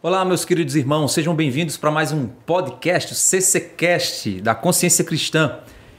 Olá, 0.00 0.24
meus 0.24 0.44
queridos 0.44 0.76
irmãos, 0.76 1.12
sejam 1.12 1.34
bem-vindos 1.34 1.76
para 1.76 1.90
mais 1.90 2.12
um 2.12 2.28
podcast, 2.28 3.12
o 3.12 3.16
CCcast 3.16 4.40
da 4.40 4.54
Consciência 4.54 5.04
Cristã. 5.04 5.58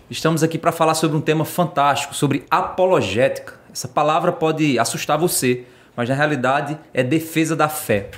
Estamos 0.09 0.41
aqui 0.41 0.57
para 0.57 0.71
falar 0.71 0.93
sobre 0.93 1.17
um 1.17 1.21
tema 1.21 1.43
fantástico, 1.43 2.15
sobre 2.15 2.45
apologética. 2.49 3.59
Essa 3.73 3.89
palavra 3.89 4.31
pode 4.31 4.79
assustar 4.79 5.17
você, 5.17 5.65
mas 5.97 6.07
na 6.07 6.15
realidade 6.15 6.79
é 6.93 7.03
defesa 7.03 7.57
da 7.57 7.67
fé. 7.67 8.09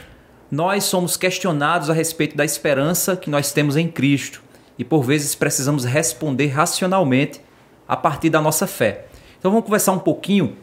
Nós 0.52 0.84
somos 0.84 1.18
questionados 1.18 1.90
a 1.90 1.94
respeito 1.94 2.38
da 2.38 2.46
esperança 2.46 3.18
que 3.18 3.32
nós 3.32 3.52
temos 3.52 3.76
em 3.76 3.88
Cristo 3.88 4.44
e 4.78 4.86
por 4.86 5.02
vezes 5.02 5.34
precisamos 5.34 5.84
responder 5.84 6.50
racionalmente 6.50 7.42
a 7.88 7.98
partir 7.98 8.30
da 8.30 8.40
nossa 8.40 8.68
fé. 8.68 9.08
Então 9.40 9.50
vamos 9.50 9.66
conversar 9.66 9.94
um 9.94 10.00
pouquinho 10.00 10.58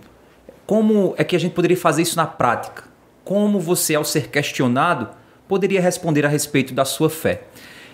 como 0.64 1.12
é 1.18 1.24
que 1.24 1.34
a 1.34 1.40
gente 1.40 1.56
poderia 1.56 1.76
fazer 1.76 2.02
isso 2.02 2.16
na 2.16 2.24
prática 2.24 2.84
como 3.28 3.60
você, 3.60 3.94
ao 3.94 4.04
ser 4.04 4.28
questionado, 4.28 5.10
poderia 5.46 5.82
responder 5.82 6.24
a 6.24 6.28
respeito 6.30 6.72
da 6.72 6.86
sua 6.86 7.10
fé. 7.10 7.42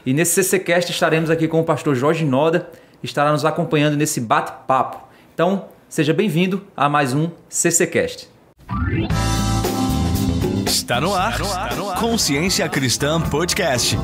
E 0.06 0.14
nesse 0.14 0.45
CCcast 0.45 0.92
estaremos 0.92 1.28
aqui 1.28 1.48
com 1.48 1.59
o 1.59 1.64
pastor 1.64 1.96
Jorge 1.96 2.24
Noda, 2.24 2.70
que 3.00 3.06
estará 3.06 3.32
nos 3.32 3.45
acompanhando 3.45 3.96
nesse 3.96 4.20
bate-papo. 4.20 5.09
Então, 5.34 5.64
seja 5.88 6.14
bem-vindo 6.14 6.64
a 6.76 6.88
mais 6.88 7.14
um 7.14 7.28
CCcast. 7.48 8.28
Está 10.64 11.00
no 11.00 11.12
ar, 11.12 11.40
Está 11.40 11.74
no 11.74 11.90
ar. 11.90 11.98
Consciência 11.98 12.68
Cristã 12.68 13.20
Podcast. 13.20 13.98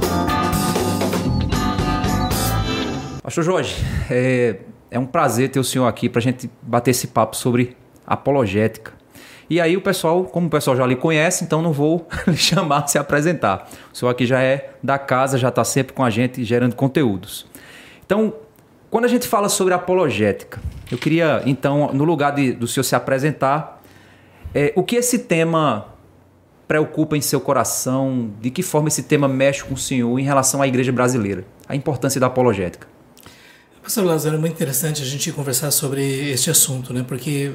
Pastor 3.23 3.45
Jorge, 3.45 3.77
é, 4.11 4.57
é 4.91 4.99
um 4.99 5.07
prazer 5.07 5.49
ter 5.49 5.61
o 5.61 5.65
senhor 5.65 5.87
aqui 5.87 6.09
para 6.09 6.19
a 6.19 6.23
gente 6.23 6.51
bater 6.61 6.91
esse 6.91 7.07
papo 7.07 7.37
sobre 7.37 7.77
apologética. 8.05 8.99
E 9.51 9.61
aí 9.61 9.77
o 9.77 9.81
pessoal, 9.81 10.23
como 10.23 10.47
o 10.47 10.51
pessoal 10.51 10.77
já 10.77 10.87
lhe 10.87 10.95
conhece, 10.95 11.43
então 11.43 11.61
não 11.61 11.73
vou 11.73 12.07
lhe 12.25 12.37
chamar 12.37 12.87
se 12.87 12.97
apresentar. 12.97 13.69
O 13.93 13.97
senhor 13.97 14.13
aqui 14.13 14.25
já 14.25 14.41
é 14.41 14.71
da 14.81 14.97
casa, 14.97 15.37
já 15.37 15.49
está 15.49 15.65
sempre 15.65 15.93
com 15.93 16.05
a 16.05 16.09
gente 16.09 16.45
gerando 16.45 16.77
conteúdos. 16.77 17.47
Então, 18.07 18.33
quando 18.89 19.07
a 19.07 19.09
gente 19.09 19.27
fala 19.27 19.49
sobre 19.49 19.75
apologética, 19.75 20.61
eu 20.91 20.97
queria, 20.97 21.43
então, 21.47 21.91
no 21.93 22.05
lugar 22.05 22.33
de, 22.33 22.53
do 22.53 22.69
senhor 22.69 22.85
se 22.85 22.95
apresentar, 22.95 23.83
é, 24.55 24.73
o 24.77 24.85
que 24.85 24.95
esse 24.95 25.19
tema 25.19 25.87
preocupa 26.69 27.17
em 27.17 27.21
seu 27.21 27.41
coração? 27.41 28.31
De 28.41 28.49
que 28.51 28.63
forma 28.63 28.87
esse 28.87 29.03
tema 29.03 29.27
mexe 29.27 29.65
com 29.65 29.75
o 29.75 29.77
senhor 29.77 30.17
em 30.21 30.23
relação 30.23 30.63
à 30.63 30.69
igreja 30.69 30.93
brasileira? 30.93 31.45
A 31.69 31.75
importância 31.75 32.21
da 32.21 32.29
apologética. 32.29 32.87
Pastor 33.83 34.05
Lázaro, 34.05 34.37
é 34.37 34.39
muito 34.39 34.53
interessante 34.53 35.03
a 35.03 35.07
gente 35.07 35.33
conversar 35.33 35.71
sobre 35.71 36.31
este 36.31 36.51
assunto, 36.51 36.93
né? 36.93 37.03
Porque 37.07 37.53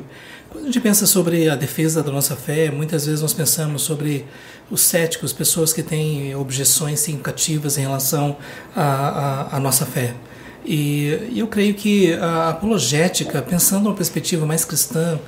quando 0.50 0.64
a 0.64 0.66
gente 0.66 0.82
pensa 0.82 1.06
sobre 1.06 1.48
a 1.48 1.56
defesa 1.56 2.02
da 2.02 2.12
nossa 2.12 2.36
fé, 2.36 2.72
muitas 2.72 3.06
vezes 3.06 3.22
nós 3.22 3.32
pensamos 3.32 3.84
sobre 3.84 4.26
os 4.70 4.82
céticos, 4.82 5.32
pessoas 5.32 5.72
que 5.72 5.84
têm 5.84 6.36
objeções 6.36 7.00
significativas 7.00 7.78
em 7.78 7.82
relação 7.82 8.38
à, 8.76 9.60
nossa 9.62 9.86
fé. 9.86 10.16
E 10.66 11.32
eu 11.36 11.46
creio 11.48 11.76
que 11.76 12.14
a 12.14 12.50
apologética, 12.50 13.40
pensando 13.44 13.84
numa 13.84 13.96
perspectiva 13.96 14.48
mais 14.48 14.66
cristã, 14.66 15.20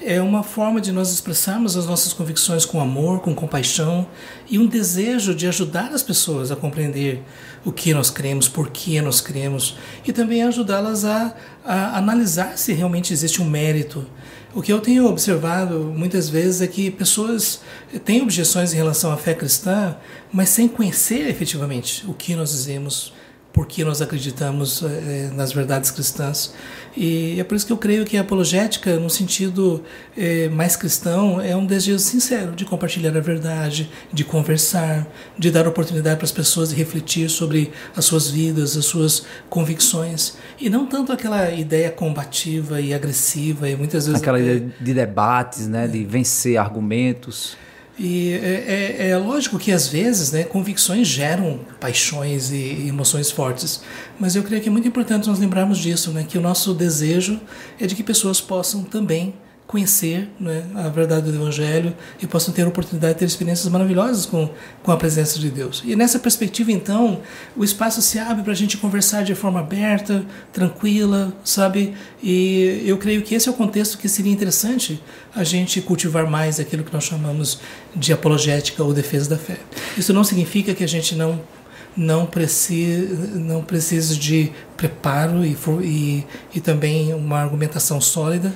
é 0.00 0.20
uma 0.20 0.42
forma 0.42 0.80
de 0.80 0.92
nós 0.92 1.10
expressarmos 1.10 1.76
as 1.76 1.86
nossas 1.86 2.12
convicções 2.12 2.64
com 2.64 2.80
amor, 2.80 3.20
com 3.20 3.34
compaixão 3.34 4.06
e 4.48 4.58
um 4.58 4.66
desejo 4.66 5.34
de 5.34 5.48
ajudar 5.48 5.92
as 5.92 6.02
pessoas 6.02 6.52
a 6.52 6.56
compreender 6.56 7.22
o 7.64 7.72
que 7.72 7.94
nós 7.94 8.10
cremos, 8.10 8.48
por 8.48 8.70
que 8.70 9.00
nós 9.00 9.20
cremos 9.20 9.76
e 10.06 10.12
também 10.12 10.42
ajudá-las 10.42 11.04
a, 11.04 11.34
a 11.64 11.98
analisar 11.98 12.58
se 12.58 12.72
realmente 12.72 13.12
existe 13.12 13.40
um 13.40 13.48
mérito. 13.48 14.06
O 14.54 14.62
que 14.62 14.72
eu 14.72 14.80
tenho 14.80 15.06
observado 15.06 15.92
muitas 15.96 16.28
vezes 16.28 16.60
é 16.60 16.66
que 16.66 16.90
pessoas 16.90 17.60
têm 18.04 18.22
objeções 18.22 18.72
em 18.72 18.76
relação 18.76 19.10
à 19.10 19.16
fé 19.16 19.34
cristã, 19.34 19.96
mas 20.32 20.50
sem 20.50 20.68
conhecer 20.68 21.28
efetivamente 21.28 22.04
o 22.06 22.14
que 22.14 22.36
nós 22.36 22.50
dizemos 22.50 23.12
porque 23.54 23.84
nós 23.84 24.02
acreditamos 24.02 24.82
é, 24.82 25.30
nas 25.32 25.52
verdades 25.52 25.92
cristãs. 25.92 26.52
E 26.96 27.38
é 27.38 27.44
por 27.44 27.54
isso 27.54 27.64
que 27.64 27.72
eu 27.72 27.76
creio 27.76 28.04
que 28.04 28.16
a 28.16 28.20
apologética, 28.20 28.98
no 28.98 29.08
sentido 29.08 29.80
é, 30.18 30.48
mais 30.48 30.74
cristão, 30.74 31.40
é 31.40 31.54
um 31.54 31.64
desejo 31.64 32.00
sincero 32.00 32.52
de 32.52 32.64
compartilhar 32.64 33.16
a 33.16 33.20
verdade, 33.20 33.88
de 34.12 34.24
conversar, 34.24 35.06
de 35.38 35.52
dar 35.52 35.68
oportunidade 35.68 36.16
para 36.16 36.24
as 36.24 36.32
pessoas 36.32 36.70
de 36.70 36.74
refletir 36.74 37.30
sobre 37.30 37.70
as 37.96 38.04
suas 38.04 38.28
vidas, 38.28 38.76
as 38.76 38.86
suas 38.86 39.24
convicções. 39.48 40.36
E 40.60 40.68
não 40.68 40.84
tanto 40.84 41.12
aquela 41.12 41.52
ideia 41.52 41.92
combativa 41.92 42.80
e 42.80 42.92
agressiva, 42.92 43.70
e 43.70 43.76
muitas 43.76 44.06
vezes. 44.06 44.20
Aquela 44.20 44.40
ideia 44.40 44.68
de 44.80 44.94
debates, 44.94 45.68
né, 45.68 45.86
de 45.86 46.04
vencer 46.04 46.56
argumentos. 46.56 47.56
E 47.96 48.32
é, 48.32 48.96
é, 48.98 49.08
é, 49.10 49.16
lógico 49.16 49.56
que 49.56 49.70
às 49.70 49.86
vezes 49.86 50.32
né, 50.32 50.42
convicções 50.42 51.06
geram 51.06 51.60
paixões 51.78 52.50
e 52.50 52.88
emoções 52.88 53.30
fortes, 53.30 53.82
mas 54.18 54.34
eu 54.34 54.42
creio 54.42 54.60
que 54.60 54.68
é 54.68 54.72
muito 54.72 54.88
importante 54.88 55.28
nós 55.28 55.38
lembrarmos 55.38 55.78
disso, 55.78 56.10
né, 56.10 56.24
que 56.28 56.36
o 56.36 56.40
nosso 56.40 56.74
desejo 56.74 57.40
é 57.78 57.86
de 57.86 57.94
que 57.94 58.02
pessoas 58.02 58.40
possam 58.40 58.82
também 58.82 59.34
conhecer 59.66 60.28
né, 60.38 60.64
a 60.74 60.88
verdade 60.88 61.30
do 61.30 61.36
Evangelho 61.36 61.94
e 62.20 62.26
possam 62.26 62.52
ter 62.52 62.62
a 62.62 62.68
oportunidade 62.68 63.14
de 63.14 63.18
ter 63.20 63.24
experiências 63.24 63.66
maravilhosas 63.68 64.26
com, 64.26 64.48
com 64.82 64.92
a 64.92 64.96
presença 64.96 65.38
de 65.38 65.50
Deus. 65.50 65.82
E 65.84 65.96
nessa 65.96 66.18
perspectiva, 66.18 66.70
então, 66.70 67.20
o 67.56 67.64
espaço 67.64 68.02
se 68.02 68.18
abre 68.18 68.42
para 68.42 68.52
a 68.52 68.56
gente 68.56 68.76
conversar 68.76 69.24
de 69.24 69.34
forma 69.34 69.60
aberta, 69.60 70.24
tranquila, 70.52 71.32
sabe? 71.42 71.94
E 72.22 72.82
eu 72.86 72.98
creio 72.98 73.22
que 73.22 73.34
esse 73.34 73.48
é 73.48 73.52
o 73.52 73.54
contexto 73.54 73.96
que 73.96 74.08
seria 74.08 74.32
interessante 74.32 75.02
a 75.34 75.42
gente 75.42 75.80
cultivar 75.80 76.30
mais 76.30 76.60
aquilo 76.60 76.84
que 76.84 76.92
nós 76.92 77.04
chamamos 77.04 77.58
de 77.96 78.12
apologética 78.12 78.84
ou 78.84 78.92
defesa 78.92 79.30
da 79.30 79.38
fé. 79.38 79.58
Isso 79.96 80.12
não 80.12 80.24
significa 80.24 80.74
que 80.74 80.84
a 80.84 80.88
gente 80.88 81.14
não 81.14 81.40
não 81.96 82.26
precisa, 82.26 83.38
não 83.38 83.62
precisa 83.62 84.16
de 84.16 84.50
preparo 84.76 85.44
e, 85.44 85.56
e, 85.82 86.26
e 86.54 86.60
também 86.60 87.14
uma 87.14 87.38
argumentação 87.38 88.00
sólida, 88.00 88.52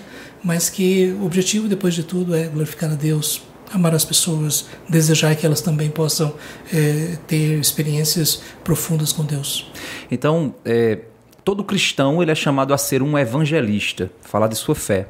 mas 0.49 0.71
que 0.71 1.15
o 1.21 1.27
objetivo, 1.27 1.69
depois 1.69 1.93
de 1.93 2.03
tudo, 2.03 2.35
é 2.35 2.45
glorificar 2.45 2.91
a 2.91 2.95
Deus, 2.95 3.43
amar 3.71 3.95
as 3.95 4.03
pessoas, 4.03 4.65
desejar 4.89 5.37
que 5.37 5.45
elas 5.45 5.61
também 5.61 5.91
possam 5.91 6.35
é, 6.73 7.19
ter 7.27 7.61
experiências 7.61 8.41
profundas 8.65 9.13
com 9.13 9.27
Deus. 9.27 9.71
Então, 10.11 10.55
é, 10.65 11.01
todo 11.45 11.63
cristão 11.63 12.23
ele 12.23 12.31
é 12.31 12.35
chamado 12.35 12.73
a 12.73 12.79
ser 12.79 13.03
um 13.03 13.19
evangelista, 13.19 14.11
falar 14.23 14.47
de 14.47 14.57
sua 14.57 14.75
fé. 14.75 15.09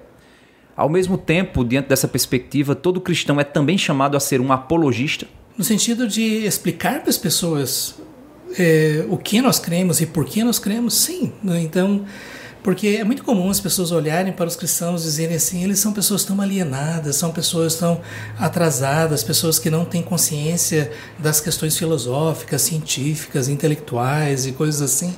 Ao 0.76 0.88
mesmo 0.88 1.16
tempo, 1.16 1.64
diante 1.64 1.88
dessa 1.88 2.08
perspectiva, 2.08 2.74
todo 2.74 3.00
cristão 3.00 3.38
é 3.38 3.44
também 3.44 3.78
chamado 3.78 4.16
a 4.16 4.20
ser 4.20 4.40
um 4.40 4.50
apologista. 4.50 5.24
No 5.56 5.62
sentido 5.62 6.08
de 6.08 6.44
explicar 6.44 6.98
para 7.02 7.10
as 7.10 7.16
pessoas 7.16 7.94
é, 8.58 9.04
o 9.08 9.16
que 9.16 9.40
nós 9.40 9.60
cremos 9.60 10.00
e 10.00 10.06
por 10.06 10.24
que 10.24 10.42
nós 10.42 10.58
cremos, 10.58 10.94
sim. 10.94 11.32
Né? 11.44 11.60
Então, 11.62 12.04
porque 12.62 12.98
é 13.00 13.04
muito 13.04 13.22
comum 13.22 13.48
as 13.50 13.60
pessoas 13.60 13.92
olharem 13.92 14.32
para 14.32 14.46
os 14.46 14.56
cristãos 14.56 15.02
e 15.02 15.04
dizerem 15.04 15.36
assim: 15.36 15.62
eles 15.62 15.78
são 15.78 15.92
pessoas 15.92 16.24
tão 16.24 16.40
alienadas, 16.40 17.16
são 17.16 17.30
pessoas 17.30 17.76
tão 17.76 18.00
atrasadas, 18.38 19.22
pessoas 19.22 19.58
que 19.58 19.70
não 19.70 19.84
têm 19.84 20.02
consciência 20.02 20.90
das 21.18 21.40
questões 21.40 21.76
filosóficas, 21.76 22.62
científicas, 22.62 23.48
intelectuais 23.48 24.46
e 24.46 24.52
coisas 24.52 24.82
assim. 24.82 25.14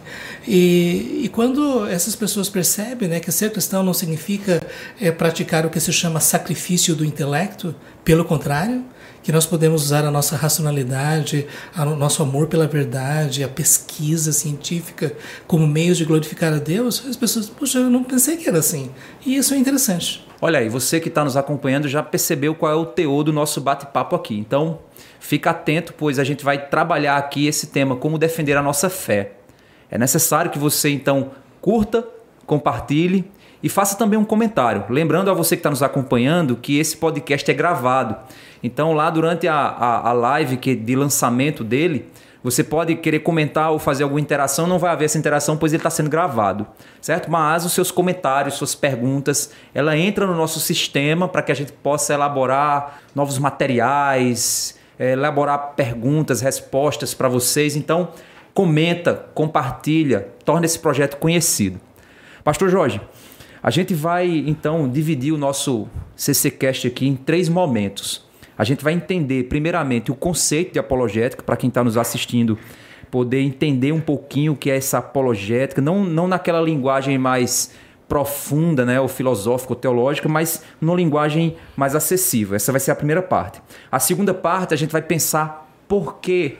E, 0.46 1.22
e 1.24 1.28
quando 1.28 1.86
essas 1.86 2.14
pessoas 2.14 2.48
percebem 2.48 3.08
né, 3.08 3.20
que 3.20 3.32
ser 3.32 3.50
cristão 3.50 3.82
não 3.82 3.94
significa 3.94 4.62
é, 5.00 5.10
praticar 5.10 5.64
o 5.66 5.70
que 5.70 5.80
se 5.80 5.92
chama 5.92 6.20
sacrifício 6.20 6.94
do 6.94 7.04
intelecto, 7.04 7.74
pelo 8.04 8.24
contrário, 8.24 8.84
que 9.22 9.30
nós 9.32 9.44
podemos 9.46 9.82
usar 9.82 10.04
a 10.04 10.10
nossa 10.10 10.36
racionalidade, 10.36 11.46
o 11.76 11.96
nosso 11.96 12.22
amor 12.22 12.46
pela 12.46 12.66
verdade, 12.66 13.44
a 13.44 13.48
pesquisa 13.48 14.32
científica 14.32 15.14
como 15.46 15.66
meios 15.66 15.98
de 15.98 16.04
glorificar 16.04 16.52
a 16.52 16.58
Deus, 16.58 17.04
as 17.06 17.16
pessoas, 17.16 17.48
puxa, 17.48 17.78
eu 17.78 17.90
não 17.90 18.02
pensei 18.02 18.36
que 18.36 18.48
era 18.48 18.58
assim. 18.58 18.90
E 19.24 19.36
isso 19.36 19.52
é 19.54 19.56
interessante. 19.56 20.26
Olha 20.40 20.58
aí, 20.58 20.70
você 20.70 20.98
que 20.98 21.08
está 21.08 21.22
nos 21.22 21.36
acompanhando 21.36 21.86
já 21.86 22.02
percebeu 22.02 22.54
qual 22.54 22.72
é 22.72 22.74
o 22.74 22.86
teor 22.86 23.22
do 23.22 23.32
nosso 23.32 23.60
bate-papo 23.60 24.16
aqui. 24.16 24.38
Então, 24.38 24.78
fica 25.18 25.50
atento, 25.50 25.92
pois 25.92 26.18
a 26.18 26.24
gente 26.24 26.42
vai 26.42 26.68
trabalhar 26.68 27.18
aqui 27.18 27.46
esse 27.46 27.66
tema, 27.66 27.94
como 27.94 28.16
defender 28.16 28.56
a 28.56 28.62
nossa 28.62 28.88
fé. 28.88 29.32
É 29.90 29.98
necessário 29.98 30.50
que 30.50 30.58
você, 30.58 30.88
então, 30.88 31.32
curta, 31.60 32.08
compartilhe 32.46 33.30
e 33.62 33.68
faça 33.68 33.96
também 33.96 34.18
um 34.18 34.24
comentário. 34.24 34.84
Lembrando 34.88 35.30
a 35.30 35.34
você 35.34 35.56
que 35.56 35.60
está 35.60 35.70
nos 35.70 35.82
acompanhando 35.82 36.56
que 36.56 36.78
esse 36.78 36.96
podcast 36.96 37.50
é 37.50 37.54
gravado. 37.54 38.16
Então, 38.62 38.92
lá 38.92 39.10
durante 39.10 39.48
a, 39.48 39.54
a, 39.54 40.10
a 40.10 40.12
live 40.12 40.56
que, 40.56 40.74
de 40.74 40.96
lançamento 40.96 41.64
dele, 41.64 42.10
você 42.42 42.64
pode 42.64 42.94
querer 42.96 43.20
comentar 43.20 43.70
ou 43.70 43.78
fazer 43.78 44.02
alguma 44.02 44.20
interação, 44.20 44.66
não 44.66 44.78
vai 44.78 44.90
haver 44.90 45.04
essa 45.04 45.18
interação, 45.18 45.58
pois 45.58 45.72
ele 45.72 45.80
está 45.80 45.90
sendo 45.90 46.08
gravado, 46.08 46.66
certo? 47.00 47.30
Mas 47.30 47.66
os 47.66 47.72
seus 47.72 47.90
comentários, 47.90 48.54
suas 48.54 48.74
perguntas, 48.74 49.50
ela 49.74 49.96
entra 49.96 50.26
no 50.26 50.34
nosso 50.34 50.58
sistema 50.58 51.28
para 51.28 51.42
que 51.42 51.52
a 51.52 51.54
gente 51.54 51.72
possa 51.72 52.14
elaborar 52.14 53.00
novos 53.14 53.38
materiais, 53.38 54.78
elaborar 54.98 55.74
perguntas, 55.76 56.40
respostas 56.40 57.12
para 57.12 57.28
vocês. 57.28 57.76
Então, 57.76 58.08
comenta, 58.54 59.26
compartilha, 59.34 60.28
torna 60.42 60.64
esse 60.64 60.78
projeto 60.78 61.16
conhecido. 61.18 61.78
Pastor 62.42 62.70
Jorge, 62.70 63.02
a 63.62 63.70
gente 63.70 63.94
vai 63.94 64.26
então 64.46 64.88
dividir 64.88 65.32
o 65.32 65.38
nosso 65.38 65.88
CCcast 66.16 66.86
aqui 66.86 67.06
em 67.06 67.16
três 67.16 67.48
momentos. 67.48 68.24
A 68.56 68.64
gente 68.64 68.84
vai 68.84 68.92
entender, 68.92 69.44
primeiramente, 69.44 70.10
o 70.10 70.14
conceito 70.14 70.74
de 70.74 70.78
apologética, 70.78 71.42
para 71.42 71.56
quem 71.56 71.68
está 71.68 71.82
nos 71.82 71.96
assistindo 71.96 72.58
poder 73.10 73.40
entender 73.40 73.92
um 73.92 74.00
pouquinho 74.00 74.52
o 74.52 74.56
que 74.56 74.70
é 74.70 74.76
essa 74.76 74.98
apologética, 74.98 75.80
não, 75.82 76.04
não 76.04 76.28
naquela 76.28 76.60
linguagem 76.60 77.18
mais 77.18 77.72
profunda, 78.08 78.84
né, 78.84 79.00
ou 79.00 79.08
filosófica 79.08 79.72
ou 79.72 79.76
teológica, 79.76 80.28
mas 80.28 80.62
numa 80.80 80.96
linguagem 80.96 81.56
mais 81.76 81.94
acessível. 81.94 82.56
Essa 82.56 82.72
vai 82.72 82.80
ser 82.80 82.90
a 82.90 82.96
primeira 82.96 83.22
parte. 83.22 83.60
A 83.90 83.98
segunda 83.98 84.34
parte, 84.34 84.74
a 84.74 84.76
gente 84.76 84.90
vai 84.90 85.02
pensar 85.02 85.70
por 85.88 86.18
que 86.18 86.56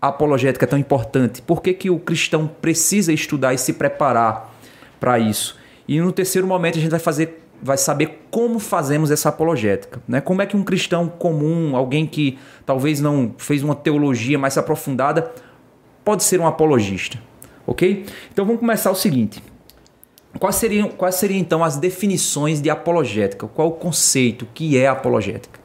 a 0.00 0.08
apologética 0.08 0.64
é 0.64 0.68
tão 0.68 0.78
importante, 0.78 1.42
por 1.42 1.62
que, 1.62 1.72
que 1.72 1.90
o 1.90 1.98
cristão 1.98 2.46
precisa 2.46 3.12
estudar 3.12 3.54
e 3.54 3.58
se 3.58 3.72
preparar 3.72 4.54
para 5.00 5.18
isso. 5.18 5.56
E 5.88 5.98
no 6.00 6.12
terceiro 6.12 6.46
momento, 6.46 6.78
a 6.78 6.80
gente 6.80 6.90
vai 6.90 7.00
fazer 7.00 7.44
vai 7.60 7.76
saber 7.76 8.26
como 8.30 8.60
fazemos 8.60 9.10
essa 9.10 9.30
apologética, 9.30 10.00
né? 10.06 10.20
Como 10.20 10.40
é 10.40 10.46
que 10.46 10.56
um 10.56 10.62
cristão 10.62 11.08
comum, 11.08 11.74
alguém 11.74 12.06
que 12.06 12.38
talvez 12.64 13.00
não 13.00 13.34
fez 13.36 13.64
uma 13.64 13.74
teologia 13.74 14.38
mais 14.38 14.56
aprofundada, 14.56 15.32
pode 16.04 16.22
ser 16.22 16.40
um 16.40 16.46
apologista, 16.46 17.18
ok? 17.66 18.06
Então 18.32 18.44
vamos 18.44 18.60
começar 18.60 18.90
o 18.90 18.94
seguinte. 18.94 19.42
Quais 20.38 20.54
seriam, 20.54 20.88
quais 20.88 21.16
seriam 21.16 21.40
então 21.40 21.64
as 21.64 21.76
definições 21.76 22.62
de 22.62 22.70
apologética? 22.70 23.48
Qual 23.48 23.68
o 23.68 23.72
conceito 23.72 24.46
que 24.54 24.78
é 24.78 24.86
apologética? 24.86 25.58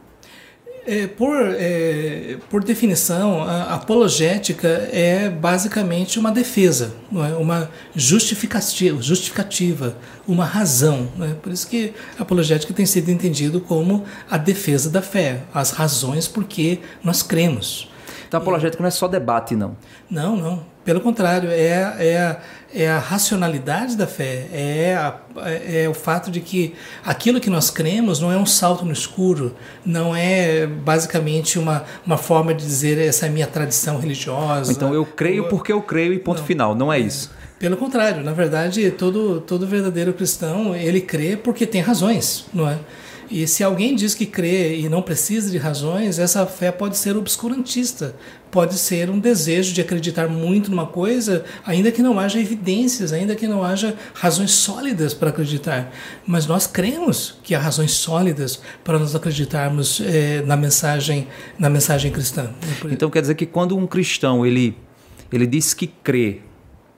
É, 0.85 1.07
por, 1.07 1.37
é, 1.39 2.37
por 2.49 2.61
definição, 2.61 3.41
a 3.41 3.75
apologética 3.75 4.67
é 4.91 5.29
basicamente 5.29 6.19
uma 6.19 6.29
defesa, 6.29 6.93
é? 7.13 7.35
uma 7.37 7.69
justificativa, 7.95 9.01
justificativa, 9.01 9.95
uma 10.27 10.43
razão. 10.43 11.07
É? 11.21 11.35
Por 11.35 11.53
isso 11.53 11.67
que 11.67 11.93
a 12.19 12.23
apologética 12.23 12.73
tem 12.73 12.85
sido 12.85 13.09
entendido 13.09 13.61
como 13.61 14.03
a 14.29 14.37
defesa 14.37 14.89
da 14.89 15.01
fé, 15.01 15.43
as 15.53 15.71
razões 15.71 16.27
por 16.27 16.43
que 16.43 16.81
nós 17.01 17.23
cremos. 17.23 17.89
Então, 18.27 18.41
apologética 18.41 18.83
não 18.83 18.87
é 18.87 18.91
só 18.91 19.07
debate, 19.07 19.55
não. 19.55 19.77
Não, 20.09 20.35
não. 20.35 20.65
Pelo 20.83 20.99
contrário, 20.99 21.49
é, 21.49 21.95
é, 21.99 22.39
é 22.73 22.89
a 22.89 22.97
racionalidade 22.97 23.95
da 23.95 24.07
fé, 24.07 24.47
é, 24.51 24.95
a, 24.95 25.19
é 25.45 25.87
o 25.87 25.93
fato 25.93 26.31
de 26.31 26.39
que 26.39 26.73
aquilo 27.05 27.39
que 27.39 27.49
nós 27.49 27.69
cremos 27.69 28.19
não 28.19 28.31
é 28.31 28.37
um 28.37 28.45
salto 28.45 28.83
no 28.83 28.91
escuro, 28.91 29.55
não 29.85 30.15
é 30.15 30.65
basicamente 30.65 31.59
uma, 31.59 31.83
uma 32.05 32.17
forma 32.17 32.53
de 32.53 32.65
dizer 32.65 32.97
essa 32.97 33.27
é 33.27 33.29
a 33.29 33.31
minha 33.31 33.47
tradição 33.47 33.99
religiosa. 33.99 34.71
Então 34.71 34.93
eu 34.93 35.05
creio 35.05 35.47
porque 35.49 35.71
eu 35.71 35.81
creio 35.81 36.13
e 36.13 36.19
ponto 36.19 36.39
não, 36.39 36.45
final, 36.45 36.75
não 36.75 36.91
é 36.91 36.99
isso. 36.99 37.31
Pelo 37.59 37.77
contrário, 37.77 38.23
na 38.23 38.33
verdade, 38.33 38.91
todo, 38.91 39.39
todo 39.39 39.67
verdadeiro 39.67 40.11
cristão, 40.11 40.75
ele 40.75 40.99
crê 40.99 41.37
porque 41.37 41.65
tem 41.65 41.81
razões, 41.81 42.45
não 42.53 42.67
é? 42.67 42.77
E 43.33 43.47
se 43.47 43.63
alguém 43.63 43.95
diz 43.95 44.13
que 44.13 44.27
crê 44.27 44.77
e 44.77 44.87
não 44.87 45.01
precisa 45.01 45.49
de 45.49 45.57
razões, 45.57 46.19
essa 46.19 46.45
fé 46.45 46.71
pode 46.71 46.95
ser 46.95 47.17
obscurantista, 47.17 48.15
pode 48.51 48.75
ser 48.75 49.09
um 49.09 49.17
desejo 49.17 49.73
de 49.73 49.81
acreditar 49.81 50.27
muito 50.27 50.69
numa 50.69 50.85
coisa, 50.85 51.43
ainda 51.65 51.91
que 51.91 52.03
não 52.03 52.19
haja 52.19 52.39
evidências, 52.39 53.11
ainda 53.11 53.33
que 53.33 53.47
não 53.47 53.63
haja 53.63 53.95
razões 54.13 54.51
sólidas 54.51 55.15
para 55.15 55.29
acreditar. 55.31 55.91
Mas 56.27 56.45
nós 56.45 56.67
cremos 56.67 57.39
que 57.41 57.55
há 57.55 57.59
razões 57.59 57.93
sólidas 57.93 58.61
para 58.83 58.99
nós 58.99 59.15
acreditarmos 59.15 59.99
é, 60.05 60.43
na 60.43 60.55
mensagem 60.55 61.27
na 61.57 61.71
mensagem 61.71 62.11
cristã. 62.11 62.51
Então 62.91 63.09
quer 63.09 63.21
dizer 63.21 63.33
que 63.33 63.47
quando 63.47 63.75
um 63.75 63.87
cristão 63.87 64.45
ele 64.45 64.77
ele 65.31 65.47
diz 65.47 65.73
que 65.73 65.87
crê, 65.87 66.41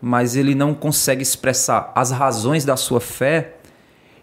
mas 0.01 0.35
ele 0.35 0.53
não 0.53 0.73
consegue 0.73 1.23
expressar 1.23 1.93
as 1.95 2.11
razões 2.11 2.65
da 2.65 2.75
sua 2.75 2.99
fé, 2.99 3.55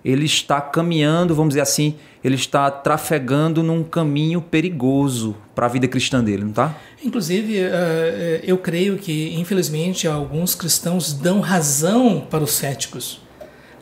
ele 0.05 0.25
está 0.25 0.61
caminhando, 0.61 1.35
vamos 1.35 1.51
dizer 1.51 1.61
assim, 1.61 1.95
ele 2.25 2.35
está 2.35 2.71
trafegando 2.71 3.63
num 3.63 3.83
caminho 3.83 4.41
perigoso 4.41 5.37
para 5.55 5.67
a 5.67 5.69
vida 5.69 5.87
cristã 5.89 6.23
dele, 6.23 6.43
não 6.43 6.51
está? 6.51 6.77
Inclusive, 7.05 7.59
eh, 7.59 7.71
eh, 7.73 8.41
eu 8.45 8.59
creio 8.59 8.97
que, 8.97 9.35
infelizmente, 9.35 10.07
alguns 10.07 10.55
cristãos 10.55 11.13
dão 11.13 11.41
razão 11.41 12.27
para 12.29 12.43
os 12.43 12.53
céticos. 12.53 13.21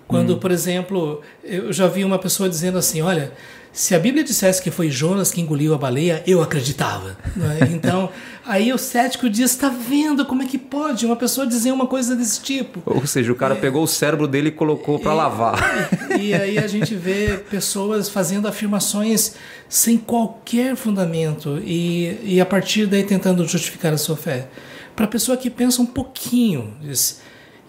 Quando, 0.07 0.35
hum. 0.35 0.39
por 0.39 0.51
exemplo, 0.51 1.21
eu 1.45 1.73
já 1.73 1.87
vi 1.87 2.05
uma 2.05 2.19
pessoa 2.19 2.49
dizendo 2.49 2.79
assim: 2.79 3.01
olha, 3.01 3.33
se 3.73 3.95
a 3.95 3.99
Bíblia 3.99 4.25
dissesse 4.25 4.61
que 4.61 4.71
foi 4.71 4.91
Jonas 4.91 5.31
que 5.31 5.41
engoliu 5.41 5.73
a 5.75 5.79
baleia, 5.79 6.23
eu 6.27 6.43
acreditava. 6.43 7.17
Né? 7.37 7.61
Então, 7.71 8.11
aí 8.51 8.73
o 8.73 8.79
cético 8.79 9.31
diz: 9.31 9.53
está 9.53 9.69
vendo 9.69 10.27
como 10.27 10.43
é 10.43 10.47
que 10.47 10.59
pode 10.59 11.07
uma 11.07 11.17
pessoa 11.17 11.47
dizer 11.47 11.71
uma 11.71 11.87
coisa 11.87 12.17
desse 12.17 12.41
tipo? 12.43 12.83
Ou 12.85 13.07
seja, 13.07 13.33
o 13.33 13.37
cara 13.37 13.55
é, 13.55 13.59
pegou 13.59 13.85
o 13.85 13.87
cérebro 13.87 14.27
dele 14.27 14.49
e 14.49 14.53
colocou 14.53 14.99
para 14.99 15.15
lavar. 15.15 15.89
E, 16.19 16.29
e, 16.29 16.35
aí 16.35 16.59
a 16.59 16.67
gente 16.67 16.95
vê 16.95 17.39
pessoas 17.49 18.09
fazendo 18.09 18.49
afirmações 18.49 19.37
sem 19.69 19.97
qualquer 19.97 20.75
fundamento 20.75 21.63
e, 21.65 22.19
e 22.25 22.41
a 22.41 22.47
partir 22.47 22.87
daí 22.87 23.05
tentando 23.05 23.47
justificar 23.47 23.93
a 23.93 23.99
sua 23.99 24.17
fé. 24.17 24.49
Para 24.97 25.05
a 25.05 25.09
pessoa 25.09 25.37
que 25.37 25.49
pensa 25.49 25.81
um 25.81 25.87
pouquinho, 25.87 26.75
diz 26.83 27.21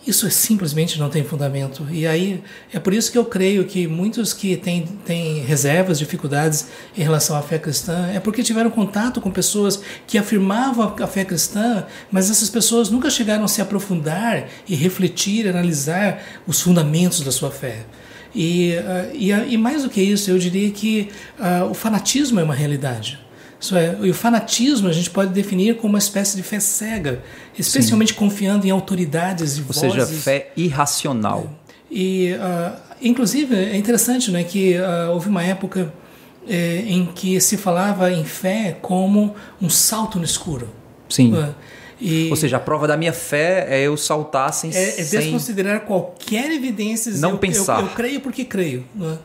isso 0.05 0.29
simplesmente 0.31 0.99
não 0.99 1.09
tem 1.09 1.23
fundamento. 1.23 1.87
E 1.91 2.07
aí 2.07 2.43
é 2.73 2.79
por 2.79 2.93
isso 2.93 3.11
que 3.11 3.17
eu 3.17 3.25
creio 3.25 3.65
que 3.65 3.87
muitos 3.87 4.33
que 4.33 4.57
têm, 4.57 4.83
têm 5.05 5.41
reservas, 5.41 5.99
dificuldades 5.99 6.67
em 6.97 7.03
relação 7.03 7.35
à 7.35 7.41
fé 7.41 7.59
cristã, 7.59 8.09
é 8.13 8.19
porque 8.19 8.41
tiveram 8.41 8.71
contato 8.71 9.21
com 9.21 9.29
pessoas 9.29 9.81
que 10.07 10.17
afirmavam 10.17 10.95
a 10.99 11.07
fé 11.07 11.23
cristã, 11.23 11.85
mas 12.11 12.29
essas 12.31 12.49
pessoas 12.49 12.89
nunca 12.89 13.09
chegaram 13.09 13.43
a 13.43 13.47
se 13.47 13.61
aprofundar 13.61 14.47
e 14.67 14.75
refletir, 14.75 15.47
analisar 15.47 16.23
os 16.47 16.61
fundamentos 16.61 17.21
da 17.21 17.31
sua 17.31 17.51
fé. 17.51 17.85
E, 18.33 18.73
uh, 18.75 19.15
e, 19.15 19.31
e 19.31 19.57
mais 19.57 19.83
do 19.83 19.89
que 19.89 20.01
isso, 20.01 20.31
eu 20.31 20.39
diria 20.39 20.71
que 20.71 21.09
uh, 21.37 21.69
o 21.69 21.73
fanatismo 21.73 22.39
é 22.39 22.43
uma 22.43 22.55
realidade. 22.55 23.19
Isso 23.61 23.77
é, 23.77 23.95
e 24.01 24.09
o 24.09 24.13
fanatismo 24.13 24.89
a 24.89 24.91
gente 24.91 25.11
pode 25.11 25.31
definir 25.31 25.77
como 25.77 25.93
uma 25.93 25.99
espécie 25.99 26.35
de 26.35 26.41
fé 26.41 26.59
cega, 26.59 27.21
especialmente 27.57 28.13
Sim. 28.13 28.17
confiando 28.17 28.65
em 28.65 28.71
autoridades 28.71 29.57
e 29.57 29.59
Ou 29.59 29.67
vozes. 29.67 29.83
Ou 29.83 29.91
seja, 29.91 30.05
fé 30.07 30.51
irracional. 30.57 31.47
É. 31.67 31.93
E, 31.93 32.33
uh, 32.33 32.75
inclusive, 32.99 33.55
é 33.55 33.77
interessante 33.77 34.31
né, 34.31 34.43
que 34.43 34.75
uh, 34.77 35.11
houve 35.11 35.29
uma 35.29 35.43
época 35.43 35.93
é, 36.47 36.83
em 36.87 37.05
que 37.05 37.39
se 37.39 37.55
falava 37.55 38.11
em 38.11 38.23
fé 38.23 38.77
como 38.81 39.35
um 39.61 39.69
salto 39.69 40.17
no 40.17 40.25
escuro. 40.25 40.67
Sim. 41.07 41.31
Uh, 41.33 41.53
e 41.99 42.29
Ou 42.31 42.35
seja, 42.35 42.57
a 42.57 42.59
prova 42.59 42.87
da 42.87 42.97
minha 42.97 43.13
fé 43.13 43.67
é 43.69 43.81
eu 43.83 43.95
saltar 43.95 44.51
sem. 44.53 44.73
É, 44.73 45.01
é 45.01 45.03
desconsiderar 45.03 45.81
qualquer 45.81 46.51
evidência. 46.51 47.11
Não 47.13 47.31
eu, 47.31 47.37
pensar. 47.37 47.79
Eu, 47.79 47.85
eu, 47.85 47.93
creio 47.93 48.21
porque 48.21 48.43
creio. 48.43 48.85
Né? 48.95 49.19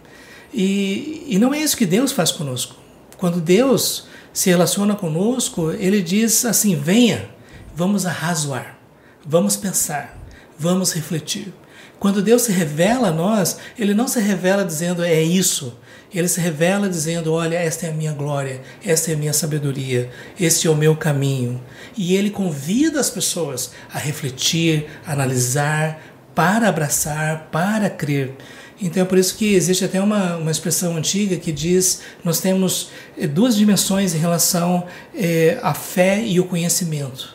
E, 0.53 1.25
e 1.27 1.39
não 1.39 1.55
é 1.55 1.59
isso 1.59 1.75
que 1.75 1.87
Deus 1.87 2.13
faz 2.13 2.31
conosco. 2.31 2.77
Quando 3.17 3.41
Deus 3.41 4.07
se 4.37 4.51
relaciona 4.51 4.95
conosco, 4.95 5.73
ele 5.73 6.03
diz 6.03 6.45
assim: 6.45 6.77
venha, 6.77 7.27
vamos 7.75 8.05
arrazoar, 8.05 8.79
vamos 9.25 9.57
pensar, 9.57 10.15
vamos 10.59 10.93
refletir. 10.93 11.55
Quando 11.99 12.21
Deus 12.21 12.43
se 12.43 12.53
revela 12.53 13.09
a 13.09 13.13
nós, 13.13 13.57
ele 13.79 13.95
não 13.95 14.07
se 14.07 14.21
revela 14.21 14.63
dizendo 14.63 15.03
é 15.03 15.23
isso. 15.23 15.79
Ele 16.13 16.29
se 16.29 16.39
revela 16.39 16.87
dizendo: 16.87 17.33
Olha, 17.33 17.57
esta 17.57 17.87
é 17.87 17.89
a 17.89 17.95
minha 17.95 18.13
glória, 18.13 18.61
esta 18.85 19.11
é 19.11 19.15
a 19.15 19.17
minha 19.17 19.33
sabedoria, 19.33 20.11
este 20.39 20.67
é 20.67 20.71
o 20.71 20.77
meu 20.77 20.95
caminho. 20.95 21.59
E 21.97 22.15
ele 22.15 22.29
convida 22.29 23.01
as 23.01 23.09
pessoas 23.09 23.73
a 23.91 23.99
refletir, 23.99 24.87
a 25.07 25.15
analisar, 25.15 25.99
para 26.35 26.69
abraçar, 26.69 27.49
para 27.51 27.89
crer. 27.89 28.37
Então 28.81 29.03
é 29.03 29.07
por 29.07 29.17
isso 29.17 29.37
que 29.37 29.55
existe 29.55 29.85
até 29.85 30.01
uma, 30.01 30.37
uma 30.37 30.51
expressão 30.51 30.97
antiga 30.97 31.37
que 31.37 31.51
diz 31.51 32.03
nós 32.23 32.41
temos 32.41 32.91
eh, 33.17 33.27
duas 33.27 33.57
dimensões 33.57 34.15
em 34.15 34.19
relação 34.19 34.87
é, 35.15 35.59
à 35.63 35.73
fé 35.73 36.23
e 36.23 36.39
o 36.39 36.45
conhecimento. 36.45 37.35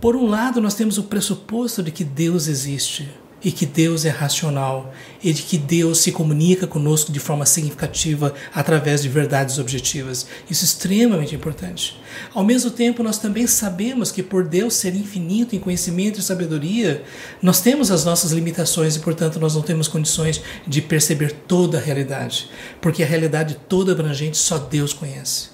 Por 0.00 0.16
um 0.16 0.26
lado, 0.26 0.60
nós 0.60 0.74
temos 0.74 0.96
o 0.98 1.04
pressuposto 1.04 1.82
de 1.82 1.90
que 1.90 2.04
Deus 2.04 2.46
existe 2.46 3.08
e 3.42 3.50
que 3.50 3.64
Deus 3.64 4.04
é 4.04 4.10
racional 4.10 4.92
e 5.22 5.32
de 5.32 5.42
que 5.42 5.56
Deus 5.56 5.98
se 5.98 6.12
comunica 6.12 6.66
conosco 6.66 7.10
de 7.10 7.18
forma 7.18 7.46
significativa 7.46 8.34
através 8.54 9.02
de 9.02 9.08
verdades 9.08 9.58
objetivas. 9.58 10.26
Isso 10.48 10.64
é 10.64 10.66
extremamente 10.66 11.34
importante. 11.34 12.00
Ao 12.34 12.44
mesmo 12.44 12.70
tempo, 12.70 13.02
nós 13.02 13.18
também 13.18 13.46
sabemos 13.46 14.10
que 14.10 14.22
por 14.22 14.44
Deus 14.46 14.74
ser 14.74 14.94
infinito 14.94 15.56
em 15.56 15.60
conhecimento 15.60 16.18
e 16.18 16.22
sabedoria, 16.22 17.02
nós 17.42 17.60
temos 17.60 17.90
as 17.90 18.04
nossas 18.04 18.32
limitações 18.32 18.96
e, 18.96 19.00
portanto, 19.00 19.40
nós 19.40 19.54
não 19.54 19.62
temos 19.62 19.88
condições 19.88 20.42
de 20.66 20.82
perceber 20.82 21.32
toda 21.46 21.78
a 21.78 21.80
realidade, 21.80 22.50
porque 22.80 23.02
a 23.02 23.06
realidade 23.06 23.58
toda 23.68 23.92
abrangente 23.92 24.36
só 24.36 24.58
Deus 24.58 24.92
conhece. 24.92 25.50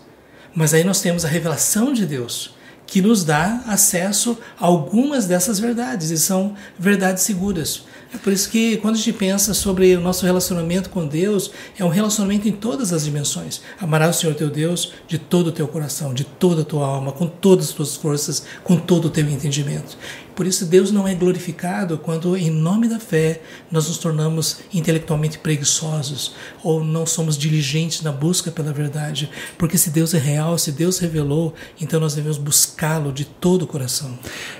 Mas 0.54 0.72
aí 0.72 0.82
nós 0.82 1.00
temos 1.00 1.24
a 1.24 1.28
revelação 1.28 1.92
de 1.92 2.06
Deus 2.06 2.55
que 2.86 3.02
nos 3.02 3.24
dá 3.24 3.62
acesso 3.66 4.38
a 4.58 4.66
algumas 4.66 5.26
dessas 5.26 5.58
verdades 5.58 6.10
e 6.10 6.18
são 6.18 6.54
verdades 6.78 7.24
seguras. 7.24 7.84
É 8.14 8.18
por 8.18 8.32
isso 8.32 8.48
que 8.48 8.76
quando 8.78 8.94
a 8.94 8.98
gente 8.98 9.12
pensa 9.12 9.52
sobre 9.52 9.94
o 9.96 10.00
nosso 10.00 10.24
relacionamento 10.24 10.88
com 10.88 11.06
Deus, 11.06 11.50
é 11.76 11.84
um 11.84 11.88
relacionamento 11.88 12.48
em 12.48 12.52
todas 12.52 12.92
as 12.92 13.04
dimensões. 13.04 13.60
Amarás 13.80 14.16
o 14.16 14.20
Senhor 14.20 14.34
teu 14.34 14.48
Deus 14.48 14.92
de 15.08 15.18
todo 15.18 15.48
o 15.48 15.52
teu 15.52 15.66
coração, 15.66 16.14
de 16.14 16.24
toda 16.24 16.62
a 16.62 16.64
tua 16.64 16.86
alma, 16.86 17.12
com 17.12 17.26
todas 17.26 17.68
as 17.68 17.74
tuas 17.74 17.96
forças, 17.96 18.44
com 18.62 18.76
todo 18.76 19.06
o 19.06 19.10
teu 19.10 19.28
entendimento. 19.28 19.98
Por 20.36 20.46
isso 20.46 20.66
Deus 20.66 20.92
não 20.92 21.08
é 21.08 21.14
glorificado 21.14 21.96
quando, 21.96 22.36
em 22.36 22.50
nome 22.50 22.88
da 22.88 23.00
fé, 23.00 23.40
nós 23.70 23.88
nos 23.88 23.96
tornamos 23.96 24.60
intelectualmente 24.72 25.38
preguiçosos 25.38 26.36
ou 26.62 26.84
não 26.84 27.06
somos 27.06 27.38
diligentes 27.38 28.02
na 28.02 28.12
busca 28.12 28.50
pela 28.50 28.70
verdade. 28.70 29.30
Porque 29.56 29.78
se 29.78 29.88
Deus 29.88 30.12
é 30.12 30.18
real, 30.18 30.58
se 30.58 30.70
Deus 30.70 30.98
revelou, 30.98 31.54
então 31.80 31.98
nós 31.98 32.14
devemos 32.14 32.36
buscá-lo 32.36 33.12
de 33.12 33.24
todo 33.24 33.62
o 33.62 33.66
coração. 33.66 34.18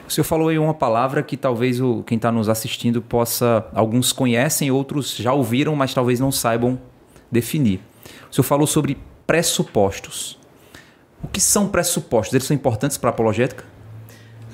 O 0.09 0.11
senhor 0.11 0.25
falou 0.25 0.49
aí 0.49 0.59
uma 0.59 0.73
palavra 0.73 1.23
que 1.23 1.37
talvez 1.37 1.79
o, 1.79 2.03
quem 2.05 2.17
está 2.17 2.33
nos 2.33 2.49
assistindo 2.49 3.03
possa. 3.03 3.67
Alguns 3.75 4.15
conhecem, 4.15 4.71
outros 4.71 5.15
já 5.15 5.35
ouviram, 5.35 5.77
mas 5.77 5.93
talvez 5.93 6.19
não 6.19 6.33
saibam 6.33 6.81
definir. 7.31 7.81
O 8.31 8.35
senhor 8.35 8.45
falou 8.45 8.67
sobre 8.67 8.97
pressupostos. 9.27 10.39
O 11.23 11.29
que 11.29 11.41
são 11.41 11.69
pressupostos? 11.69 12.33
Eles 12.33 12.47
são 12.47 12.55
importantes 12.55 12.97
para 12.97 13.11
a 13.11 13.13
apologética? 13.13 13.76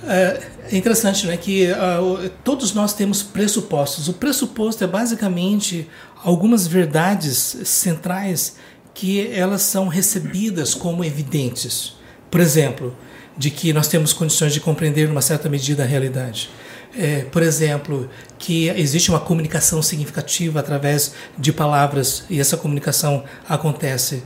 É, 0.07 0.41
é 0.73 0.77
interessante 0.77 1.27
né, 1.27 1.37
que 1.37 1.69
uh, 1.71 2.29
todos 2.45 2.75
nós 2.75 2.93
temos 2.95 3.23
pressupostos. 3.23 4.09
O 4.09 4.15
pressuposto 4.15 4.83
é 4.83 4.87
basicamente 4.87 5.89
algumas 6.25 6.67
verdades 6.67 7.57
centrais 7.65 8.57
que 8.95 9.31
elas 9.33 9.63
são 9.63 9.89
recebidas 9.89 10.75
como 10.75 11.05
evidentes. 11.05 11.95
Por 12.31 12.41
exemplo, 12.41 12.97
de 13.37 13.51
que 13.51 13.73
nós 13.73 13.89
temos 13.89 14.13
condições 14.13 14.53
de 14.53 14.61
compreender, 14.61 15.09
numa 15.09 15.23
certa 15.23 15.49
medida, 15.49 15.83
a 15.83 15.87
realidade 15.87 16.51
é, 16.97 17.25
por 17.31 17.43
exemplo, 17.43 18.09
que 18.39 18.69
existe 18.69 19.11
uma 19.11 19.21
comunicação 19.21 19.81
significativa 19.83 20.61
através 20.61 21.15
de 21.39 21.53
palavras 21.53 22.25
e 22.29 22.39
essa 22.39 22.57
comunicação 22.57 23.25
acontece. 23.49 24.23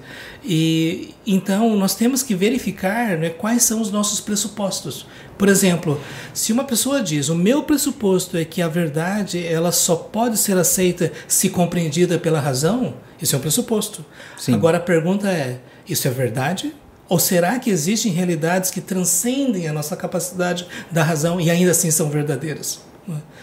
E 0.48 1.12
então 1.26 1.76
nós 1.76 1.96
temos 1.96 2.22
que 2.22 2.32
verificar 2.32 3.18
né, 3.18 3.30
quais 3.30 3.64
são 3.64 3.80
os 3.80 3.90
nossos 3.90 4.20
pressupostos. 4.20 5.04
Por 5.36 5.48
exemplo, 5.48 6.00
se 6.32 6.52
uma 6.52 6.62
pessoa 6.62 7.02
diz: 7.02 7.28
"O 7.28 7.34
meu 7.34 7.64
pressuposto 7.64 8.36
é 8.36 8.44
que 8.44 8.62
a 8.62 8.68
verdade 8.68 9.44
ela 9.44 9.72
só 9.72 9.96
pode 9.96 10.38
ser 10.38 10.56
aceita 10.56 11.12
se 11.26 11.50
compreendida 11.50 12.16
pela 12.16 12.38
razão", 12.38 12.94
isso 13.20 13.34
é 13.34 13.38
um 13.38 13.42
pressuposto. 13.42 14.04
Sim. 14.38 14.54
Agora 14.54 14.78
a 14.78 14.80
pergunta 14.80 15.28
é: 15.28 15.58
isso 15.88 16.06
é 16.06 16.10
verdade? 16.12 16.72
Ou 17.08 17.18
será 17.18 17.58
que 17.58 17.70
existem 17.70 18.12
realidades 18.12 18.70
que 18.70 18.80
transcendem 18.80 19.68
a 19.68 19.72
nossa 19.72 19.96
capacidade 19.96 20.66
da 20.90 21.02
razão 21.02 21.40
e 21.40 21.50
ainda 21.50 21.72
assim 21.72 21.90
são 21.90 22.08
verdadeiras? 22.08 22.80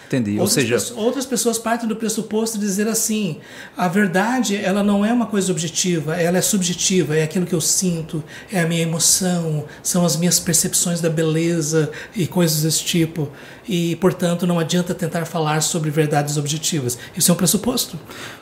Entendi. 0.06 0.32
Outras, 0.32 0.40
Ou 0.40 0.46
seja, 0.48 0.74
pessoas, 0.74 0.98
outras 0.98 1.26
pessoas 1.26 1.58
partem 1.58 1.88
do 1.88 1.96
pressuposto 1.96 2.58
de 2.58 2.64
dizer 2.64 2.88
assim: 2.88 3.38
a 3.76 3.88
verdade 3.88 4.56
ela 4.56 4.82
não 4.82 5.04
é 5.04 5.12
uma 5.12 5.26
coisa 5.26 5.50
objetiva, 5.50 6.16
ela 6.16 6.38
é 6.38 6.40
subjetiva, 6.42 7.16
é 7.16 7.22
aquilo 7.22 7.46
que 7.46 7.54
eu 7.54 7.60
sinto, 7.60 8.22
é 8.52 8.60
a 8.60 8.66
minha 8.66 8.82
emoção, 8.82 9.64
são 9.82 10.04
as 10.04 10.16
minhas 10.16 10.38
percepções 10.38 11.00
da 11.00 11.08
beleza 11.08 11.90
e 12.14 12.26
coisas 12.26 12.62
desse 12.62 12.84
tipo. 12.84 13.30
E, 13.66 13.96
portanto, 13.96 14.46
não 14.46 14.58
adianta 14.58 14.94
tentar 14.94 15.24
falar 15.24 15.62
sobre 15.62 15.90
verdades 15.90 16.36
objetivas. 16.36 16.98
Isso 17.16 17.30
é 17.30 17.34
um 17.34 17.36
pressuposto. 17.36 17.98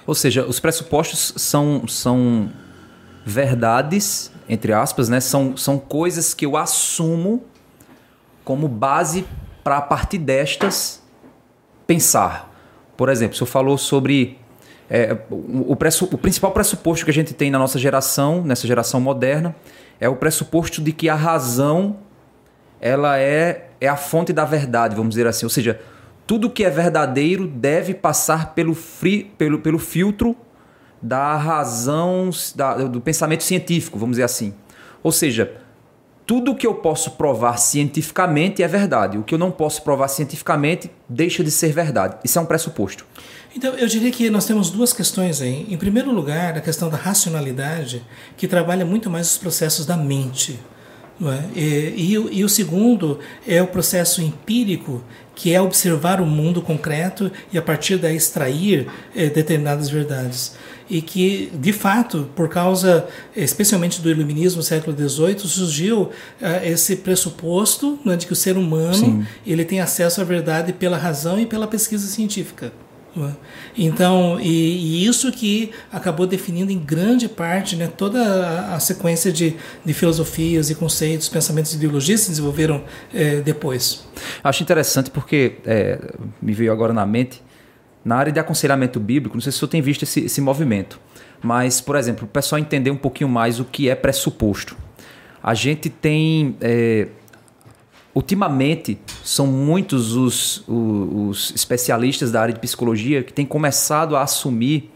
Ou 0.06 0.14
seja, 0.14 0.44
os 0.44 0.58
pressupostos 0.58 1.32
são, 1.36 1.86
são 1.86 2.50
verdades 3.24 4.32
entre 4.48 4.72
aspas, 4.72 5.08
né, 5.08 5.20
são, 5.20 5.56
são 5.56 5.78
coisas 5.78 6.34
que 6.34 6.44
eu 6.44 6.56
assumo 6.56 7.42
como 8.44 8.68
base 8.68 9.24
para 9.62 9.78
a 9.78 9.82
partir 9.82 10.18
destas 10.18 11.01
pensar. 11.92 12.50
Por 12.96 13.08
exemplo, 13.08 13.36
senhor 13.36 13.46
falou 13.46 13.76
sobre 13.76 14.38
é, 14.88 15.16
o, 15.30 15.72
o 15.72 16.18
principal 16.18 16.50
pressuposto 16.52 17.04
que 17.04 17.10
a 17.10 17.14
gente 17.14 17.34
tem 17.34 17.50
na 17.50 17.58
nossa 17.58 17.78
geração, 17.78 18.42
nessa 18.42 18.66
geração 18.66 19.00
moderna, 19.00 19.54
é 20.00 20.08
o 20.08 20.16
pressuposto 20.16 20.80
de 20.82 20.92
que 20.92 21.08
a 21.08 21.14
razão 21.14 21.98
ela 22.80 23.18
é, 23.18 23.68
é 23.80 23.88
a 23.88 23.96
fonte 23.96 24.32
da 24.32 24.44
verdade, 24.44 24.96
vamos 24.96 25.10
dizer 25.10 25.26
assim. 25.26 25.46
Ou 25.46 25.50
seja, 25.50 25.80
tudo 26.26 26.50
que 26.50 26.64
é 26.64 26.70
verdadeiro 26.70 27.46
deve 27.46 27.94
passar 27.94 28.54
pelo, 28.54 28.74
fri, 28.74 29.30
pelo, 29.38 29.58
pelo 29.58 29.78
filtro 29.78 30.36
da 31.00 31.36
razão, 31.36 32.30
da, 32.54 32.74
do 32.74 33.00
pensamento 33.00 33.44
científico, 33.44 33.98
vamos 33.98 34.14
dizer 34.14 34.24
assim. 34.24 34.54
Ou 35.02 35.12
seja, 35.12 35.61
tudo 36.26 36.54
que 36.54 36.66
eu 36.66 36.74
posso 36.74 37.12
provar 37.12 37.56
cientificamente 37.56 38.62
é 38.62 38.68
verdade. 38.68 39.18
O 39.18 39.22
que 39.22 39.34
eu 39.34 39.38
não 39.38 39.50
posso 39.50 39.82
provar 39.82 40.08
cientificamente 40.08 40.90
deixa 41.08 41.42
de 41.42 41.50
ser 41.50 41.72
verdade. 41.72 42.16
Isso 42.24 42.38
é 42.38 42.42
um 42.42 42.46
pressuposto. 42.46 43.04
Então, 43.54 43.74
eu 43.74 43.86
diria 43.86 44.10
que 44.10 44.30
nós 44.30 44.46
temos 44.46 44.70
duas 44.70 44.92
questões 44.92 45.42
aí. 45.42 45.66
Em 45.68 45.76
primeiro 45.76 46.10
lugar, 46.10 46.56
a 46.56 46.60
questão 46.60 46.88
da 46.88 46.96
racionalidade, 46.96 48.02
que 48.36 48.48
trabalha 48.48 48.84
muito 48.84 49.10
mais 49.10 49.32
os 49.32 49.38
processos 49.38 49.84
da 49.84 49.96
mente. 49.96 50.58
É? 51.20 51.58
E, 51.58 52.14
e, 52.14 52.38
e, 52.38 52.44
o 52.44 52.48
segundo 52.48 53.20
é 53.46 53.62
o 53.62 53.66
processo 53.66 54.22
empírico, 54.22 55.04
que 55.34 55.52
é 55.52 55.60
observar 55.60 56.20
o 56.20 56.26
mundo 56.26 56.60
concreto 56.60 57.30
e 57.52 57.58
a 57.58 57.62
partir 57.62 57.96
daí 57.96 58.16
extrair 58.16 58.86
é, 59.14 59.28
determinadas 59.28 59.88
verdades 59.88 60.54
e 60.92 61.00
que, 61.00 61.50
de 61.54 61.72
fato, 61.72 62.28
por 62.36 62.50
causa 62.50 63.08
especialmente 63.34 64.02
do 64.02 64.10
iluminismo 64.10 64.58
do 64.58 64.62
século 64.62 64.94
XVIII, 64.94 65.38
surgiu 65.38 66.02
uh, 66.02 66.10
esse 66.62 66.96
pressuposto 66.96 67.98
né, 68.04 68.14
de 68.14 68.26
que 68.26 68.32
o 68.34 68.36
ser 68.36 68.58
humano 68.58 68.94
Sim. 68.94 69.26
ele 69.46 69.64
tem 69.64 69.80
acesso 69.80 70.20
à 70.20 70.24
verdade 70.24 70.72
pela 70.74 70.98
razão 70.98 71.40
e 71.40 71.46
pela 71.46 71.66
pesquisa 71.66 72.06
científica. 72.06 72.72
Então, 73.76 74.40
e, 74.40 74.46
e, 74.46 75.06
isso 75.06 75.30
que 75.30 75.70
acabou 75.92 76.26
definindo 76.26 76.72
em 76.72 76.78
grande 76.78 77.28
parte 77.28 77.76
né, 77.76 77.86
toda 77.86 78.22
a, 78.22 78.74
a 78.74 78.80
sequência 78.80 79.30
de, 79.30 79.56
de, 79.84 79.92
filosofias 79.92 80.70
e 80.70 80.74
conceitos, 80.74 81.28
pensamentos 81.28 81.72
e 81.74 81.76
ideologias 81.76 82.20
se 82.20 82.30
desenvolveram 82.30 82.82
eh, 83.12 83.42
depois. 83.44 84.06
Acho 84.42 84.62
interessante 84.62 85.10
porque 85.10 85.56
é, 85.66 85.98
me 86.40 86.52
veio 86.54 86.72
agora 86.72 86.92
na 86.92 87.04
mente 87.04 87.42
na 88.04 88.16
área 88.16 88.32
de 88.32 88.40
aconselhamento 88.40 88.98
bíblico, 88.98 89.36
não 89.36 89.40
sei 89.40 89.52
se 89.52 89.58
você 89.58 89.68
tem 89.68 89.80
visto 89.80 90.02
esse, 90.02 90.24
esse 90.24 90.40
movimento, 90.40 91.00
mas, 91.42 91.80
por 91.80 91.96
exemplo, 91.96 92.24
o 92.24 92.28
pessoal 92.28 92.58
entender 92.58 92.90
um 92.90 92.96
pouquinho 92.96 93.28
mais 93.28 93.60
o 93.60 93.64
que 93.64 93.88
é 93.88 93.94
pressuposto. 93.94 94.76
A 95.42 95.54
gente 95.54 95.90
tem. 95.90 96.56
É, 96.60 97.08
ultimamente, 98.14 98.98
são 99.24 99.46
muitos 99.46 100.14
os, 100.14 100.66
os, 100.68 101.28
os 101.28 101.52
especialistas 101.54 102.30
da 102.30 102.40
área 102.40 102.54
de 102.54 102.60
psicologia 102.60 103.22
que 103.22 103.32
têm 103.32 103.46
começado 103.46 104.16
a 104.16 104.22
assumir 104.22 104.90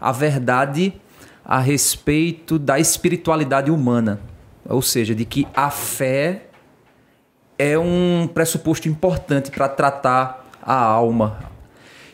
a 0.00 0.12
verdade 0.12 0.92
a 1.44 1.58
respeito 1.60 2.58
da 2.58 2.78
espiritualidade 2.78 3.70
humana. 3.70 4.20
Ou 4.68 4.82
seja, 4.82 5.14
de 5.14 5.24
que 5.24 5.46
a 5.54 5.70
fé 5.70 6.46
é 7.58 7.78
um 7.78 8.28
pressuposto 8.32 8.88
importante 8.88 9.50
para 9.50 9.68
tratar 9.68 10.44
a 10.60 10.74
alma, 10.74 11.38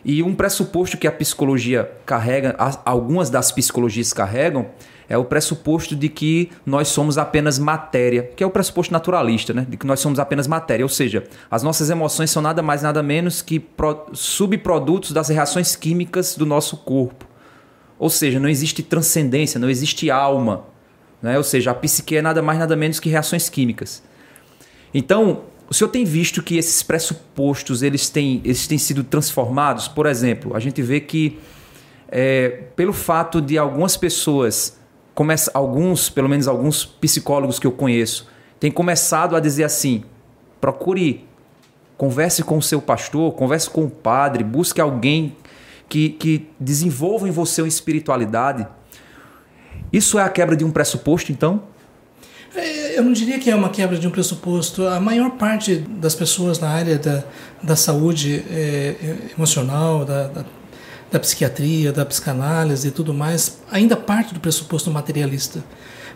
e 0.05 0.23
um 0.23 0.35
pressuposto 0.35 0.97
que 0.97 1.07
a 1.07 1.13
psicologia 1.13 1.91
carrega, 2.05 2.57
algumas 2.85 3.31
das 3.31 3.53
psicologias 3.53 4.13
carregam, 4.13 4.67
é 5.13 5.19
o 5.19 5.27
pressuposto 5.27 5.95
de 5.95 6.09
que 6.09 6.51
nós 6.65 6.89
somos 6.89 7.19
apenas 7.19 7.59
matéria, 7.59 8.31
que 8.35 8.43
é 8.43 8.47
o 8.47 8.51
pressuposto 8.51 8.95
naturalista, 8.95 9.53
né? 9.53 9.67
De 9.69 9.77
que 9.77 9.87
nós 9.87 10.01
somos 10.01 10.19
apenas 10.19 10.47
matéria, 10.47 10.87
ou 10.87 10.89
seja, 10.89 11.25
as 11.51 11.63
nossas 11.63 11.91
emoções 11.91 12.31
são 12.31 12.41
nada 12.41 12.63
mais 12.63 12.81
nada 12.81 13.03
menos 13.03 13.43
que 13.43 13.63
subprodutos 14.15 15.13
das 15.13 15.29
reações 15.29 15.77
químicas 15.77 16.35
do 16.35 16.47
nosso 16.47 16.79
corpo. 16.79 17.27
Ou 17.99 18.09
seja, 18.09 18.41
não 18.41 18.49
existe 18.49 18.83
transcendência, 18.83 19.61
não 19.61 19.69
existe 19.69 20.11
alma, 20.11 20.65
né? 21.21 21.37
Ou 21.37 21.45
seja, 21.45 21.73
a 21.73 21.75
psique 21.75 22.17
é 22.17 22.23
nada 22.23 22.41
mais 22.41 22.59
nada 22.59 22.75
menos 22.75 22.99
que 22.99 23.11
reações 23.11 23.51
químicas. 23.51 24.03
Então, 24.95 25.43
o 25.69 25.75
senhor 25.75 25.91
tem 25.91 26.07
visto 26.07 26.43
que 26.43 26.57
esses 26.57 26.83
pressupostos 26.83 27.83
eles 27.83 28.09
têm, 28.09 28.41
eles 28.45 28.67
têm 28.67 28.79
sido 28.79 29.05
transformados? 29.05 29.89
Por 29.89 30.07
exemplo, 30.07 30.57
a 30.57 30.59
gente 30.59 30.81
vê 30.81 31.01
que 31.01 31.39
é, 32.09 32.49
pelo 32.75 32.95
fato 32.95 33.43
de 33.43 33.59
algumas 33.59 33.95
pessoas, 33.95 34.81
começa, 35.15 35.51
alguns, 35.55 36.09
pelo 36.09 36.29
menos 36.29 36.49
alguns 36.49 36.85
psicólogos 36.85 37.59
que 37.59 37.67
eu 37.67 37.73
conheço, 37.73 38.29
têm 38.59 38.71
começado 38.71 39.37
a 39.37 39.41
dizer 39.41 39.65
assim: 39.65 40.05
procure, 40.61 41.27
converse 41.97 42.43
com 42.43 42.59
o 42.59 42.63
seu 42.63 42.81
pastor, 42.81 43.33
converse 43.33 43.69
com 43.69 43.85
o 43.85 43.91
padre, 43.91 44.45
busque 44.45 44.81
alguém 44.81 45.37
que, 45.89 46.11
que 46.11 46.49
desenvolva 46.59 47.29
em 47.29 47.31
você 47.31 47.63
uma 47.63 47.69
espiritualidade. 47.69 48.67
Isso 49.93 50.19
é 50.19 50.23
a 50.23 50.29
quebra 50.29 50.57
de 50.57 50.65
um 50.65 50.71
pressuposto, 50.71 51.31
então? 51.31 51.63
É, 52.55 52.99
eu 52.99 53.03
não 53.03 53.13
diria 53.13 53.39
que 53.39 53.51
é 53.51 53.55
uma 53.57 53.71
quebra 53.71 53.99
de 53.99 54.07
um 54.07 54.11
pressuposto. 54.11 54.87
A 54.87 55.01
maior 55.01 55.33
parte 55.33 55.77
das 55.77 56.15
pessoas 56.15 56.59
na 56.59 56.69
área 56.69 56.99
da, 56.99 57.25
da 57.63 57.77
saúde 57.77 58.45
é, 58.51 58.95
emocional, 59.37 60.05
da, 60.05 60.29
da, 60.29 60.45
da, 61.13 61.21
psiquiatria, 61.21 61.93
da 61.93 62.05
psicanálise 62.07 62.89
e 62.89 62.91
tudo 62.91 63.13
mais, 63.13 63.59
ainda 63.71 63.97
parte 63.97 64.33
do 64.33 64.41
pressuposto 64.41 64.91
materialista. 64.91 65.63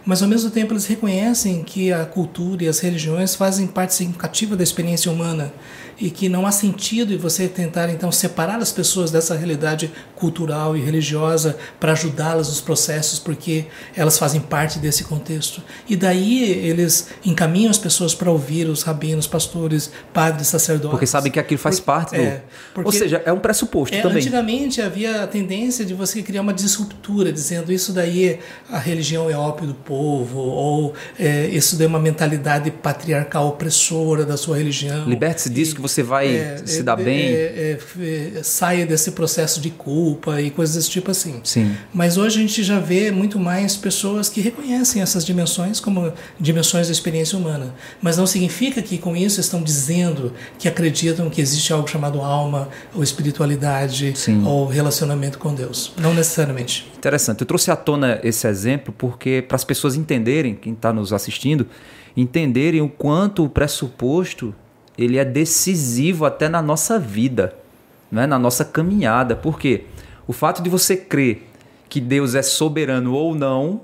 mas 0.04 0.22
ao 0.22 0.28
mesmo 0.28 0.50
tempo 0.50 0.72
eles 0.72 0.86
reconhecem 0.86 1.64
que 1.64 1.92
a 1.92 2.06
cultura 2.06 2.62
e 2.62 2.68
as 2.68 2.78
religiões 2.78 3.34
fazem 3.34 3.66
parte 3.66 3.92
significativa 3.92 4.54
da 4.56 4.62
experiência 4.62 5.10
humana 5.10 5.52
e 5.98 6.10
que 6.10 6.28
não 6.28 6.46
há 6.46 6.52
sentido 6.52 7.12
em 7.12 7.16
você 7.16 7.48
tentar 7.48 7.88
então 7.88 8.12
separar 8.12 8.58
as 8.58 8.72
pessoas 8.72 9.10
dessa 9.10 9.34
realidade 9.34 9.90
cultural 10.14 10.76
e 10.76 10.80
religiosa 10.80 11.56
para 11.80 11.92
ajudá-las 11.92 12.48
nos 12.48 12.60
processos, 12.60 13.18
porque 13.18 13.66
elas 13.94 14.18
fazem 14.18 14.40
parte 14.40 14.78
desse 14.78 15.04
contexto. 15.04 15.62
E 15.88 15.96
daí 15.96 16.42
eles 16.42 17.08
encaminham 17.24 17.70
as 17.70 17.78
pessoas 17.78 18.14
para 18.14 18.30
ouvir 18.30 18.68
os 18.68 18.82
rabinos, 18.82 19.26
pastores, 19.26 19.90
padres, 20.12 20.48
sacerdotes. 20.48 20.90
Porque 20.90 21.06
sabem 21.06 21.32
que 21.32 21.38
aquilo 21.38 21.58
faz 21.58 21.80
parte 21.80 22.16
do. 22.16 22.22
É, 22.22 22.42
Ou 22.82 22.92
seja, 22.92 23.22
é 23.24 23.32
um 23.32 23.38
pressuposto 23.38 23.96
é, 23.96 24.02
também. 24.02 24.18
Antigamente 24.18 24.80
havia 24.82 25.22
a 25.24 25.26
tendência 25.26 25.84
de 25.84 25.94
você 25.94 26.22
criar 26.22 26.42
uma 26.42 26.52
disruptura, 26.52 27.32
dizendo 27.32 27.72
isso 27.72 27.92
daí 27.92 28.38
a 28.70 28.78
religião 28.78 29.30
é 29.30 29.36
ópio 29.36 29.66
do 29.66 29.74
povo, 29.74 30.38
ou 30.38 30.94
é, 31.18 31.46
isso 31.46 31.76
daí 31.76 31.86
é 31.86 31.88
uma 31.88 31.98
mentalidade 31.98 32.70
patriarcal 32.70 33.48
opressora 33.48 34.24
da 34.24 34.36
sua 34.36 34.56
religião. 34.56 35.08
Liberte-se 35.08 35.50
disso 35.50 35.74
que 35.74 35.80
você 35.86 36.02
vai 36.02 36.36
é, 36.36 36.62
se 36.64 36.82
dar 36.82 36.98
é, 37.00 37.04
bem. 37.04 37.26
É, 37.26 37.78
é, 38.00 38.42
saia 38.42 38.86
desse 38.86 39.12
processo 39.12 39.60
de 39.60 39.70
culpa 39.70 40.40
e 40.40 40.50
coisas 40.50 40.76
desse 40.76 40.90
tipo 40.90 41.10
assim. 41.10 41.40
Sim. 41.44 41.76
Mas 41.92 42.16
hoje 42.16 42.38
a 42.38 42.40
gente 42.40 42.62
já 42.62 42.78
vê 42.78 43.10
muito 43.10 43.38
mais 43.38 43.76
pessoas 43.76 44.28
que 44.28 44.40
reconhecem 44.40 45.02
essas 45.02 45.24
dimensões 45.24 45.80
como 45.80 46.12
dimensões 46.38 46.86
da 46.86 46.92
experiência 46.92 47.38
humana. 47.38 47.74
Mas 48.00 48.16
não 48.16 48.26
significa 48.26 48.82
que 48.82 48.98
com 48.98 49.16
isso 49.16 49.40
estão 49.40 49.62
dizendo 49.62 50.32
que 50.58 50.68
acreditam 50.68 51.30
que 51.30 51.40
existe 51.40 51.72
algo 51.72 51.88
chamado 51.88 52.20
alma, 52.20 52.68
ou 52.94 53.02
espiritualidade, 53.02 54.16
Sim. 54.16 54.44
ou 54.44 54.66
relacionamento 54.66 55.38
com 55.38 55.54
Deus. 55.54 55.92
Não 55.98 56.14
necessariamente. 56.14 56.90
Interessante. 56.96 57.40
Eu 57.40 57.46
trouxe 57.46 57.70
à 57.70 57.76
tona 57.76 58.20
esse 58.22 58.46
exemplo 58.46 58.94
porque 58.96 59.42
para 59.46 59.56
as 59.56 59.64
pessoas 59.64 59.94
entenderem, 59.94 60.54
quem 60.54 60.72
está 60.72 60.92
nos 60.92 61.12
assistindo, 61.12 61.66
entenderem 62.16 62.80
o 62.80 62.88
quanto 62.88 63.44
o 63.44 63.48
pressuposto 63.48 64.54
ele 64.96 65.18
é 65.18 65.24
decisivo 65.24 66.24
até 66.24 66.48
na 66.48 66.62
nossa 66.62 66.98
vida, 66.98 67.54
né? 68.10 68.26
na 68.26 68.38
nossa 68.38 68.64
caminhada. 68.64 69.36
Por 69.36 69.58
quê? 69.58 69.84
O 70.26 70.32
fato 70.32 70.62
de 70.62 70.70
você 70.70 70.96
crer 70.96 71.48
que 71.88 72.00
Deus 72.00 72.34
é 72.34 72.42
soberano 72.42 73.12
ou 73.14 73.34
não 73.34 73.82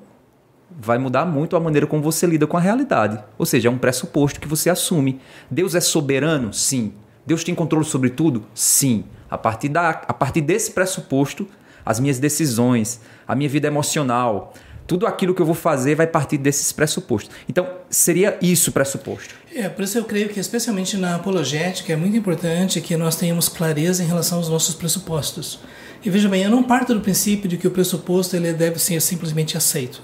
vai 0.81 0.99
mudar 0.99 1.25
muito 1.25 1.55
a 1.55 1.61
maneira 1.61 1.87
como 1.87 2.03
você 2.03 2.27
lida 2.27 2.47
com 2.47 2.57
a 2.57 2.61
realidade. 2.61 3.23
Ou 3.39 3.45
seja, 3.45 3.69
é 3.69 3.71
um 3.71 3.79
pressuposto 3.79 4.41
que 4.41 4.49
você 4.49 4.71
assume. 4.71 5.21
Deus 5.51 5.75
é 5.75 5.81
soberano? 5.81 6.53
Sim. 6.53 6.95
Deus 7.27 7.45
tem 7.45 7.55
controle 7.55 7.85
sobre 7.85 8.11
tudo? 8.11 8.45
Sim. 8.55 9.05
A 9.31 9.39
partir, 9.39 9.69
da, 9.69 9.91
a 9.91 10.13
partir 10.13 10.41
desse 10.41 10.73
pressuposto, 10.73 11.47
as 11.85 12.01
minhas 12.01 12.19
decisões, 12.19 13.01
a 13.27 13.35
minha 13.35 13.49
vida 13.49 13.67
emocional, 13.67 14.55
tudo 14.93 15.07
aquilo 15.07 15.35
que 15.35 15.41
eu 15.41 15.47
vou 15.47 15.55
fazer 15.55 15.95
vai 15.95 16.07
partir 16.07 16.37
desses 16.37 16.71
pressupostos. 16.71 17.35
Então, 17.49 17.67
seria 17.89 18.37
isso 18.43 18.69
o 18.69 18.73
pressuposto. 18.75 19.35
É, 19.55 19.67
por 19.67 19.85
isso 19.85 19.97
eu 19.97 20.05
creio 20.05 20.29
que, 20.29 20.39
especialmente 20.39 20.99
na 20.99 21.15
apologética, 21.15 21.95
é 21.95 21.97
muito 21.97 22.15
importante 22.15 22.79
que 22.79 22.95
nós 22.95 23.17
tenhamos 23.17 23.49
clareza 23.49 24.05
em 24.05 24.07
relação 24.07 24.37
aos 24.37 24.51
nossos 24.51 24.75
pressupostos. 24.75 25.61
E 26.05 26.11
veja 26.11 26.29
bem, 26.29 26.43
eu 26.43 26.51
não 26.51 26.63
parto 26.63 26.93
do 26.93 27.01
princípio 27.01 27.49
de 27.49 27.57
que 27.57 27.67
o 27.67 27.71
pressuposto 27.71 28.37
ele 28.37 28.53
deve 28.53 28.79
ser 28.79 29.01
simplesmente 29.01 29.57
aceito. 29.57 30.03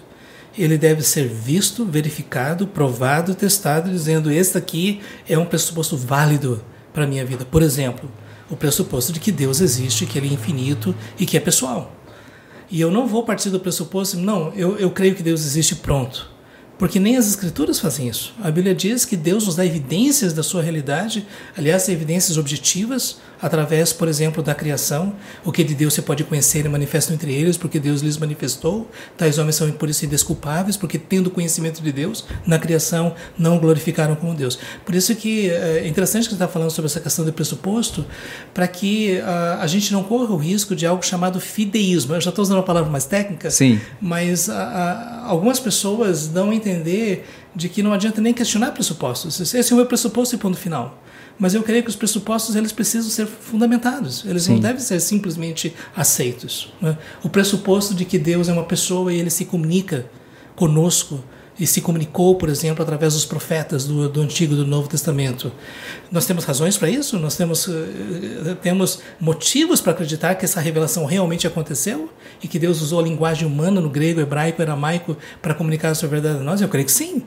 Ele 0.57 0.79
deve 0.79 1.03
ser 1.03 1.29
visto, 1.29 1.85
verificado, 1.85 2.67
provado, 2.67 3.35
testado, 3.35 3.91
dizendo: 3.91 4.33
este 4.33 4.57
aqui 4.57 5.03
é 5.29 5.37
um 5.37 5.45
pressuposto 5.45 5.99
válido 5.99 6.65
para 6.95 7.05
a 7.05 7.07
minha 7.07 7.27
vida. 7.27 7.45
Por 7.45 7.61
exemplo, 7.61 8.11
o 8.49 8.57
pressuposto 8.57 9.13
de 9.13 9.21
que 9.21 9.31
Deus 9.31 9.61
existe, 9.61 10.07
que 10.07 10.17
Ele 10.17 10.31
é 10.31 10.33
infinito 10.33 10.95
e 11.19 11.27
que 11.27 11.37
é 11.37 11.41
pessoal. 11.41 11.98
E 12.71 12.81
eu 12.81 12.91
não 12.91 13.07
vou 13.07 13.23
partir 13.23 13.51
do 13.51 13.61
pressuposto, 13.61 14.17
não, 14.17 14.53
eu, 14.55 14.77
eu 14.79 14.91
creio 14.91 15.15
que 15.15 15.23
Deus 15.23 15.45
existe 15.45 15.77
pronto. 15.77 16.31
Porque 16.79 17.01
nem 17.01 17.17
as 17.17 17.27
escrituras 17.27 17.81
fazem 17.81 18.09
isso. 18.09 18.33
A 18.41 18.51
Bíblia 18.53 18.73
diz 18.75 19.05
que 19.05 19.17
Deus 19.17 19.47
nos 19.47 19.57
dá 19.57 19.67
evidências 19.67 20.33
da 20.33 20.45
sua 20.45 20.63
realidade, 20.63 21.27
aliás, 21.57 21.89
evidências 21.89 22.39
objetivas, 22.39 23.19
através, 23.41 23.93
por 23.93 24.09
exemplo, 24.09 24.43
da 24.43 24.55
criação. 24.55 25.15
O 25.45 25.53
que 25.53 25.63
de 25.63 25.75
Deus 25.75 25.95
você 25.95 26.03
pode 26.03 26.25
conhecer 26.25 26.65
e 26.67 26.69
manifesta 26.69 27.13
entre 27.13 27.33
eles, 27.33 27.57
porque 27.57 27.79
Deus 27.79 28.01
lhes 28.01 28.17
manifestou. 28.17 28.91
Tais 29.17 29.39
homens 29.39 29.57
são 29.57 29.71
por 29.73 29.89
isso 29.89 30.05
indesculpáveis, 30.05 30.77
porque 30.77 30.99
tendo 30.99 31.31
conhecimento 31.31 31.83
de 31.83 31.93
Deus, 31.93 32.25
na 32.47 32.59
criação 32.59 33.15
não 33.39 33.59
glorificaram 33.59 34.15
como 34.17 34.35
Deus. 34.35 34.59
Por 34.85 34.95
isso 34.95 35.15
que 35.15 35.51
é 35.51 35.87
interessante 35.87 36.25
que 36.25 36.31
você 36.31 36.35
está 36.35 36.49
falando 36.49 36.71
sobre 36.71 36.87
essa 36.87 37.01
questão 37.01 37.25
do 37.25 37.33
pressuposto, 37.33 38.05
para 38.53 38.67
que 38.67 39.21
a, 39.21 39.59
a 39.63 39.67
gente 39.67 39.93
não 39.93 40.03
corra 40.03 40.33
o 40.33 40.37
risco 40.37 40.75
de 40.75 40.87
algo 40.87 41.05
chamado 41.05 41.41
fideísmo. 41.41 42.15
Eu 42.15 42.21
já 42.21 42.31
estou 42.31 42.43
usando 42.43 42.59
uma 42.59 42.65
palavra 42.65 42.91
mais 42.91 43.05
técnica, 43.05 43.51
Sim. 43.51 43.81
mas 44.01 44.49
a, 44.49 44.63
a, 44.63 45.27
algumas 45.27 45.61
pessoas 45.61 46.27
dão 46.27 46.51
a 46.51 46.55
entender 46.55 47.27
de 47.55 47.69
que 47.69 47.83
não 47.83 47.93
adianta 47.93 48.21
nem 48.21 48.33
questionar 48.33 48.73
pressupostos. 48.73 49.41
Esse 49.41 49.73
é 49.73 49.75
o 49.75 49.77
meu 49.77 49.87
pressuposto 49.87 50.35
e 50.35 50.39
ponto 50.39 50.57
final 50.57 51.03
mas 51.39 51.55
eu 51.55 51.63
creio 51.63 51.83
que 51.83 51.91
os 51.91 51.97
pressupostos 51.97 52.57
eles 52.57 52.73
precisam 52.73 53.11
ser 53.11 53.27
fundamentados. 53.27 54.25
Eles 54.25 54.45
Sim. 54.45 54.55
não 54.55 54.61
devem 54.61 54.81
ser 54.81 55.01
simplesmente 55.01 55.75
aceitos. 55.95 56.73
Né? 56.81 56.99
O 57.23 57.29
pressuposto 57.29 57.95
de 57.95 58.05
que 58.05 58.19
Deus 58.19 58.49
é 58.49 58.53
uma 58.53 58.65
pessoa 58.65 59.13
e 59.13 59.19
ele 59.19 59.31
se 59.31 59.45
comunica 59.45 60.07
conosco 60.57 61.23
e 61.59 61.67
se 61.67 61.81
comunicou, 61.81 62.37
por 62.37 62.49
exemplo, 62.49 62.83
através 62.83 63.15
dos 63.15 63.25
profetas 63.25 63.85
do, 63.85 64.09
do 64.09 64.21
Antigo 64.21 64.55
e 64.55 64.57
do 64.57 64.67
Novo 64.67 64.89
Testamento. 64.89 65.51
Nós 66.11 66.25
temos 66.25 66.45
razões 66.45 66.77
para 66.77 66.89
isso? 66.89 67.19
Nós 67.19 67.37
temos, 67.37 67.69
eh, 67.69 68.57
temos 68.63 69.01
motivos 69.19 69.81
para 69.81 69.93
acreditar 69.93 70.37
que 70.37 70.45
essa 70.45 70.61
revelação 70.61 71.05
realmente 71.05 71.47
aconteceu 71.47 72.11
e 72.43 72.47
que 72.47 72.59
Deus 72.59 72.81
usou 72.81 73.01
a 73.01 73.03
linguagem 73.03 73.47
humana 73.47 73.81
no 73.81 73.91
grego, 73.91 74.21
hebraico, 74.21 74.63
aramaico 74.63 75.17
para 75.43 75.53
comunicar 75.53 75.91
a 75.91 75.95
sua 75.97 76.09
verdade 76.09 76.39
a 76.39 76.43
nós? 76.43 76.61
Eu 76.61 76.69
creio 76.69 76.87
que 76.87 76.93
sim. 76.93 77.25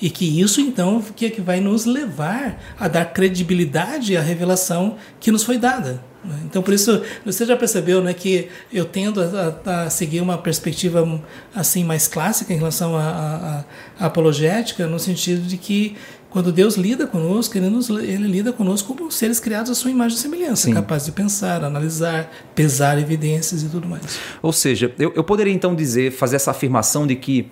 E 0.00 0.10
que 0.10 0.40
isso 0.40 0.60
então 0.60 1.02
que, 1.16 1.26
é 1.26 1.30
que 1.30 1.40
vai 1.40 1.60
nos 1.60 1.84
levar 1.84 2.62
a 2.78 2.86
dar 2.86 3.06
credibilidade 3.06 4.16
à 4.16 4.20
revelação 4.20 4.96
que 5.18 5.30
nos 5.30 5.42
foi 5.42 5.58
dada. 5.58 6.00
Né? 6.24 6.40
Então, 6.44 6.62
por 6.62 6.74
isso, 6.74 7.02
você 7.24 7.44
já 7.44 7.56
percebeu 7.56 8.02
né, 8.02 8.12
que 8.12 8.48
eu 8.72 8.84
tendo 8.84 9.20
a, 9.20 9.84
a 9.84 9.90
seguir 9.90 10.20
uma 10.20 10.38
perspectiva 10.38 11.20
assim 11.54 11.84
mais 11.84 12.06
clássica 12.06 12.52
em 12.52 12.56
relação 12.56 12.96
à 12.96 13.64
apologética, 13.98 14.86
no 14.86 14.98
sentido 14.98 15.42
de 15.42 15.56
que 15.56 15.96
quando 16.30 16.52
Deus 16.52 16.76
lida 16.76 17.06
conosco, 17.06 17.56
ele, 17.56 17.70
nos, 17.70 17.88
ele 17.88 18.28
lida 18.28 18.52
conosco 18.52 18.94
como 18.94 19.10
seres 19.10 19.40
criados 19.40 19.70
à 19.70 19.74
sua 19.74 19.90
imagem 19.90 20.18
e 20.18 20.20
semelhança, 20.20 20.64
Sim. 20.64 20.74
capazes 20.74 21.06
de 21.06 21.12
pensar, 21.12 21.64
analisar, 21.64 22.30
pesar 22.54 22.98
evidências 22.98 23.62
e 23.62 23.68
tudo 23.68 23.88
mais. 23.88 24.02
Ou 24.42 24.52
seja, 24.52 24.92
eu, 24.98 25.12
eu 25.16 25.24
poderia 25.24 25.52
então 25.52 25.74
dizer, 25.74 26.12
fazer 26.12 26.36
essa 26.36 26.50
afirmação 26.50 27.06
de 27.06 27.16
que 27.16 27.50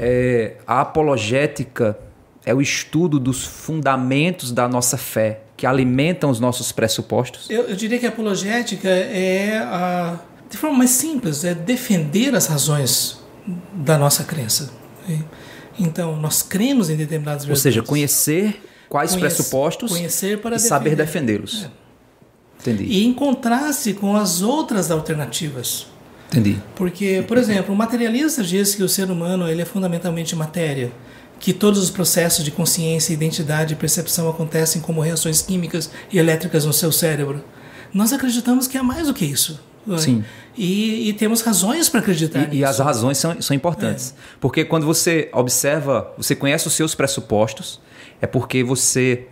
é, 0.00 0.56
a 0.66 0.80
apologética 0.80 1.98
é 2.44 2.54
o 2.54 2.60
estudo 2.60 3.20
dos 3.20 3.44
fundamentos 3.44 4.50
da 4.50 4.66
nossa 4.66 4.96
fé, 4.96 5.42
que 5.56 5.66
alimentam 5.66 6.30
os 6.30 6.40
nossos 6.40 6.72
pressupostos? 6.72 7.50
Eu, 7.50 7.64
eu 7.64 7.76
diria 7.76 7.98
que 7.98 8.06
a 8.06 8.08
apologética 8.08 8.88
é, 8.88 9.58
a, 9.58 10.18
de 10.50 10.56
forma 10.56 10.78
mais 10.78 10.90
simples, 10.90 11.44
é 11.44 11.54
defender 11.54 12.34
as 12.34 12.46
razões 12.46 13.20
da 13.72 13.96
nossa 13.96 14.24
crença. 14.24 14.70
Então, 15.78 16.16
nós 16.16 16.42
cremos 16.42 16.90
em 16.90 16.96
determinadas 16.96 17.44
verdades. 17.44 17.58
Ou 17.58 17.62
seja, 17.62 17.82
conhecer 17.82 18.62
quais 18.88 19.12
Conhece, 19.12 19.36
pressupostos 19.36 19.92
conhecer 19.92 20.40
para 20.40 20.56
e 20.56 20.58
defender. 20.58 20.68
saber 20.68 20.96
defendê-los. 20.96 21.64
É. 21.64 21.70
Entendi. 22.60 22.84
E 22.84 23.06
encontrar-se 23.06 23.94
com 23.94 24.16
as 24.16 24.42
outras 24.42 24.90
alternativas. 24.90 25.86
Entendi. 26.30 26.58
Porque, 26.76 27.24
por 27.26 27.36
exemplo, 27.36 27.74
o 27.74 27.76
materialista 27.76 28.42
diz 28.42 28.74
que 28.74 28.82
o 28.82 28.88
ser 28.88 29.10
humano 29.10 29.48
ele 29.48 29.62
é 29.62 29.64
fundamentalmente 29.64 30.36
matéria, 30.36 30.92
que 31.40 31.52
todos 31.52 31.82
os 31.82 31.90
processos 31.90 32.44
de 32.44 32.52
consciência, 32.52 33.12
identidade 33.12 33.74
e 33.74 33.76
percepção 33.76 34.28
acontecem 34.28 34.80
como 34.80 35.00
reações 35.00 35.42
químicas 35.42 35.90
e 36.12 36.18
elétricas 36.18 36.64
no 36.64 36.72
seu 36.72 36.92
cérebro. 36.92 37.42
Nós 37.92 38.12
acreditamos 38.12 38.68
que 38.68 38.78
é 38.78 38.82
mais 38.82 39.08
do 39.08 39.14
que 39.14 39.24
isso. 39.24 39.60
Sim. 39.98 40.22
E, 40.56 41.08
e 41.08 41.12
temos 41.14 41.40
razões 41.40 41.88
para 41.88 42.00
acreditar 42.00 42.40
e, 42.40 42.46
nisso. 42.46 42.56
E 42.56 42.64
as 42.64 42.78
razões 42.78 43.18
são, 43.18 43.40
são 43.40 43.56
importantes. 43.56 44.14
É. 44.16 44.36
Porque 44.38 44.64
quando 44.64 44.86
você 44.86 45.28
observa, 45.32 46.12
você 46.16 46.36
conhece 46.36 46.66
os 46.68 46.74
seus 46.74 46.94
pressupostos, 46.94 47.80
é 48.20 48.26
porque 48.26 48.62
você 48.62 49.26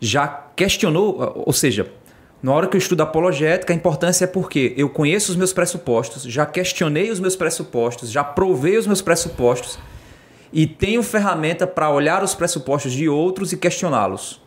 já 0.00 0.26
questionou, 0.56 1.44
ou 1.44 1.52
seja, 1.52 1.90
na 2.42 2.52
hora 2.52 2.66
que 2.66 2.76
eu 2.76 2.78
estudo 2.78 3.02
apologética, 3.02 3.72
a 3.72 3.76
importância 3.76 4.24
é 4.24 4.26
porque 4.26 4.74
eu 4.76 4.88
conheço 4.88 5.30
os 5.30 5.36
meus 5.36 5.52
pressupostos, 5.52 6.24
já 6.24 6.44
questionei 6.44 7.10
os 7.10 7.20
meus 7.20 7.36
pressupostos, 7.36 8.10
já 8.10 8.24
provei 8.24 8.76
os 8.76 8.86
meus 8.86 9.00
pressupostos 9.00 9.78
e 10.52 10.66
tenho 10.66 11.02
ferramenta 11.02 11.66
para 11.66 11.88
olhar 11.88 12.22
os 12.22 12.34
pressupostos 12.34 12.92
de 12.92 13.08
outros 13.08 13.52
e 13.52 13.56
questioná-los. 13.56 14.40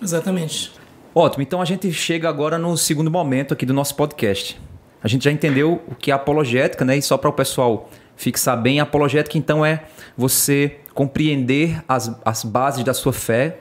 Exatamente. 0.00 0.72
Ótimo, 1.14 1.42
então 1.42 1.62
a 1.62 1.64
gente 1.64 1.90
chega 1.90 2.28
agora 2.28 2.58
no 2.58 2.76
segundo 2.76 3.10
momento 3.10 3.54
aqui 3.54 3.64
do 3.64 3.72
nosso 3.72 3.94
podcast. 3.96 4.60
A 5.02 5.08
gente 5.08 5.24
já 5.24 5.32
entendeu 5.32 5.80
o 5.88 5.94
que 5.94 6.10
é 6.10 6.14
apologética, 6.14 6.84
né? 6.84 6.96
E 6.96 7.02
só 7.02 7.16
para 7.16 7.30
o 7.30 7.32
pessoal 7.32 7.88
fixar 8.14 8.60
bem, 8.60 8.78
apologética 8.78 9.38
então 9.38 9.64
é 9.64 9.84
você 10.16 10.78
compreender 10.92 11.82
as, 11.88 12.14
as 12.24 12.44
bases 12.44 12.84
da 12.84 12.92
sua 12.92 13.12
fé, 13.12 13.60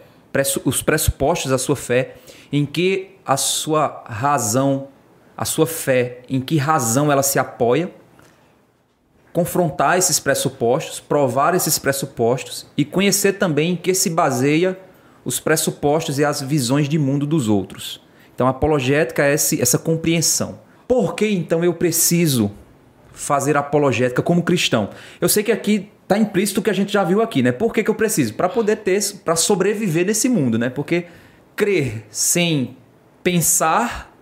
os 0.65 0.82
pressupostos 0.82 1.52
da 1.52 1.58
sua 1.58 1.76
fé, 1.76 2.15
em 2.52 2.65
que 2.65 3.15
a 3.26 3.38
sua 3.38 4.04
razão, 4.08 4.88
a 5.36 5.45
sua 5.45 5.67
fé, 5.67 6.21
em 6.30 6.39
que 6.39 6.58
razão 6.58 7.12
ela 7.12 7.23
se 7.23 7.38
apoia, 7.38 7.91
confrontar 9.34 9.97
esses 9.97 10.19
pressupostos, 10.19 11.00
provar 11.00 11.54
esses 11.54 11.78
pressupostos 11.78 12.65
e 12.76 12.84
conhecer 12.84 13.34
também 13.34 13.73
em 13.73 13.76
que 13.76 13.93
se 13.93 14.10
baseia 14.10 14.80
os 15.23 15.39
pressupostos 15.39 16.17
e 16.17 16.26
as 16.26 16.41
visões 16.41 16.88
de 16.89 16.97
mundo 16.97 17.28
dos 17.28 17.47
outros. 17.47 18.02
Então, 18.34 18.47
apologética 18.47 19.23
é 19.23 19.34
essa 19.34 19.78
compreensão. 19.78 20.60
Por 20.88 21.15
que 21.15 21.28
então 21.28 21.63
eu 21.63 21.73
preciso 21.73 22.50
fazer 23.17 23.58
apologética 23.58 24.21
como 24.21 24.43
cristão? 24.43 24.89
Eu 25.19 25.27
sei 25.27 25.43
que 25.43 25.51
aqui 25.51 25.89
está 26.03 26.17
implícito 26.17 26.60
o 26.60 26.63
que 26.63 26.69
a 26.69 26.73
gente 26.73 26.93
já 26.93 27.03
viu 27.03 27.21
aqui, 27.21 27.41
né? 27.41 27.51
Por 27.51 27.73
que, 27.73 27.84
que 27.84 27.89
eu 27.89 27.95
preciso? 27.95 28.34
Para 28.34 28.47
poder 28.47 28.77
ter, 28.77 29.01
para 29.25 29.36
sobreviver 29.36 30.06
nesse 30.06 30.30
mundo, 30.30 30.58
né? 30.58 30.69
Porque 30.69 31.06
crer 31.56 32.06
sem 32.10 32.77
pensar 33.23 34.15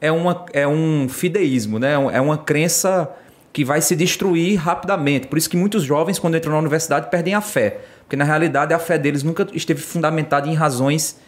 é, 0.00 0.12
uma, 0.12 0.44
é 0.52 0.68
um 0.68 1.08
fideísmo, 1.08 1.78
né? 1.78 1.94
É 1.94 2.20
uma 2.20 2.38
crença 2.38 3.10
que 3.52 3.64
vai 3.64 3.80
se 3.80 3.96
destruir 3.96 4.56
rapidamente. 4.56 5.26
Por 5.26 5.38
isso 5.38 5.48
que 5.48 5.56
muitos 5.56 5.82
jovens, 5.82 6.18
quando 6.18 6.36
entram 6.36 6.52
na 6.52 6.58
universidade, 6.58 7.08
perdem 7.10 7.34
a 7.34 7.40
fé. 7.40 7.80
Porque 8.00 8.16
na 8.16 8.24
realidade 8.24 8.74
a 8.74 8.78
fé 8.78 8.98
deles 8.98 9.22
nunca 9.22 9.46
esteve 9.52 9.80
fundamentada 9.80 10.48
em 10.48 10.54
razões 10.54 11.18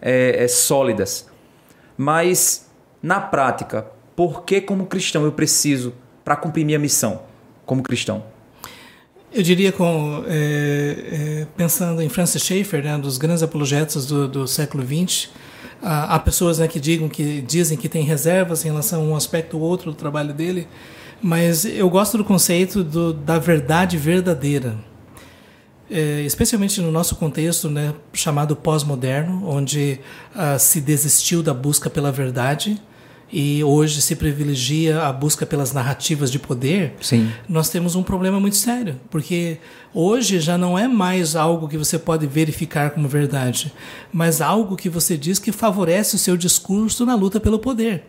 é, 0.00 0.44
é, 0.44 0.48
sólidas. 0.48 1.28
Mas 1.96 2.70
na 3.02 3.20
prática, 3.20 3.86
por 4.16 4.44
que 4.44 4.60
como 4.60 4.86
cristão 4.86 5.24
eu 5.24 5.32
preciso 5.32 5.92
para 6.24 6.36
cumprir 6.36 6.64
minha 6.64 6.78
missão 6.78 7.22
como 7.64 7.82
cristão? 7.82 8.24
Eu 9.34 9.42
diria, 9.42 9.72
com, 9.72 10.24
é, 10.26 11.40
é, 11.40 11.46
pensando 11.56 12.02
em 12.02 12.08
Francis 12.08 12.42
Schaeffer, 12.42 12.84
né, 12.84 12.96
um 12.96 13.00
dos 13.00 13.16
grandes 13.16 13.42
apologetas 13.42 14.04
do, 14.04 14.28
do 14.28 14.46
século 14.46 14.84
XX, 14.84 15.30
há, 15.82 16.14
há 16.14 16.18
pessoas 16.18 16.58
né, 16.58 16.68
que, 16.68 16.78
digam, 16.78 17.08
que 17.08 17.40
dizem 17.40 17.78
que 17.78 17.88
tem 17.88 18.04
reservas 18.04 18.62
em 18.64 18.68
relação 18.68 19.00
a 19.00 19.04
um 19.04 19.16
aspecto 19.16 19.56
ou 19.56 19.62
outro 19.62 19.90
do 19.90 19.96
trabalho 19.96 20.34
dele, 20.34 20.68
mas 21.22 21.64
eu 21.64 21.88
gosto 21.88 22.18
do 22.18 22.24
conceito 22.24 22.84
do, 22.84 23.14
da 23.14 23.38
verdade 23.38 23.96
verdadeira. 23.96 24.76
É, 25.90 26.22
especialmente 26.22 26.80
no 26.80 26.90
nosso 26.90 27.16
contexto 27.16 27.70
né, 27.70 27.94
chamado 28.12 28.54
pós-moderno, 28.54 29.48
onde 29.48 30.00
uh, 30.34 30.58
se 30.58 30.80
desistiu 30.80 31.42
da 31.42 31.54
busca 31.54 31.88
pela 31.88 32.10
verdade 32.10 32.80
e 33.32 33.64
hoje 33.64 34.02
se 34.02 34.14
privilegia 34.14 35.02
a 35.02 35.12
busca 35.12 35.46
pelas 35.46 35.72
narrativas 35.72 36.30
de 36.30 36.38
poder, 36.38 36.94
Sim. 37.00 37.30
nós 37.48 37.70
temos 37.70 37.96
um 37.96 38.02
problema 38.02 38.38
muito 38.38 38.56
sério, 38.56 39.00
porque 39.10 39.56
hoje 39.94 40.38
já 40.38 40.58
não 40.58 40.78
é 40.78 40.86
mais 40.86 41.34
algo 41.34 41.66
que 41.66 41.78
você 41.78 41.98
pode 41.98 42.26
verificar 42.26 42.90
como 42.90 43.08
verdade, 43.08 43.72
mas 44.12 44.42
algo 44.42 44.76
que 44.76 44.90
você 44.90 45.16
diz 45.16 45.38
que 45.38 45.50
favorece 45.50 46.14
o 46.14 46.18
seu 46.18 46.36
discurso 46.36 47.06
na 47.06 47.14
luta 47.14 47.40
pelo 47.40 47.58
poder. 47.58 48.04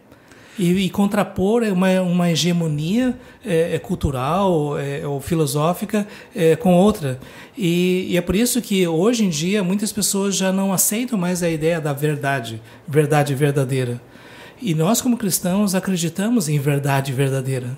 E, 0.59 0.69
e 0.86 0.89
contrapor 0.89 1.63
uma, 1.63 2.01
uma 2.01 2.29
hegemonia 2.29 3.17
é, 3.43 3.73
é 3.75 3.79
cultural 3.79 4.77
é, 4.77 5.07
ou 5.07 5.19
filosófica 5.19 6.07
é, 6.36 6.55
com 6.55 6.75
outra. 6.75 7.19
E, 7.57 8.05
e 8.09 8.17
é 8.17 8.21
por 8.21 8.36
isso 8.36 8.62
que 8.62 8.88
hoje 8.88 9.25
em 9.25 9.29
dia 9.29 9.63
muitas 9.63 9.91
pessoas 9.91 10.36
já 10.36 10.51
não 10.51 10.71
aceitam 10.71 11.17
mais 11.17 11.41
a 11.41 11.49
ideia 11.49 11.81
da 11.81 11.91
verdade, 11.91 12.62
verdade 12.88 13.33
verdadeira 13.33 13.99
e 14.63 14.73
nós, 14.73 15.02
como 15.02 15.17
cristãos, 15.17 15.76
acreditamos 15.76 16.47
em 16.47 16.58
verdade 16.58 17.12
verdadeira. 17.12 17.78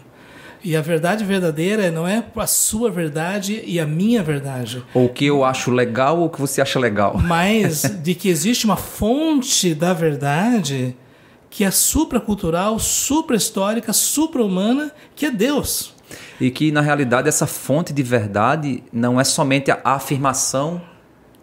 E 0.63 0.75
a 0.75 0.81
verdade 0.81 1.23
verdadeira 1.23 1.91
não 1.91 2.07
é 2.07 2.23
a 2.35 2.47
sua 2.47 2.89
verdade 2.89 3.63
e 3.65 3.79
a 3.79 3.85
minha 3.85 4.23
verdade. 4.23 4.83
Ou 4.93 5.05
o 5.05 5.09
que 5.09 5.25
eu 5.25 5.43
acho 5.43 5.71
legal 5.71 6.19
ou 6.19 6.25
o 6.25 6.29
que 6.29 6.39
você 6.39 6.61
acha 6.61 6.79
legal. 6.79 7.17
Mas 7.21 7.83
de 8.01 8.15
que 8.15 8.29
existe 8.29 8.65
uma 8.65 8.75
fonte 8.75 9.75
da 9.75 9.93
verdade 9.93 10.95
que 11.49 11.63
é 11.63 11.71
supracultural, 11.71 12.77
supra-histórica, 12.79 13.93
supra-humana, 13.93 14.91
que 15.15 15.25
é 15.25 15.31
Deus. 15.31 15.93
E 16.39 16.51
que, 16.51 16.71
na 16.71 16.81
realidade, 16.81 17.29
essa 17.29 17.47
fonte 17.47 17.93
de 17.93 18.03
verdade 18.03 18.83
não 18.91 19.19
é 19.19 19.23
somente 19.23 19.71
a 19.71 19.79
afirmação 19.83 20.81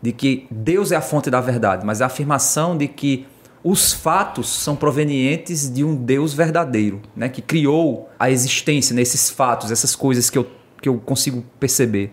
de 0.03 0.13
que 0.13 0.47
Deus 0.51 0.93
é 0.93 0.97
a 0.97 1.01
fonte 1.01 1.31
da 1.31 1.41
verdade, 1.41 1.87
mas 1.87 2.03
a 2.03 2.07
afirmação 2.07 2.77
de 2.77 2.89
que 2.89 3.27
os 3.65 3.93
fatos 3.93 4.49
são 4.49 4.75
provenientes 4.75 5.73
de 5.73 5.85
um 5.85 5.95
Deus 5.95 6.35
verdadeiro, 6.35 7.01
né, 7.15 7.29
que 7.29 7.41
criou 7.41 8.11
a 8.19 8.31
existência 8.31 8.95
nesses 8.95 9.31
fatos, 9.31 9.71
essas 9.71 9.95
coisas 9.95 10.29
que 10.29 10.39
eu, 10.39 10.51
que 10.81 10.89
eu 10.89 10.99
consigo 10.99 11.45
perceber. 11.61 12.13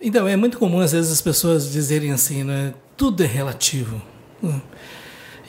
Então, 0.00 0.26
é 0.26 0.36
muito 0.36 0.58
comum 0.58 0.80
às 0.80 0.92
vezes 0.92 1.12
as 1.12 1.20
pessoas 1.20 1.70
dizerem 1.70 2.12
assim, 2.12 2.44
né, 2.44 2.74
tudo 2.96 3.22
é 3.22 3.26
relativo. 3.26 4.00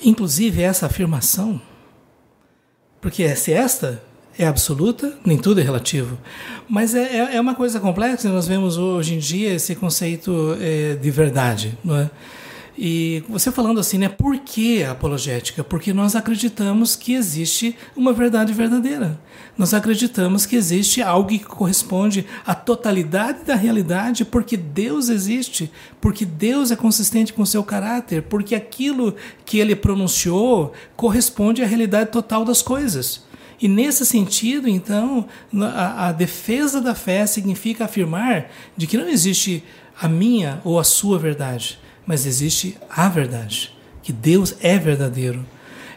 Inclusive 0.03 0.61
essa 0.61 0.85
afirmação, 0.85 1.61
porque 3.01 3.35
se 3.35 3.51
esta 3.51 4.01
é 4.37 4.45
absoluta, 4.45 5.17
nem 5.25 5.37
tudo 5.37 5.59
é 5.61 5.63
relativo. 5.63 6.17
Mas 6.67 6.95
é, 6.95 7.17
é, 7.17 7.35
é 7.35 7.41
uma 7.41 7.55
coisa 7.55 7.79
complexa, 7.79 8.29
nós 8.29 8.47
vemos 8.47 8.77
hoje 8.77 9.15
em 9.15 9.19
dia 9.19 9.53
esse 9.53 9.75
conceito 9.75 10.57
é, 10.59 10.95
de 10.95 11.11
verdade, 11.11 11.77
não 11.83 11.95
é? 11.97 12.09
E 12.77 13.23
você 13.29 13.51
falando 13.51 13.79
assim, 13.79 13.99
né? 13.99 14.09
Por 14.09 14.37
que 14.39 14.83
apologética? 14.83 15.63
Porque 15.63 15.93
nós 15.93 16.15
acreditamos 16.15 16.95
que 16.95 17.13
existe 17.13 17.75
uma 17.95 18.11
verdade 18.11 18.51
verdadeira. 18.51 19.19
Nós 19.55 19.75
acreditamos 19.75 20.47
que 20.47 20.55
existe 20.55 20.99
algo 20.99 21.29
que 21.29 21.39
corresponde 21.39 22.25
à 22.43 22.55
totalidade 22.55 23.43
da 23.45 23.53
realidade, 23.53 24.25
porque 24.25 24.57
Deus 24.57 25.09
existe, 25.09 25.71
porque 26.01 26.25
Deus 26.25 26.71
é 26.71 26.75
consistente 26.75 27.31
com 27.31 27.45
seu 27.45 27.63
caráter, 27.63 28.23
porque 28.23 28.55
aquilo 28.55 29.15
que 29.45 29.59
ele 29.59 29.75
pronunciou 29.75 30.73
corresponde 30.95 31.61
à 31.61 31.67
realidade 31.67 32.09
total 32.09 32.43
das 32.43 32.63
coisas. 32.63 33.23
E 33.61 33.67
nesse 33.67 34.03
sentido, 34.03 34.67
então, 34.67 35.27
a, 35.61 36.07
a 36.07 36.11
defesa 36.11 36.81
da 36.81 36.95
fé 36.95 37.27
significa 37.27 37.85
afirmar 37.85 38.49
de 38.75 38.87
que 38.87 38.97
não 38.97 39.07
existe 39.07 39.63
a 40.01 40.07
minha 40.07 40.59
ou 40.65 40.79
a 40.79 40.83
sua 40.83 41.19
verdade 41.19 41.82
mas 42.05 42.25
existe 42.25 42.77
a 42.89 43.07
verdade, 43.07 43.73
que 44.01 44.11
Deus 44.11 44.55
é 44.61 44.77
verdadeiro. 44.77 45.45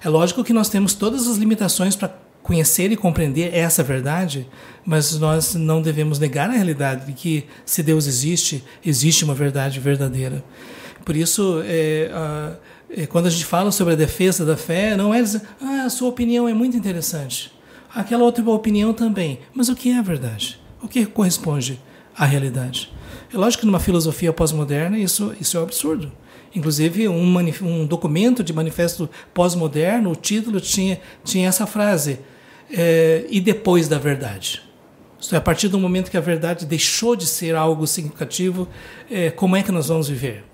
É 0.02 0.08
lógico 0.08 0.44
que 0.44 0.52
nós 0.52 0.68
temos 0.68 0.94
todas 0.94 1.26
as 1.26 1.36
limitações 1.36 1.96
para 1.96 2.14
conhecer 2.46 2.92
e 2.92 2.96
compreender 2.96 3.52
essa 3.52 3.82
verdade, 3.82 4.46
mas 4.84 5.18
nós 5.18 5.56
não 5.56 5.82
devemos 5.82 6.20
negar 6.20 6.48
a 6.48 6.52
realidade 6.52 7.06
de 7.06 7.12
que 7.12 7.44
se 7.64 7.82
Deus 7.82 8.06
existe, 8.06 8.62
existe 8.84 9.24
uma 9.24 9.34
verdade 9.34 9.80
verdadeira. 9.80 10.44
Por 11.04 11.16
isso, 11.16 11.60
é, 11.64 12.08
é, 12.88 13.06
quando 13.06 13.26
a 13.26 13.30
gente 13.30 13.44
fala 13.44 13.72
sobre 13.72 13.94
a 13.94 13.96
defesa 13.96 14.44
da 14.44 14.56
fé, 14.56 14.96
não 14.96 15.12
é 15.12 15.20
dizer, 15.20 15.42
ah, 15.60 15.82
a 15.86 15.90
sua 15.90 16.08
opinião 16.08 16.48
é 16.48 16.54
muito 16.54 16.76
interessante, 16.76 17.52
aquela 17.92 18.22
outra 18.22 18.48
opinião 18.48 18.92
também, 18.92 19.40
mas 19.52 19.68
o 19.68 19.74
que 19.74 19.90
é 19.90 19.98
a 19.98 20.02
verdade? 20.02 20.60
O 20.80 20.86
que 20.86 21.04
corresponde 21.04 21.80
à 22.16 22.24
realidade? 22.24 22.92
É 23.32 23.36
lógico 23.36 23.60
que 23.60 23.66
numa 23.66 23.80
filosofia 23.80 24.32
pós-moderna 24.32 24.98
isso, 24.98 25.34
isso 25.40 25.56
é 25.56 25.60
um 25.60 25.62
absurdo. 25.64 26.12
Inclusive, 26.54 27.08
um, 27.08 27.38
um 27.62 27.86
documento 27.86 28.42
de 28.42 28.52
manifesto 28.52 29.10
pós-moderno, 29.34 30.12
o 30.12 30.16
título 30.16 30.60
tinha, 30.60 31.00
tinha 31.22 31.48
essa 31.48 31.66
frase: 31.66 32.18
é, 32.70 33.26
e 33.28 33.40
depois 33.40 33.88
da 33.88 33.98
verdade. 33.98 34.62
Isto 35.20 35.34
é, 35.34 35.38
a 35.38 35.40
partir 35.40 35.68
do 35.68 35.78
momento 35.78 36.10
que 36.10 36.16
a 36.16 36.20
verdade 36.20 36.64
deixou 36.66 37.16
de 37.16 37.26
ser 37.26 37.54
algo 37.54 37.86
significativo, 37.86 38.68
é, 39.10 39.30
como 39.30 39.56
é 39.56 39.62
que 39.62 39.72
nós 39.72 39.88
vamos 39.88 40.08
viver? 40.08 40.44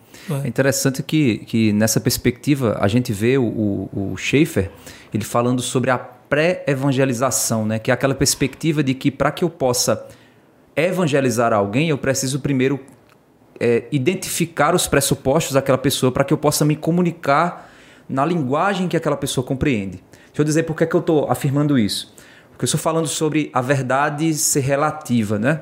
É 0.44 0.46
interessante 0.46 1.02
que, 1.02 1.38
que 1.38 1.72
nessa 1.72 2.00
perspectiva 2.00 2.78
a 2.80 2.86
gente 2.86 3.12
vê 3.12 3.36
o, 3.36 3.42
o, 3.44 4.12
o 4.12 4.16
Schaefer 4.16 4.70
ele 5.12 5.24
falando 5.24 5.60
sobre 5.60 5.90
a 5.90 5.98
pré-evangelização, 5.98 7.66
né? 7.66 7.78
que 7.78 7.90
é 7.90 7.94
aquela 7.94 8.14
perspectiva 8.14 8.82
de 8.82 8.94
que 8.94 9.10
para 9.10 9.30
que 9.30 9.44
eu 9.44 9.50
possa 9.50 10.06
evangelizar 10.76 11.52
alguém, 11.52 11.88
eu 11.88 11.98
preciso 11.98 12.40
primeiro 12.40 12.80
é, 13.60 13.84
identificar 13.92 14.74
os 14.74 14.86
pressupostos 14.86 15.52
daquela 15.52 15.78
pessoa 15.78 16.10
para 16.10 16.24
que 16.24 16.32
eu 16.32 16.38
possa 16.38 16.64
me 16.64 16.76
comunicar 16.76 17.70
na 18.08 18.24
linguagem 18.24 18.88
que 18.88 18.96
aquela 18.96 19.16
pessoa 19.16 19.46
compreende. 19.46 20.02
Deixa 20.26 20.40
eu 20.40 20.44
dizer 20.44 20.62
por 20.64 20.76
que, 20.76 20.84
é 20.84 20.86
que 20.86 20.96
eu 20.96 21.00
estou 21.00 21.30
afirmando 21.30 21.78
isso. 21.78 22.14
Porque 22.50 22.64
eu 22.64 22.66
estou 22.66 22.80
falando 22.80 23.06
sobre 23.06 23.50
a 23.52 23.60
verdade 23.60 24.34
ser 24.34 24.60
relativa. 24.60 25.38
Né? 25.38 25.60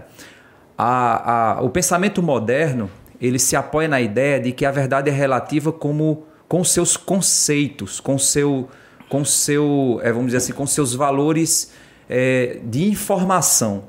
A, 0.78 1.58
a, 1.58 1.62
o 1.62 1.70
pensamento 1.70 2.22
moderno 2.22 2.90
ele 3.20 3.38
se 3.38 3.54
apoia 3.54 3.86
na 3.86 4.00
ideia 4.00 4.40
de 4.40 4.52
que 4.52 4.64
a 4.64 4.70
verdade 4.70 5.10
é 5.10 5.12
relativa 5.12 5.72
como 5.72 6.24
com 6.48 6.64
seus 6.64 6.96
conceitos, 6.96 8.00
com 8.00 8.18
seu, 8.18 8.68
com 9.08 9.24
seu, 9.24 10.00
é, 10.02 10.10
vamos 10.10 10.26
dizer 10.26 10.38
assim, 10.38 10.52
com 10.52 10.66
seus 10.66 10.94
valores 10.94 11.72
é, 12.08 12.60
de 12.64 12.88
informação. 12.88 13.84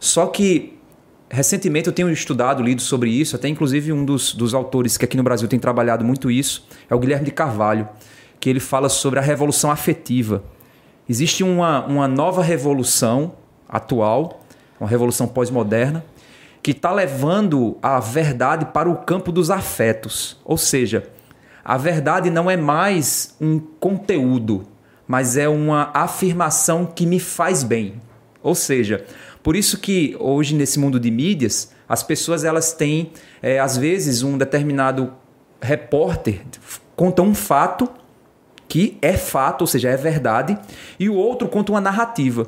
Só 0.00 0.26
que 0.26 0.80
recentemente 1.28 1.86
eu 1.86 1.92
tenho 1.92 2.10
estudado, 2.10 2.62
lido 2.62 2.80
sobre 2.80 3.10
isso, 3.10 3.36
até 3.36 3.46
inclusive 3.46 3.92
um 3.92 4.04
dos, 4.04 4.34
dos 4.34 4.54
autores 4.54 4.96
que 4.96 5.04
aqui 5.04 5.16
no 5.16 5.22
Brasil 5.22 5.46
tem 5.46 5.58
trabalhado 5.58 6.04
muito 6.04 6.30
isso 6.30 6.66
é 6.88 6.94
o 6.94 6.98
Guilherme 6.98 7.26
de 7.26 7.30
Carvalho, 7.30 7.88
que 8.40 8.48
ele 8.48 8.58
fala 8.58 8.88
sobre 8.88 9.18
a 9.18 9.22
revolução 9.22 9.70
afetiva. 9.70 10.42
Existe 11.08 11.44
uma, 11.44 11.84
uma 11.86 12.08
nova 12.08 12.42
revolução 12.42 13.34
atual, 13.68 14.40
uma 14.80 14.88
revolução 14.88 15.28
pós-moderna, 15.28 16.04
que 16.62 16.70
está 16.70 16.92
levando 16.92 17.76
a 17.82 18.00
verdade 18.00 18.66
para 18.66 18.88
o 18.88 18.96
campo 18.96 19.30
dos 19.30 19.50
afetos. 19.50 20.40
Ou 20.44 20.56
seja, 20.56 21.08
a 21.64 21.76
verdade 21.76 22.30
não 22.30 22.50
é 22.50 22.56
mais 22.56 23.36
um 23.40 23.58
conteúdo, 23.58 24.66
mas 25.06 25.36
é 25.36 25.48
uma 25.48 25.90
afirmação 25.92 26.86
que 26.86 27.06
me 27.06 27.20
faz 27.20 27.62
bem. 27.62 28.00
Ou 28.42 28.54
seja, 28.54 29.04
Por 29.42 29.56
isso 29.56 29.78
que 29.78 30.16
hoje 30.18 30.54
nesse 30.54 30.78
mundo 30.78 31.00
de 31.00 31.10
mídias, 31.10 31.72
as 31.88 32.02
pessoas 32.02 32.44
elas 32.44 32.72
têm, 32.72 33.12
é, 33.42 33.58
às 33.58 33.76
vezes, 33.76 34.22
um 34.22 34.36
determinado 34.36 35.12
repórter 35.60 36.42
conta 36.94 37.22
um 37.22 37.34
fato 37.34 37.88
que 38.68 38.98
é 39.02 39.14
fato, 39.14 39.62
ou 39.62 39.66
seja, 39.66 39.88
é 39.88 39.96
verdade, 39.96 40.56
e 40.98 41.08
o 41.08 41.14
outro 41.14 41.48
conta 41.48 41.72
uma 41.72 41.80
narrativa. 41.80 42.46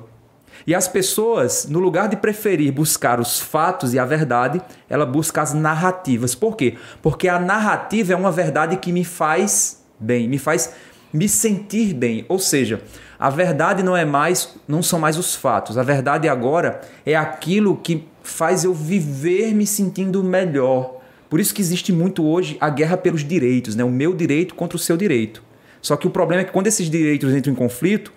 E 0.67 0.75
as 0.75 0.87
pessoas, 0.87 1.67
no 1.69 1.81
lugar 1.81 2.09
de 2.09 2.17
preferir 2.17 2.73
buscar 2.73 3.19
os 3.19 3.41
fatos 3.41 3.95
e 3.95 3.99
a 3.99 4.05
verdade, 4.05 4.61
ela 4.89 5.05
busca 5.05 5.43
as 5.43 5.53
narrativas. 5.53 6.35
Por 6.35 6.57
quê? 6.57 6.77
Porque 7.01 7.27
a 7.27 7.41
narrativa 7.41 8.13
é 8.13 8.17
uma 8.17 8.31
verdade 8.31 8.77
que 8.77 8.93
me 8.93 9.05
faz 9.05 9.83
bem, 9.99 10.29
me 10.29 10.39
faz 10.39 10.73
me 11.13 11.29
sentir 11.29 11.95
bem. 11.95 12.25
Ou 12.29 12.39
seja, 12.39 12.81
a 13.23 13.31
verdade 13.31 13.85
não 13.85 13.97
é 13.97 14.05
mais, 14.05 14.53
não 14.67 14.83
são 14.83 14.99
mais 14.99 15.17
os 15.17 15.33
fatos. 15.33 15.79
A 15.79 15.85
verdade 15.85 16.29
agora 16.29 16.81
é 17.07 17.15
aquilo 17.15 17.77
que 17.77 18.05
faz 18.21 18.65
eu 18.65 18.75
viver 18.75 19.55
me 19.55 19.65
sentindo 19.65 20.25
melhor. 20.25 21.01
Por 21.31 21.39
isso 21.39 21.55
que 21.55 21.63
existe 21.63 21.93
muito 21.93 22.25
hoje 22.25 22.57
a 22.61 22.69
guerra 22.69 22.97
pelos 22.97 23.23
direitos, 23.23 23.77
né? 23.77 23.85
O 23.85 23.91
meu 23.91 24.13
direito 24.13 24.57
contra 24.57 24.75
o 24.75 24.79
seu 24.79 24.97
direito. 24.97 25.41
Só 25.81 25.97
que 25.97 26.05
o 26.05 26.11
problema 26.11 26.43
é 26.43 26.45
que 26.45 26.51
quando 26.51 26.67
esses 26.67 26.91
direitos 26.91 27.33
entram 27.33 27.53
em 27.53 27.55
conflito, 27.55 28.13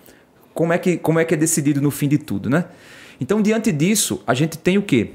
como 0.56 0.74
é 0.74 0.80
que, 0.80 0.98
como 0.98 1.20
é, 1.20 1.24
que 1.24 1.36
é 1.36 1.38
decidido 1.38 1.80
no 1.80 1.92
fim 1.92 2.08
de 2.08 2.18
tudo, 2.18 2.50
né? 2.50 2.66
Então, 3.22 3.44
diante 3.44 3.72
disso, 3.72 4.24
a 4.26 4.34
gente 4.34 4.58
tem 4.58 4.80
o 4.80 4.82
quê? 4.82 5.12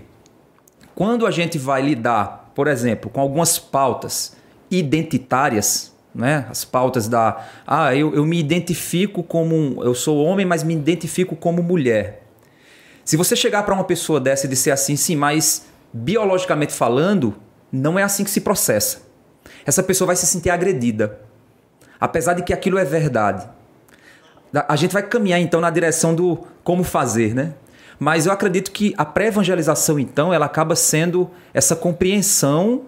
Quando 0.94 1.26
a 1.26 1.32
gente 1.32 1.58
vai 1.58 1.82
lidar, 1.82 2.52
por 2.54 2.68
exemplo, 2.68 3.10
com 3.10 3.20
algumas 3.20 3.58
pautas 3.58 4.36
identitárias, 4.70 5.89
né? 6.14 6.46
As 6.50 6.64
pautas 6.64 7.08
da 7.08 7.46
ah, 7.66 7.94
eu, 7.94 8.14
eu 8.14 8.24
me 8.24 8.38
identifico 8.38 9.22
como 9.22 9.82
eu 9.84 9.94
sou 9.94 10.18
homem, 10.24 10.44
mas 10.44 10.62
me 10.62 10.74
identifico 10.74 11.36
como 11.36 11.62
mulher. 11.62 12.22
Se 13.04 13.16
você 13.16 13.34
chegar 13.34 13.62
para 13.64 13.74
uma 13.74 13.84
pessoa 13.84 14.20
dessa 14.20 14.46
e 14.46 14.48
disser 14.48 14.72
assim, 14.72 14.96
sim, 14.96 15.16
mas 15.16 15.66
biologicamente 15.92 16.72
falando, 16.72 17.34
não 17.72 17.98
é 17.98 18.02
assim 18.02 18.24
que 18.24 18.30
se 18.30 18.40
processa. 18.40 19.02
Essa 19.64 19.82
pessoa 19.82 20.06
vai 20.06 20.16
se 20.16 20.26
sentir 20.26 20.50
agredida, 20.50 21.20
apesar 22.00 22.34
de 22.34 22.42
que 22.42 22.52
aquilo 22.52 22.78
é 22.78 22.84
verdade. 22.84 23.48
A 24.68 24.76
gente 24.76 24.92
vai 24.92 25.02
caminhar 25.02 25.40
então 25.40 25.60
na 25.60 25.70
direção 25.70 26.14
do 26.14 26.44
como 26.62 26.82
fazer, 26.82 27.34
né? 27.34 27.54
Mas 27.98 28.26
eu 28.26 28.32
acredito 28.32 28.72
que 28.72 28.94
a 28.96 29.04
pré-evangelização, 29.04 29.98
então, 29.98 30.32
ela 30.32 30.46
acaba 30.46 30.74
sendo 30.74 31.30
essa 31.52 31.76
compreensão 31.76 32.86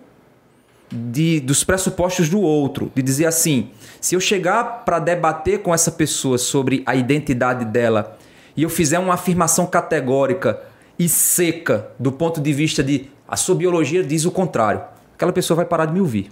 de, 0.93 1.41
dos 1.41 1.65
pressupostos 1.65 2.29
do 2.29 2.41
outro, 2.41 2.93
de 2.95 3.03
dizer 3.03 3.27
assim: 3.27 3.71
se 4.01 4.15
eu 4.15 4.21
chegar 4.21 4.85
para 4.85 4.99
debater 4.99 5.61
com 5.61 5.73
essa 5.75 5.91
pessoa 5.91 6.37
sobre 6.37 6.83
a 6.85 6.95
identidade 6.95 7.65
dela 7.65 8.19
e 8.57 8.63
eu 8.63 8.69
fizer 8.69 8.99
uma 8.99 9.15
afirmação 9.15 9.67
categórica 9.67 10.61
e 10.99 11.09
seca 11.09 11.89
do 11.99 12.13
ponto 12.13 12.41
de 12.41 12.53
vista 12.53 12.83
de 12.83 13.11
a 13.27 13.37
sua 13.37 13.55
biologia 13.55 14.05
diz 14.05 14.27
o 14.27 14.31
contrário, 14.31 14.83
aquela 15.15 15.33
pessoa 15.33 15.57
vai 15.57 15.65
parar 15.65 15.87
de 15.87 15.93
me 15.95 16.01
ouvir. 16.01 16.31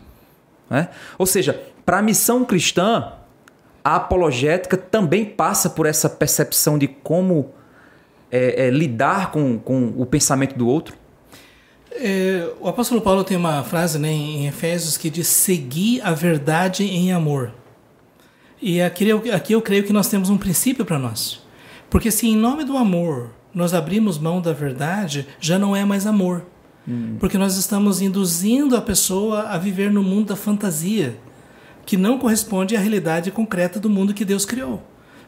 Né? 0.69 0.89
Ou 1.19 1.25
seja, 1.25 1.63
para 1.87 1.99
a 1.99 2.03
missão 2.03 2.45
cristã, 2.45 3.13
a 3.83 3.97
apologética 3.97 4.77
também 4.77 5.25
passa 5.25 5.71
por 5.71 5.87
essa 5.87 6.11
percepção 6.11 6.79
de 6.79 6.87
como 6.87 7.55
é, 8.31 8.67
é, 8.67 8.71
lidar 8.71 9.31
com, 9.31 9.59
com 9.59 9.95
o 9.97 10.05
pensamento 10.05 10.57
do 10.57 10.69
outro. 10.69 10.95
É, 11.93 12.49
o 12.61 12.69
apóstolo 12.69 13.01
Paulo 13.01 13.25
tem 13.25 13.37
uma 13.37 13.63
frase 13.65 13.99
né, 13.99 14.11
em 14.11 14.47
Efésios 14.47 14.97
que 14.97 15.11
diz: 15.11 15.27
seguir 15.27 16.01
a 16.03 16.13
verdade 16.13 16.85
em 16.85 17.13
amor. 17.13 17.53
E 18.63 18.81
aqui 18.81 19.09
eu, 19.09 19.23
aqui 19.35 19.53
eu 19.53 19.63
creio 19.63 19.85
que 19.85 19.93
nós 19.93 20.09
temos 20.09 20.29
um 20.31 20.37
princípio 20.37 20.85
para 20.85 20.99
nós. 20.99 21.41
Porque 21.89 22.11
se 22.11 22.29
em 22.29 22.37
nome 22.37 22.65
do 22.65 22.77
amor 22.77 23.31
nós 23.53 23.75
abrimos 23.75 24.19
mão 24.19 24.41
da 24.41 24.53
verdade, 24.53 25.27
já 25.41 25.59
não 25.59 25.75
é 25.75 25.85
mais 25.85 26.07
amor. 26.07 26.45
Hum. 26.87 27.17
Porque 27.19 27.37
nós 27.37 27.57
estamos 27.57 28.01
induzindo 28.01 28.77
a 28.77 28.81
pessoa 28.81 29.49
a 29.49 29.59
viver 29.59 29.91
no 29.91 30.03
mundo 30.03 30.29
da 30.29 30.37
fantasia, 30.37 31.19
que 31.85 31.97
não 31.97 32.19
corresponde 32.19 32.77
à 32.77 32.81
realidade 32.81 33.31
concreta 33.31 33.81
do 33.81 33.91
mundo 33.91 34.15
que 34.15 34.25
Deus 34.25 34.45
criou. 34.45 34.83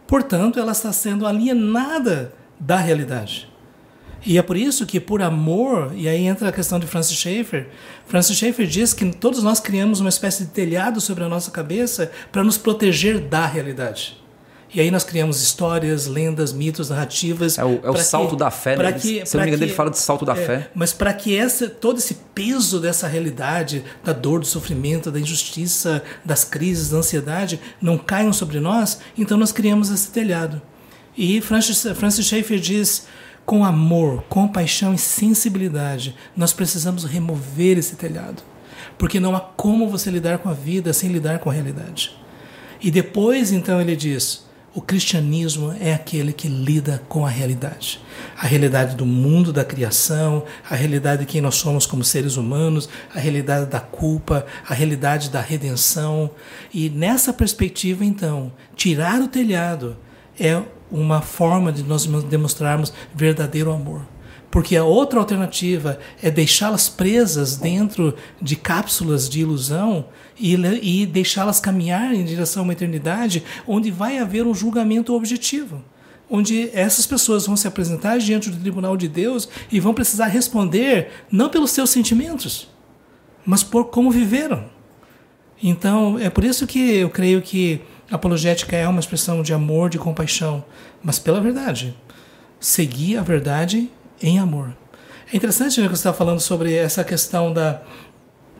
Portanto, 0.07 0.61
ela 0.61 0.72
está 0.72 0.92
sendo 0.92 1.27
alienada 1.27 2.33
da 2.61 2.77
realidade. 2.77 3.52
E 4.24 4.38
é 4.38 4.42
por 4.42 4.56
isso 4.56 4.87
que, 4.87 5.00
por 5.00 5.20
amor, 5.20 5.92
e 5.94 6.08
aí 6.08 6.26
entra 6.26 6.48
a 6.48 6.52
questão 6.52 6.78
de 6.78 6.87
Francis 6.87 7.16
Schaeffer, 7.16 7.66
Francis 8.06 8.37
Schaeffer 8.37 8.66
diz 8.66 8.92
que 8.92 9.04
todos 9.06 9.42
nós 9.42 9.58
criamos 9.58 10.00
uma 10.00 10.08
espécie 10.08 10.44
de 10.44 10.50
telhado 10.50 11.00
sobre 11.00 11.24
a 11.24 11.28
nossa 11.28 11.50
cabeça 11.50 12.11
para 12.30 12.44
nos 12.44 12.56
proteger 12.56 13.20
da 13.20 13.46
realidade. 13.46 14.22
E 14.74 14.80
aí 14.80 14.90
nós 14.90 15.04
criamos 15.04 15.42
histórias, 15.42 16.06
lendas, 16.06 16.50
mitos, 16.50 16.88
narrativas. 16.88 17.58
É 17.58 17.64
o, 17.64 17.80
é 17.82 17.90
o 17.90 17.96
salto 17.96 18.30
que, 18.30 18.37
da 18.37 18.50
fé, 18.50 18.74
né? 18.74 18.92
Que, 18.92 19.26
Se 19.26 19.37
não 19.37 19.44
me 19.44 19.50
engano, 19.50 19.64
ele 19.64 19.72
fala 19.72 19.90
de 19.90 19.98
salto 19.98 20.24
da 20.24 20.32
é, 20.32 20.46
fé. 20.46 20.70
Mas 20.74 20.94
para 20.94 21.12
que 21.12 21.37
essa, 21.37 21.68
todo 21.68 21.98
esse 21.98 22.14
peso 22.35 22.80
dessa 22.80 23.06
realidade, 23.06 23.85
da 24.02 24.14
dor, 24.14 24.40
do 24.40 24.46
sofrimento, 24.46 25.11
da 25.11 25.20
injustiça, 25.20 26.02
das 26.24 26.42
crises, 26.42 26.88
da 26.88 26.98
ansiedade, 26.98 27.61
não 27.82 27.98
caiam 27.98 28.32
sobre 28.32 28.61
nós, 28.61 28.98
então 29.16 29.37
nós 29.37 29.52
criamos 29.52 29.90
esse 29.90 30.11
telhado. 30.11 30.62
E 31.16 31.42
Francis, 31.42 31.82
Francis 31.94 32.24
Schaeffer 32.24 32.58
diz 32.58 33.06
com 33.44 33.64
amor, 33.64 34.22
compaixão 34.28 34.94
e 34.94 34.98
sensibilidade, 34.98 36.14
nós 36.37 36.52
precisamos 36.52 37.05
remover 37.05 37.78
esse 37.78 37.96
telhado. 37.96 38.42
Porque 38.98 39.20
não 39.20 39.35
há 39.35 39.40
como 39.40 39.88
você 39.88 40.11
lidar 40.11 40.38
com 40.38 40.48
a 40.48 40.55
vida 40.55 40.92
sem 40.92 41.11
lidar 41.11 41.38
com 41.38 41.50
a 41.50 41.52
realidade. 41.52 42.16
E 42.81 42.90
depois, 42.90 43.52
então, 43.52 43.81
ele 43.81 43.96
diz: 43.96 44.44
o 44.74 44.81
cristianismo 44.81 45.74
é 45.78 45.92
aquele 45.92 46.33
que 46.33 46.48
lida 46.48 47.02
com 47.07 47.26
a 47.26 47.28
realidade. 47.28 48.00
A 48.38 48.46
realidade 48.46 48.96
do 48.96 49.05
mundo, 49.05 49.52
da 49.52 49.64
criação, 49.64 50.44
a 50.68 50.74
realidade 50.74 51.20
de 51.20 51.26
quem 51.26 51.42
nós 51.42 51.57
somos 51.57 51.85
como 51.85 52.02
seres 52.02 52.37
humanos, 52.37 52.88
a 53.14 53.18
realidade 53.18 53.66
da 53.66 53.81
culpa, 53.81 54.46
a 54.66 54.72
realidade 54.72 55.28
da 55.28 55.42
redenção. 55.42 56.31
E 56.72 56.88
nessa 56.88 57.35
perspectiva, 57.35 58.02
então, 58.02 58.50
tirar 58.74 59.20
o 59.20 59.28
telhado 59.28 59.96
é 60.40 60.62
uma 60.92 61.22
forma 61.22 61.72
de 61.72 61.83
nós 61.83 62.07
demonstrarmos 62.24 62.92
verdadeiro 63.14 63.72
amor. 63.72 64.02
Porque 64.50 64.76
a 64.76 64.85
outra 64.85 65.18
alternativa 65.18 65.98
é 66.22 66.31
deixá-las 66.31 66.87
presas 66.87 67.57
dentro 67.57 68.14
de 68.40 68.55
cápsulas 68.55 69.26
de 69.26 69.40
ilusão 69.40 70.05
e, 70.38 70.55
e 70.55 71.07
deixá-las 71.07 71.59
caminhar 71.59 72.12
em 72.12 72.22
direção 72.22 72.61
a 72.61 72.64
uma 72.64 72.74
eternidade 72.74 73.42
onde 73.66 73.90
vai 73.90 74.18
haver 74.18 74.46
um 74.46 74.55
julgamento 74.55 75.14
objetivo. 75.14 75.83
Onde 76.28 76.68
essas 76.74 77.07
pessoas 77.07 77.46
vão 77.46 77.57
se 77.57 77.66
apresentar 77.66 78.18
diante 78.18 78.50
do 78.50 78.61
tribunal 78.61 78.94
de 78.94 79.09
Deus 79.09 79.48
e 79.70 79.81
vão 79.81 79.94
precisar 79.94 80.26
responder 80.26 81.09
não 81.31 81.48
pelos 81.48 81.70
seus 81.70 81.88
sentimentos, 81.88 82.68
mas 83.46 83.62
por 83.62 83.87
como 83.87 84.11
viveram. 84.11 84.66
Então, 85.62 86.18
é 86.18 86.28
por 86.28 86.44
isso 86.44 86.66
que 86.66 86.96
eu 86.96 87.09
creio 87.09 87.40
que 87.40 87.81
Apologética 88.12 88.77
é 88.77 88.87
uma 88.87 89.01
expressão 89.01 89.42
de 89.42 89.55
amor, 89.55 89.88
de 89.88 89.98
compaixão, 89.98 90.62
mas 91.03 91.18
pela 91.18 91.40
verdade. 91.40 91.96
Seguir 92.61 93.16
a 93.16 93.22
verdade 93.22 93.90
em 94.22 94.38
amor. 94.38 94.77
É 95.33 95.37
interessante 95.37 95.81
né, 95.81 95.87
que 95.88 95.96
você 95.96 96.01
está 96.01 96.12
falando 96.12 96.38
sobre 96.38 96.75
essa 96.75 97.03
questão 97.03 97.55
da, 97.55 97.81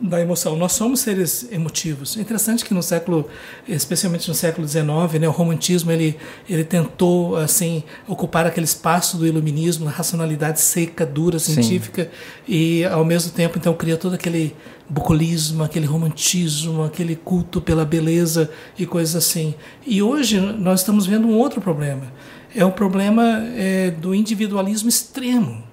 da 0.03 0.19
emoção. 0.19 0.57
Nós 0.57 0.73
somos 0.73 0.99
seres 0.99 1.47
emotivos. 1.49 2.17
É 2.17 2.21
interessante 2.21 2.65
que 2.65 2.73
no 2.73 2.83
século, 2.83 3.29
especialmente 3.65 4.27
no 4.27 4.35
século 4.35 4.67
XIX, 4.67 4.83
né, 5.21 5.27
o 5.29 5.31
romantismo 5.31 5.91
ele, 5.91 6.17
ele 6.47 6.65
tentou 6.65 7.37
assim 7.37 7.83
ocupar 8.05 8.45
aquele 8.45 8.65
espaço 8.65 9.15
do 9.15 9.25
iluminismo, 9.25 9.87
a 9.87 9.91
racionalidade 9.91 10.59
seca, 10.59 11.05
dura, 11.05 11.39
científica, 11.39 12.03
Sim. 12.03 12.53
e 12.53 12.83
ao 12.83 13.05
mesmo 13.05 13.31
tempo 13.31 13.57
então 13.57 13.73
cria 13.73 13.95
todo 13.95 14.13
aquele 14.13 14.53
bucolismo, 14.89 15.63
aquele 15.63 15.85
romantismo, 15.85 16.83
aquele 16.83 17.15
culto 17.15 17.61
pela 17.61 17.85
beleza 17.85 18.51
e 18.77 18.85
coisas 18.85 19.15
assim. 19.15 19.55
E 19.87 20.03
hoje 20.03 20.37
nós 20.37 20.81
estamos 20.81 21.05
vendo 21.05 21.29
um 21.29 21.37
outro 21.37 21.61
problema. 21.61 22.11
É 22.53 22.65
o 22.65 22.71
problema 22.73 23.41
é, 23.55 23.89
do 23.89 24.13
individualismo 24.13 24.89
extremo, 24.89 25.63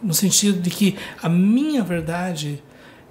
no 0.00 0.14
sentido 0.14 0.60
de 0.60 0.70
que 0.70 0.96
a 1.20 1.28
minha 1.28 1.82
verdade 1.82 2.62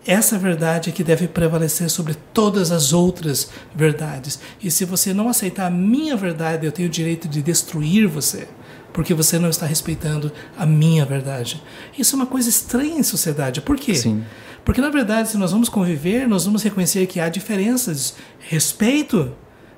essa 0.06 0.38
verdade 0.38 0.90
é 0.90 0.94
que 0.94 1.04
deve 1.04 1.28
prevalecer 1.28 1.90
sobre 1.90 2.16
todas 2.34 2.72
as 2.72 2.94
outras 2.94 3.50
verdades. 3.76 4.40
E 4.62 4.72
se 4.72 4.86
você 4.86 5.14
não 5.14 5.30
aceitar 5.30 5.68
a 5.68 5.70
minha 5.70 6.16
verdade, 6.16 6.66
eu 6.66 6.72
tenho 6.72 6.88
o 6.88 6.92
direito 6.92 7.28
de 7.28 7.42
destruir 7.42 8.08
você, 8.08 8.48
porque 8.94 9.14
você 9.14 9.38
não 9.38 9.50
está 9.50 9.66
respeitando 9.66 10.32
a 10.58 10.66
minha 10.66 11.06
verdade. 11.06 11.62
Isso 11.98 12.16
é 12.16 12.18
uma 12.18 12.26
coisa 12.26 12.50
estranha 12.50 12.98
em 12.98 13.04
sociedade. 13.04 13.62
Por 13.62 13.78
quê? 13.78 13.96
Sim. 13.96 14.24
Porque, 14.64 14.82
na 14.82 14.90
verdade, 14.90 15.30
se 15.30 15.38
nós 15.38 15.52
vamos 15.52 15.70
conviver, 15.70 16.28
nós 16.28 16.46
vamos 16.46 16.64
reconhecer 16.64 17.06
que 17.08 17.20
há 17.20 17.30
diferenças. 17.30 18.16
Respeito, 18.40 19.34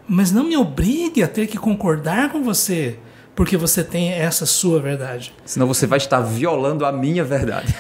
mas 0.08 0.32
não 0.32 0.44
me 0.44 0.58
obrigue 0.58 1.24
a 1.24 1.28
ter 1.28 1.48
que 1.48 1.58
concordar 1.58 2.32
com 2.32 2.44
você 2.44 3.00
porque 3.36 3.58
você 3.58 3.84
tem 3.84 4.12
essa 4.12 4.46
sua 4.46 4.80
verdade. 4.80 5.34
Senão 5.46 5.68
você 5.68 5.88
vai 5.88 5.98
estar 5.98 6.20
violando 6.22 6.86
a 6.86 6.92
minha 6.92 7.24
verdade. 7.24 7.74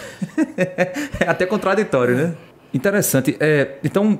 é 1.19 1.27
até 1.27 1.45
contraditório, 1.45 2.15
né? 2.15 2.35
Interessante. 2.73 3.35
É, 3.39 3.77
então, 3.83 4.19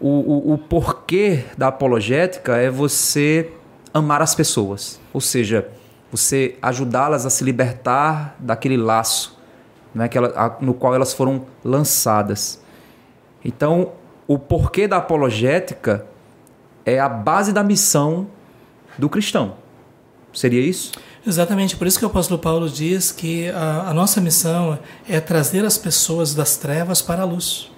o, 0.00 0.08
o, 0.08 0.52
o 0.54 0.58
porquê 0.58 1.44
da 1.56 1.68
apologética 1.68 2.56
é 2.56 2.68
você 2.68 3.50
amar 3.94 4.20
as 4.20 4.34
pessoas. 4.34 5.00
Ou 5.12 5.20
seja, 5.20 5.68
você 6.10 6.56
ajudá-las 6.60 7.24
a 7.24 7.30
se 7.30 7.42
libertar 7.42 8.36
daquele 8.38 8.76
laço 8.76 9.40
né, 9.94 10.08
que 10.08 10.16
ela, 10.16 10.32
a, 10.36 10.56
no 10.62 10.74
qual 10.74 10.94
elas 10.94 11.12
foram 11.12 11.46
lançadas. 11.64 12.62
Então, 13.44 13.92
o 14.26 14.38
porquê 14.38 14.86
da 14.86 14.98
apologética 14.98 16.06
é 16.84 16.98
a 16.98 17.08
base 17.08 17.52
da 17.52 17.62
missão 17.62 18.26
do 18.98 19.08
cristão. 19.08 19.61
Seria 20.32 20.60
isso? 20.60 20.92
Exatamente, 21.26 21.76
por 21.76 21.86
isso 21.86 21.98
que 21.98 22.04
o 22.04 22.08
apóstolo 22.08 22.40
Paulo 22.40 22.68
diz 22.68 23.12
que 23.12 23.48
a, 23.50 23.90
a, 23.90 23.94
nossa 23.94 24.20
missão 24.20 24.78
é 25.08 25.20
trazer 25.20 25.64
as 25.64 25.78
pessoas 25.78 26.34
das 26.34 26.56
trevas 26.56 27.00
para 27.00 27.22
a 27.22 27.24
luz. 27.24 27.70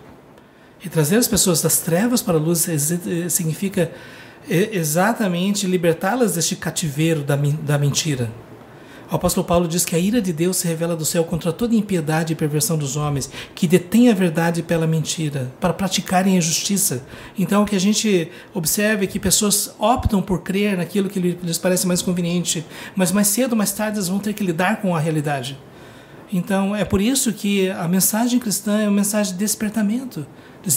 E 0.83 0.89
trazer 0.89 1.17
as 1.17 1.29
pessoas 1.29 1.61
das 1.61 1.79
trevas 1.81 2.23
para 2.23 2.37
a 2.37 2.41
luz 2.41 2.67
significa 3.29 3.91
exatamente 4.49 5.67
libertá-las 5.67 6.35
deste 6.35 6.57
cativeiro 6.57 7.23
da, 7.23 7.37
da 7.37 7.79
mentira. 7.79 8.31
O 9.15 9.17
apóstolo 9.17 9.47
Paulo 9.47 9.69
diz 9.69 9.85
que 9.85 9.95
a 9.95 9.99
ira 9.99 10.21
de 10.21 10.33
Deus 10.33 10.57
se 10.57 10.67
revela 10.67 10.97
do 10.97 11.05
céu 11.05 11.23
contra 11.23 11.53
toda 11.53 11.77
impiedade 11.77 12.33
e 12.33 12.37
perversão 12.37 12.77
dos 12.77 12.97
homens, 12.97 13.31
que 13.55 13.69
detêm 13.69 14.11
a 14.11 14.13
verdade 14.13 14.61
pela 14.61 14.89
mentira, 14.89 15.53
para 15.61 15.73
praticarem 15.73 16.37
a 16.37 16.41
justiça. 16.41 17.05
Então, 17.39 17.65
que 17.65 17.77
a 17.77 17.79
gente 17.79 18.29
observe 18.53 19.07
que 19.07 19.21
pessoas 19.21 19.73
optam 19.79 20.21
por 20.21 20.43
crer 20.43 20.77
naquilo 20.77 21.09
que 21.09 21.21
lhes 21.21 21.59
parece 21.59 21.87
mais 21.87 22.03
conveniente, 22.03 22.67
mas 22.97 23.13
mais 23.13 23.29
cedo 23.29 23.53
ou 23.53 23.57
mais 23.57 23.71
tarde 23.71 23.99
elas 23.99 24.09
vão 24.09 24.19
ter 24.19 24.33
que 24.33 24.43
lidar 24.43 24.83
com 24.83 24.97
a 24.97 24.99
realidade. 24.99 25.57
Então, 26.33 26.75
é 26.75 26.85
por 26.85 27.01
isso 27.01 27.33
que 27.33 27.71
a 27.71 27.87
mensagem 27.87 28.41
cristã 28.41 28.81
é 28.81 28.89
uma 28.89 28.97
mensagem 28.97 29.35
de 29.35 29.39
despertamento. 29.39 30.27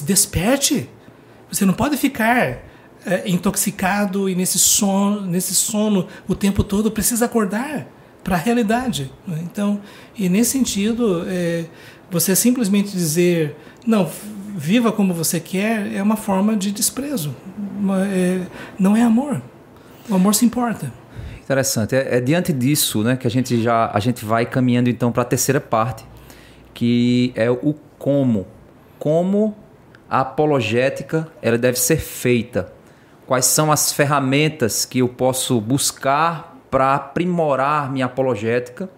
Desperte! 0.05 0.87
Você 1.51 1.65
não 1.65 1.73
pode 1.73 1.97
ficar 1.97 2.59
é, 3.03 3.23
intoxicado 3.25 4.29
e 4.29 4.35
nesse 4.35 4.59
sono, 4.59 5.21
nesse 5.21 5.55
sono 5.55 6.07
o 6.27 6.35
tempo 6.35 6.63
todo, 6.63 6.91
precisa 6.91 7.25
acordar 7.25 7.96
para 8.27 8.35
a 8.35 8.39
realidade. 8.39 9.09
Né? 9.25 9.39
Então, 9.41 9.79
e 10.13 10.27
nesse 10.27 10.51
sentido, 10.51 11.23
é, 11.29 11.63
você 12.11 12.35
simplesmente 12.35 12.91
dizer, 12.91 13.55
não, 13.85 14.11
viva 14.53 14.91
como 14.91 15.13
você 15.13 15.39
quer, 15.39 15.93
é 15.93 16.03
uma 16.03 16.17
forma 16.17 16.53
de 16.57 16.73
desprezo. 16.73 17.33
Uma, 17.79 18.05
é, 18.05 18.41
não 18.77 18.97
é 18.97 19.01
amor. 19.01 19.41
O 20.09 20.15
amor 20.15 20.35
se 20.35 20.43
importa. 20.43 20.91
Interessante. 21.41 21.95
É, 21.95 22.17
é, 22.17 22.19
diante 22.19 22.51
disso 22.51 23.01
né, 23.01 23.15
que 23.15 23.25
a 23.25 23.29
gente 23.29 23.61
já 23.63 23.89
a 23.93 23.99
gente 24.01 24.25
vai 24.25 24.45
caminhando 24.45 24.89
então 24.89 25.09
para 25.09 25.21
a 25.21 25.25
terceira 25.25 25.61
parte, 25.61 26.03
que 26.73 27.31
é 27.33 27.49
o 27.49 27.73
como. 27.97 28.45
Como 28.99 29.55
a 30.09 30.19
apologética 30.19 31.29
ela 31.41 31.57
deve 31.57 31.79
ser 31.79 31.97
feita. 32.01 32.73
Quais 33.25 33.45
são 33.45 33.71
as 33.71 33.93
ferramentas 33.93 34.83
que 34.83 34.99
eu 34.99 35.07
posso 35.07 35.61
buscar 35.61 36.56
para 36.69 36.95
aprimorar 36.95 37.91
minha 37.91 38.05
apologética 38.05 38.89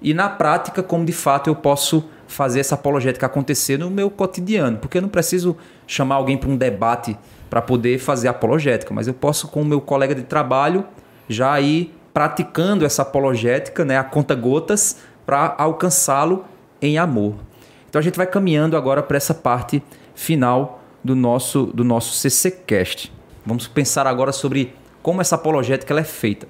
e 0.00 0.12
na 0.12 0.28
prática 0.28 0.82
como 0.82 1.04
de 1.04 1.12
fato 1.12 1.48
eu 1.48 1.56
posso 1.56 2.08
fazer 2.26 2.60
essa 2.60 2.74
apologética 2.74 3.26
acontecer 3.26 3.78
no 3.78 3.90
meu 3.90 4.10
cotidiano, 4.10 4.78
porque 4.78 4.98
eu 4.98 5.02
não 5.02 5.08
preciso 5.08 5.56
chamar 5.86 6.16
alguém 6.16 6.36
para 6.36 6.50
um 6.50 6.56
debate 6.56 7.16
para 7.48 7.62
poder 7.62 7.98
fazer 7.98 8.28
apologética, 8.28 8.92
mas 8.92 9.06
eu 9.06 9.14
posso 9.14 9.48
com 9.48 9.62
o 9.62 9.64
meu 9.64 9.80
colega 9.80 10.14
de 10.14 10.22
trabalho 10.22 10.84
já 11.28 11.58
ir 11.60 11.94
praticando 12.12 12.84
essa 12.84 13.02
apologética, 13.02 13.84
né, 13.84 13.96
a 13.96 14.04
conta 14.04 14.34
gotas 14.34 14.98
para 15.24 15.54
alcançá-lo 15.58 16.44
em 16.82 16.98
amor. 16.98 17.34
Então 17.88 17.98
a 17.98 18.02
gente 18.02 18.16
vai 18.16 18.26
caminhando 18.26 18.76
agora 18.76 19.02
para 19.02 19.16
essa 19.16 19.32
parte 19.32 19.82
final 20.14 20.82
do 21.02 21.14
nosso 21.14 21.66
do 21.66 21.84
nosso 21.84 22.14
CCcast. 22.14 23.12
Vamos 23.46 23.66
pensar 23.68 24.06
agora 24.06 24.32
sobre 24.32 24.74
como 25.02 25.20
essa 25.20 25.34
apologética 25.34 25.92
ela 25.92 26.00
é 26.00 26.04
feita. 26.04 26.46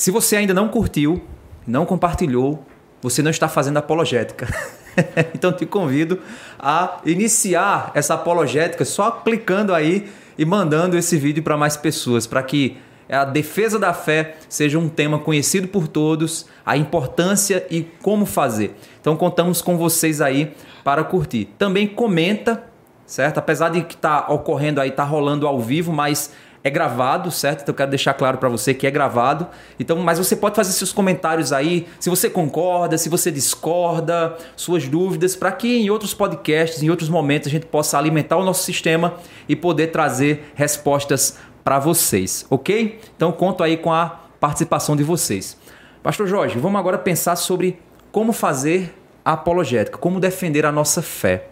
Se 0.00 0.10
você 0.10 0.36
ainda 0.36 0.54
não 0.54 0.66
curtiu, 0.66 1.22
não 1.66 1.84
compartilhou, 1.84 2.64
você 3.02 3.20
não 3.20 3.30
está 3.30 3.50
fazendo 3.50 3.76
apologética. 3.76 4.48
então 5.34 5.52
te 5.52 5.66
convido 5.66 6.20
a 6.58 7.02
iniciar 7.04 7.92
essa 7.94 8.14
apologética 8.14 8.82
só 8.86 9.10
clicando 9.10 9.74
aí 9.74 10.10
e 10.38 10.44
mandando 10.46 10.96
esse 10.96 11.18
vídeo 11.18 11.42
para 11.42 11.54
mais 11.54 11.76
pessoas, 11.76 12.26
para 12.26 12.42
que 12.42 12.78
a 13.10 13.26
defesa 13.26 13.78
da 13.78 13.92
fé 13.92 14.36
seja 14.48 14.78
um 14.78 14.88
tema 14.88 15.18
conhecido 15.18 15.68
por 15.68 15.86
todos, 15.86 16.46
a 16.64 16.78
importância 16.78 17.66
e 17.70 17.82
como 18.00 18.24
fazer. 18.24 18.74
Então 19.02 19.14
contamos 19.18 19.60
com 19.60 19.76
vocês 19.76 20.22
aí 20.22 20.54
para 20.82 21.04
curtir. 21.04 21.44
Também 21.58 21.86
comenta, 21.86 22.64
certo? 23.04 23.36
Apesar 23.36 23.68
de 23.68 23.82
que 23.82 23.96
está 23.96 24.30
ocorrendo 24.30 24.80
aí, 24.80 24.88
está 24.88 25.04
rolando 25.04 25.46
ao 25.46 25.60
vivo, 25.60 25.92
mas 25.92 26.32
é 26.62 26.70
gravado, 26.70 27.30
certo? 27.30 27.62
Então 27.62 27.72
eu 27.72 27.76
quero 27.76 27.90
deixar 27.90 28.14
claro 28.14 28.38
para 28.38 28.48
você 28.48 28.74
que 28.74 28.86
é 28.86 28.90
gravado. 28.90 29.46
Então, 29.78 29.96
mas 29.98 30.18
você 30.18 30.36
pode 30.36 30.54
fazer 30.54 30.72
seus 30.72 30.92
comentários 30.92 31.52
aí, 31.52 31.86
se 31.98 32.10
você 32.10 32.28
concorda, 32.28 32.98
se 32.98 33.08
você 33.08 33.30
discorda, 33.30 34.36
suas 34.56 34.86
dúvidas, 34.86 35.34
para 35.34 35.52
que 35.52 35.80
em 35.80 35.90
outros 35.90 36.12
podcasts, 36.12 36.82
em 36.82 36.90
outros 36.90 37.08
momentos 37.08 37.48
a 37.48 37.50
gente 37.50 37.66
possa 37.66 37.98
alimentar 37.98 38.36
o 38.36 38.44
nosso 38.44 38.62
sistema 38.62 39.14
e 39.48 39.56
poder 39.56 39.88
trazer 39.88 40.52
respostas 40.54 41.38
para 41.64 41.78
vocês, 41.78 42.46
OK? 42.50 43.00
Então 43.16 43.32
conto 43.32 43.62
aí 43.62 43.76
com 43.76 43.92
a 43.92 44.20
participação 44.38 44.96
de 44.96 45.02
vocês. 45.02 45.56
Pastor 46.02 46.26
Jorge, 46.26 46.58
vamos 46.58 46.78
agora 46.78 46.98
pensar 46.98 47.36
sobre 47.36 47.78
como 48.10 48.32
fazer 48.32 48.94
a 49.24 49.32
apologética, 49.32 49.98
como 49.98 50.18
defender 50.18 50.64
a 50.64 50.72
nossa 50.72 51.02
fé. 51.02 51.46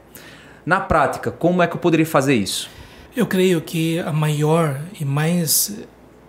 Na 0.65 0.81
prática, 0.81 1.31
como 1.31 1.63
é 1.63 1.67
que 1.67 1.77
eu 1.77 1.81
poderia 1.81 2.07
fazer 2.07 2.35
isso? 2.35 2.71
Eu 3.17 3.27
creio 3.27 3.61
que 3.61 3.99
a 4.01 4.13
maior 4.13 4.81
e 5.01 5.05
mais 5.05 5.77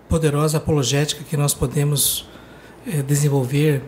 poderosa 0.07 0.57
apologética 0.57 1.23
que 1.23 1.37
nós 1.37 1.53
podemos 1.53 2.27
é, 2.87 3.03
desenvolver 3.03 3.83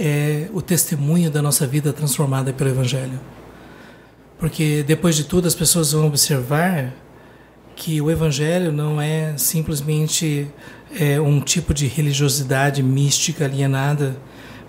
é 0.00 0.48
o 0.52 0.62
testemunho 0.62 1.30
da 1.30 1.42
nossa 1.42 1.66
vida 1.66 1.92
transformada 1.92 2.52
pelo 2.52 2.70
Evangelho. 2.70 3.18
Porque 4.38 4.84
depois 4.86 5.16
de 5.16 5.24
tudo 5.24 5.48
as 5.48 5.54
pessoas 5.54 5.92
vão 5.92 6.06
observar 6.06 6.94
que 7.74 8.00
o 8.00 8.10
Evangelho 8.10 8.72
não 8.72 9.00
é 9.00 9.36
simplesmente 9.36 10.48
é, 10.98 11.20
um 11.20 11.40
tipo 11.40 11.74
de 11.74 11.86
religiosidade 11.86 12.82
mística 12.82 13.44
alienada 13.44 14.16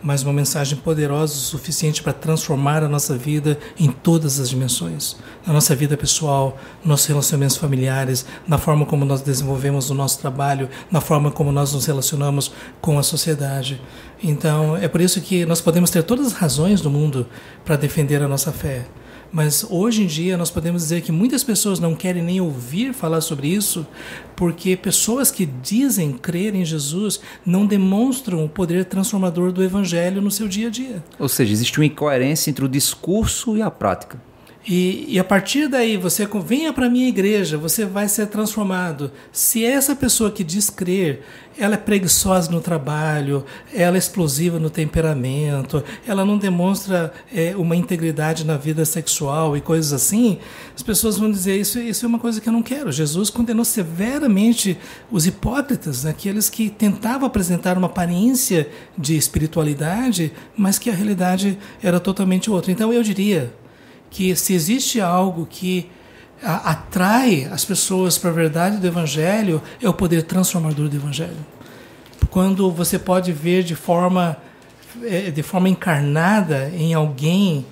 mas 0.01 0.23
uma 0.23 0.33
mensagem 0.33 0.77
poderosa 0.77 1.33
o 1.33 1.37
suficiente 1.37 2.01
para 2.01 2.13
transformar 2.13 2.83
a 2.83 2.89
nossa 2.89 3.17
vida 3.17 3.59
em 3.77 3.91
todas 3.91 4.39
as 4.39 4.49
dimensões. 4.49 5.15
Na 5.45 5.53
nossa 5.53 5.75
vida 5.75 5.97
pessoal, 5.97 6.57
nossos 6.83 7.07
relacionamentos 7.07 7.57
familiares, 7.57 8.25
na 8.47 8.57
forma 8.57 8.85
como 8.85 9.05
nós 9.05 9.21
desenvolvemos 9.21 9.89
o 9.89 9.93
nosso 9.93 10.19
trabalho, 10.19 10.69
na 10.91 11.01
forma 11.01 11.31
como 11.31 11.51
nós 11.51 11.73
nos 11.73 11.85
relacionamos 11.85 12.51
com 12.81 12.97
a 12.97 13.03
sociedade. 13.03 13.81
Então, 14.23 14.75
é 14.77 14.87
por 14.87 15.01
isso 15.01 15.21
que 15.21 15.45
nós 15.45 15.61
podemos 15.61 15.89
ter 15.89 16.03
todas 16.03 16.27
as 16.27 16.33
razões 16.33 16.81
do 16.81 16.89
mundo 16.89 17.27
para 17.65 17.75
defender 17.75 18.21
a 18.21 18.27
nossa 18.27 18.51
fé. 18.51 18.85
Mas 19.31 19.65
hoje 19.69 20.03
em 20.03 20.07
dia 20.07 20.37
nós 20.37 20.49
podemos 20.49 20.83
dizer 20.83 21.01
que 21.01 21.11
muitas 21.11 21.43
pessoas 21.43 21.79
não 21.79 21.95
querem 21.95 22.23
nem 22.23 22.41
ouvir 22.41 22.93
falar 22.93 23.21
sobre 23.21 23.47
isso, 23.47 23.85
porque 24.35 24.75
pessoas 24.75 25.29
que 25.29 25.45
dizem 25.45 26.13
crer 26.13 26.55
em 26.55 26.65
Jesus 26.65 27.19
não 27.45 27.65
demonstram 27.65 28.43
o 28.43 28.49
poder 28.49 28.85
transformador 28.85 29.51
do 29.51 29.63
Evangelho 29.63 30.21
no 30.21 30.31
seu 30.31 30.47
dia 30.47 30.67
a 30.67 30.71
dia. 30.71 31.03
Ou 31.19 31.29
seja, 31.29 31.53
existe 31.53 31.79
uma 31.79 31.85
incoerência 31.85 32.49
entre 32.49 32.65
o 32.65 32.69
discurso 32.69 33.55
e 33.55 33.61
a 33.61 33.69
prática. 33.69 34.28
E, 34.67 35.05
e, 35.07 35.17
a 35.17 35.23
partir 35.23 35.67
daí 35.67 35.95
você 35.95 36.27
venha 36.45 36.73
para 36.73 36.87
a 36.87 36.89
minha 36.89 37.07
igreja, 37.07 37.57
você 37.57 37.85
vai 37.85 38.09
ser 38.09 38.27
transformado. 38.27 39.09
Se 39.31 39.63
essa 39.63 39.95
pessoa 39.95 40.29
que 40.29 40.43
diz 40.43 40.69
crer, 40.69 41.21
ela 41.57 41.75
é 41.75 41.77
preguiçosa 41.77 42.51
no 42.51 42.59
trabalho, 42.59 43.45
ela 43.73 43.95
é 43.95 43.99
explosiva 43.99 44.59
no 44.59 44.69
temperamento, 44.69 45.83
ela 46.05 46.25
não 46.25 46.37
demonstra 46.37 47.11
é, 47.33 47.55
uma 47.55 47.75
integridade 47.75 48.45
na 48.45 48.57
vida 48.57 48.83
sexual 48.83 49.55
e 49.55 49.61
coisas 49.61 49.93
assim, 49.93 50.39
as 50.75 50.83
pessoas 50.83 51.17
vão 51.17 51.31
dizer 51.31 51.59
isso, 51.59 51.79
isso 51.79 52.05
é 52.05 52.07
uma 52.07 52.19
coisa 52.19 52.39
que 52.39 52.47
eu 52.47 52.53
não 52.53 52.61
quero. 52.63 52.91
Jesus 52.91 53.29
condenou 53.29 53.65
severamente 53.65 54.77
os 55.09 55.25
hipócritas, 55.25 56.05
aqueles 56.05 56.49
que 56.49 56.69
tentavam 56.69 57.25
apresentar 57.25 57.77
uma 57.77 57.87
aparência 57.87 58.69
de 58.97 59.15
espiritualidade, 59.15 60.33
mas 60.55 60.77
que 60.77 60.89
a 60.89 60.93
realidade 60.93 61.57
era 61.81 61.99
totalmente 61.99 62.51
outra. 62.51 62.71
Então 62.71 62.93
eu 62.93 63.01
diria 63.01 63.51
que 64.09 64.35
se 64.35 64.53
existe 64.53 64.99
algo 64.99 65.45
que 65.45 65.89
atrai 66.41 67.47
as 67.51 67.65
pessoas 67.65 68.17
para 68.17 68.29
a 68.29 68.33
verdade 68.33 68.77
do 68.77 68.87
Evangelho, 68.87 69.61
é 69.81 69.89
o 69.89 69.93
poder 69.93 70.23
transformador 70.23 70.87
do 70.87 70.95
Evangelho. 70.95 71.45
Quando 72.29 72.71
você 72.71 72.97
pode 72.97 73.31
ver 73.31 73.63
de 73.63 73.75
forma, 73.75 74.37
é, 75.03 75.31
de 75.31 75.43
forma 75.43 75.67
encarnada 75.67 76.71
em 76.73 76.93
alguém 76.93 77.65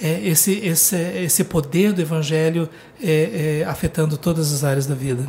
é, 0.00 0.20
esse, 0.22 0.52
esse, 0.58 0.96
esse 0.96 1.44
poder 1.44 1.92
do 1.92 2.00
Evangelho 2.00 2.68
é, 3.02 3.64
afetando 3.66 4.16
todas 4.16 4.52
as 4.52 4.64
áreas 4.64 4.86
da 4.86 4.94
vida. 4.94 5.26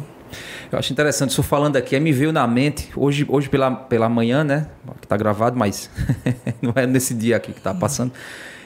Eu 0.72 0.80
acho 0.80 0.94
interessante, 0.94 1.32
estou 1.32 1.44
falando 1.44 1.76
aqui, 1.76 2.00
me 2.00 2.14
veio 2.14 2.32
na 2.32 2.48
mente, 2.48 2.90
hoje, 2.96 3.26
hoje 3.28 3.50
pela, 3.50 3.72
pela 3.72 4.08
manhã, 4.08 4.42
né? 4.42 4.68
Que 5.02 5.06
está 5.06 5.18
gravado, 5.18 5.58
mas 5.58 5.90
não 6.62 6.72
é 6.76 6.88
nesse 6.88 7.14
dia 7.14 7.36
aqui 7.36 7.52
que 7.52 7.60
está 7.60 7.74
passando. 7.74 8.14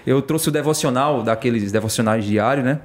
Eu 0.06 0.22
trouxe 0.22 0.50
o 0.50 0.52
devocional, 0.52 1.24
daqueles 1.24 1.72
devocionais 1.72 2.24
diários, 2.26 2.66
né? 2.66 2.80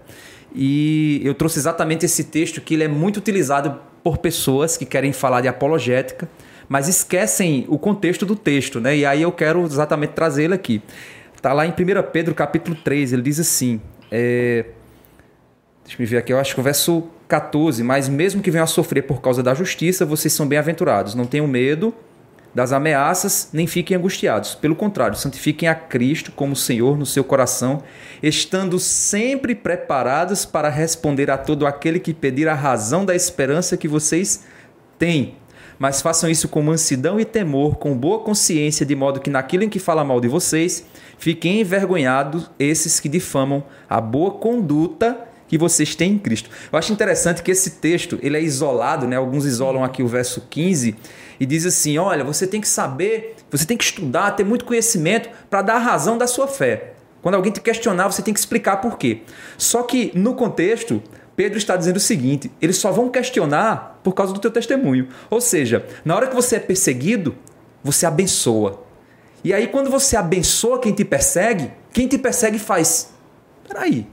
E 0.54 1.20
eu 1.24 1.34
trouxe 1.34 1.58
exatamente 1.58 2.04
esse 2.04 2.24
texto 2.24 2.60
que 2.60 2.74
ele 2.74 2.84
é 2.84 2.88
muito 2.88 3.18
utilizado 3.18 3.78
por 4.02 4.18
pessoas 4.18 4.76
que 4.76 4.84
querem 4.84 5.12
falar 5.12 5.40
de 5.40 5.48
apologética, 5.48 6.28
mas 6.68 6.88
esquecem 6.88 7.64
o 7.68 7.78
contexto 7.78 8.24
do 8.24 8.34
texto, 8.34 8.80
né? 8.80 8.96
E 8.96 9.04
aí 9.04 9.22
eu 9.22 9.32
quero 9.32 9.62
exatamente 9.64 10.10
trazê-lo 10.10 10.54
aqui. 10.54 10.82
Está 11.36 11.52
lá 11.52 11.66
em 11.66 11.70
1 11.70 11.74
Pedro 12.12 12.34
capítulo 12.34 12.76
3, 12.76 13.12
ele 13.12 13.22
diz 13.22 13.38
assim. 13.40 13.80
É... 14.10 14.66
Deixa 15.84 16.02
eu 16.02 16.06
ver 16.06 16.18
aqui, 16.18 16.32
eu 16.32 16.38
acho 16.38 16.54
que 16.54 16.60
o 16.60 16.64
verso 16.64 17.04
14. 17.28 17.82
Mas 17.82 18.08
mesmo 18.08 18.42
que 18.42 18.50
venham 18.50 18.64
a 18.64 18.66
sofrer 18.66 19.02
por 19.02 19.20
causa 19.20 19.42
da 19.42 19.54
justiça, 19.54 20.04
vocês 20.04 20.32
são 20.32 20.46
bem-aventurados. 20.46 21.14
Não 21.14 21.24
tenham 21.26 21.46
medo 21.46 21.94
das 22.54 22.72
ameaças, 22.72 23.48
nem 23.52 23.66
fiquem 23.66 23.96
angustiados. 23.96 24.54
Pelo 24.54 24.74
contrário, 24.74 25.16
santifiquem 25.16 25.68
a 25.68 25.74
Cristo 25.74 26.32
como 26.32 26.56
Senhor 26.56 26.98
no 26.98 27.06
seu 27.06 27.22
coração, 27.22 27.82
estando 28.22 28.78
sempre 28.78 29.54
preparados 29.54 30.44
para 30.44 30.68
responder 30.68 31.30
a 31.30 31.38
todo 31.38 31.66
aquele 31.66 32.00
que 32.00 32.12
pedir 32.12 32.48
a 32.48 32.54
razão 32.54 33.04
da 33.04 33.14
esperança 33.14 33.76
que 33.76 33.88
vocês 33.88 34.44
têm 34.98 35.36
mas 35.80 36.02
façam 36.02 36.28
isso 36.28 36.46
com 36.46 36.60
mansidão 36.60 37.18
e 37.18 37.24
temor, 37.24 37.76
com 37.76 37.96
boa 37.96 38.18
consciência, 38.18 38.84
de 38.84 38.94
modo 38.94 39.18
que 39.18 39.30
naquilo 39.30 39.64
em 39.64 39.68
que 39.70 39.78
fala 39.78 40.04
mal 40.04 40.20
de 40.20 40.28
vocês, 40.28 40.84
fiquem 41.16 41.62
envergonhados 41.62 42.50
esses 42.58 43.00
que 43.00 43.08
difamam 43.08 43.64
a 43.88 43.98
boa 43.98 44.32
conduta 44.32 45.29
que 45.50 45.58
vocês 45.58 45.96
têm 45.96 46.12
em 46.12 46.18
Cristo. 46.18 46.48
Eu 46.72 46.78
acho 46.78 46.92
interessante 46.92 47.42
que 47.42 47.50
esse 47.50 47.70
texto, 47.70 48.20
ele 48.22 48.36
é 48.36 48.40
isolado, 48.40 49.08
né? 49.08 49.16
Alguns 49.16 49.44
isolam 49.44 49.82
aqui 49.82 50.00
o 50.00 50.06
verso 50.06 50.46
15 50.48 50.94
e 51.40 51.44
diz 51.44 51.66
assim: 51.66 51.98
"Olha, 51.98 52.22
você 52.22 52.46
tem 52.46 52.60
que 52.60 52.68
saber, 52.68 53.34
você 53.50 53.66
tem 53.66 53.76
que 53.76 53.82
estudar, 53.82 54.30
ter 54.36 54.44
muito 54.44 54.64
conhecimento 54.64 55.28
para 55.50 55.60
dar 55.60 55.74
a 55.74 55.78
razão 55.78 56.16
da 56.16 56.28
sua 56.28 56.46
fé. 56.46 56.92
Quando 57.20 57.34
alguém 57.34 57.50
te 57.50 57.60
questionar, 57.60 58.06
você 58.06 58.22
tem 58.22 58.32
que 58.32 58.38
explicar 58.38 58.76
por 58.76 58.96
quê. 58.96 59.22
Só 59.58 59.82
que 59.82 60.12
no 60.14 60.34
contexto, 60.34 61.02
Pedro 61.34 61.58
está 61.58 61.76
dizendo 61.76 61.96
o 61.96 62.00
seguinte: 62.00 62.48
eles 62.62 62.76
só 62.76 62.92
vão 62.92 63.08
questionar 63.08 63.98
por 64.04 64.12
causa 64.12 64.32
do 64.32 64.38
teu 64.38 64.52
testemunho. 64.52 65.08
Ou 65.28 65.40
seja, 65.40 65.84
na 66.04 66.14
hora 66.14 66.28
que 66.28 66.34
você 66.34 66.56
é 66.56 66.60
perseguido, 66.60 67.34
você 67.82 68.06
abençoa. 68.06 68.84
E 69.42 69.52
aí, 69.52 69.66
quando 69.66 69.90
você 69.90 70.16
abençoa 70.16 70.78
quem 70.78 70.92
te 70.92 71.04
persegue, 71.04 71.72
quem 71.92 72.06
te 72.06 72.16
persegue 72.16 72.60
faz: 72.60 73.12
peraí, 73.66 74.06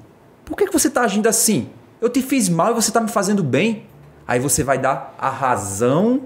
por 0.47 0.57
que 0.57 0.71
você 0.71 0.87
está 0.87 1.01
agindo 1.01 1.27
assim? 1.27 1.69
Eu 1.99 2.09
te 2.09 2.21
fiz 2.21 2.47
mal 2.49 2.71
e 2.71 2.73
você 2.73 2.89
está 2.89 3.01
me 3.01 3.09
fazendo 3.09 3.43
bem. 3.43 3.85
Aí 4.27 4.39
você 4.39 4.63
vai 4.63 4.77
dar 4.77 5.15
a 5.17 5.29
razão 5.29 6.23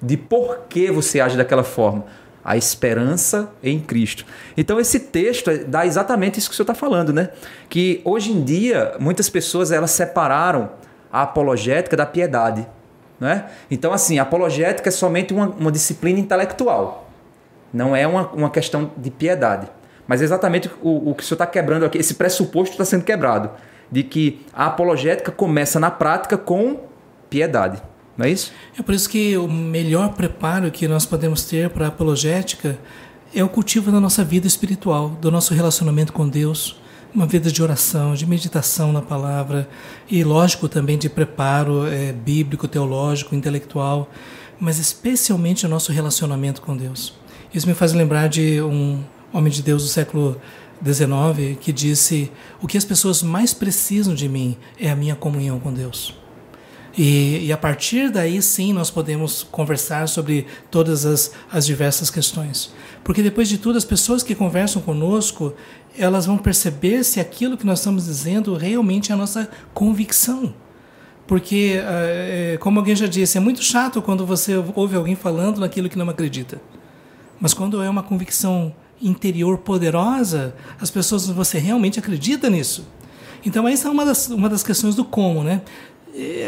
de 0.00 0.16
por 0.16 0.60
que 0.68 0.90
você 0.90 1.20
age 1.20 1.36
daquela 1.36 1.64
forma 1.64 2.04
a 2.44 2.56
esperança 2.56 3.50
em 3.62 3.78
Cristo. 3.78 4.24
Então 4.56 4.80
esse 4.80 4.98
texto 4.98 5.50
dá 5.66 5.84
exatamente 5.86 6.38
isso 6.38 6.48
que 6.48 6.54
o 6.54 6.56
senhor 6.56 6.64
está 6.64 6.74
falando, 6.74 7.12
né? 7.12 7.30
Que 7.68 8.00
hoje 8.04 8.32
em 8.32 8.42
dia 8.42 8.94
muitas 8.98 9.28
pessoas 9.28 9.70
elas 9.70 9.90
separaram 9.90 10.70
a 11.12 11.22
apologética 11.22 11.96
da 11.96 12.06
piedade, 12.06 12.66
né? 13.18 13.50
Então 13.70 13.92
assim, 13.92 14.18
a 14.18 14.22
apologética 14.22 14.88
é 14.88 14.92
somente 14.92 15.34
uma, 15.34 15.48
uma 15.48 15.70
disciplina 15.70 16.18
intelectual, 16.18 17.10
não 17.72 17.94
é 17.94 18.06
uma, 18.06 18.28
uma 18.28 18.50
questão 18.50 18.90
de 18.96 19.10
piedade. 19.10 19.68
Mas 20.10 20.20
é 20.20 20.24
exatamente 20.24 20.68
o, 20.82 21.10
o 21.10 21.14
que 21.14 21.22
o 21.22 21.24
senhor 21.24 21.36
está 21.36 21.46
quebrando 21.46 21.84
aqui, 21.84 21.96
esse 21.96 22.14
pressuposto 22.14 22.72
está 22.72 22.84
sendo 22.84 23.04
quebrado, 23.04 23.48
de 23.88 24.02
que 24.02 24.44
a 24.52 24.66
apologética 24.66 25.30
começa 25.30 25.78
na 25.78 25.88
prática 25.88 26.36
com 26.36 26.80
piedade. 27.30 27.80
Não 28.18 28.26
é 28.26 28.30
isso? 28.30 28.52
É 28.76 28.82
por 28.82 28.92
isso 28.92 29.08
que 29.08 29.36
o 29.36 29.46
melhor 29.46 30.14
preparo 30.14 30.68
que 30.72 30.88
nós 30.88 31.06
podemos 31.06 31.44
ter 31.44 31.70
para 31.70 31.84
a 31.84 31.88
apologética 31.90 32.76
é 33.32 33.44
o 33.44 33.48
cultivo 33.48 33.92
da 33.92 34.00
nossa 34.00 34.24
vida 34.24 34.48
espiritual, 34.48 35.10
do 35.10 35.30
nosso 35.30 35.54
relacionamento 35.54 36.12
com 36.12 36.28
Deus, 36.28 36.80
uma 37.14 37.24
vida 37.24 37.48
de 37.48 37.62
oração, 37.62 38.14
de 38.14 38.26
meditação 38.26 38.92
na 38.92 39.02
palavra 39.02 39.68
e, 40.10 40.24
lógico, 40.24 40.68
também 40.68 40.98
de 40.98 41.08
preparo 41.08 41.86
é, 41.86 42.10
bíblico, 42.10 42.66
teológico, 42.66 43.36
intelectual, 43.36 44.10
mas 44.58 44.80
especialmente 44.80 45.64
o 45.64 45.68
nosso 45.68 45.92
relacionamento 45.92 46.60
com 46.60 46.76
Deus. 46.76 47.14
Isso 47.54 47.68
me 47.68 47.74
faz 47.74 47.92
lembrar 47.92 48.28
de 48.28 48.60
um 48.60 49.04
homem 49.32 49.52
de 49.52 49.62
Deus 49.62 49.82
do 49.82 49.88
século 49.88 50.40
XIX 50.84 51.58
que 51.60 51.72
disse: 51.72 52.30
O 52.60 52.66
que 52.66 52.78
as 52.78 52.84
pessoas 52.84 53.22
mais 53.22 53.52
precisam 53.52 54.14
de 54.14 54.28
mim 54.28 54.56
é 54.78 54.90
a 54.90 54.96
minha 54.96 55.14
comunhão 55.14 55.60
com 55.60 55.72
Deus. 55.72 56.14
E, 56.96 57.46
e, 57.46 57.52
a 57.52 57.56
partir 57.56 58.10
daí 58.10 58.42
sim 58.42 58.72
nós 58.72 58.90
podemos 58.90 59.44
conversar 59.44 60.08
sobre 60.08 60.46
todas 60.70 61.06
as, 61.06 61.32
as 61.50 61.64
diversas 61.64 62.10
questões. 62.10 62.72
Porque 63.04 63.22
depois 63.22 63.48
de 63.48 63.58
tudo, 63.58 63.78
as 63.78 63.84
pessoas 63.84 64.22
que 64.22 64.34
conversam 64.34 64.82
conosco, 64.82 65.54
elas 65.96 66.26
vão 66.26 66.36
perceber 66.36 67.04
se 67.04 67.20
aquilo 67.20 67.56
que 67.56 67.64
nós 67.64 67.78
estamos 67.78 68.06
dizendo 68.06 68.56
realmente 68.56 69.12
é 69.12 69.14
a 69.14 69.16
nossa 69.16 69.48
convicção. 69.72 70.52
Porque, 71.26 71.80
eh, 71.80 72.54
eh, 72.54 72.58
como 72.58 72.80
alguém 72.80 72.96
já 72.96 73.06
disse, 73.06 73.38
é 73.38 73.40
muito 73.40 73.62
chato 73.62 74.02
quando 74.02 74.26
você 74.26 74.56
ouve 74.74 74.96
alguém 74.96 75.14
falando 75.14 75.60
naquilo 75.60 75.88
que 75.88 75.96
não 75.96 76.08
acredita. 76.08 76.60
Mas 77.40 77.54
quando 77.54 77.80
é 77.80 77.88
uma 77.88 78.02
convicção 78.02 78.74
interior 79.00 79.58
poderosa, 79.58 80.54
as 80.80 80.90
pessoas, 80.90 81.26
você 81.26 81.58
realmente 81.58 81.98
acredita 81.98 82.50
nisso. 82.50 82.86
Então, 83.44 83.66
essa 83.66 83.88
é 83.88 83.90
uma 83.90 84.04
das, 84.04 84.28
uma 84.28 84.48
das 84.48 84.62
questões 84.62 84.94
do 84.94 85.04
como, 85.04 85.42
né? 85.42 85.62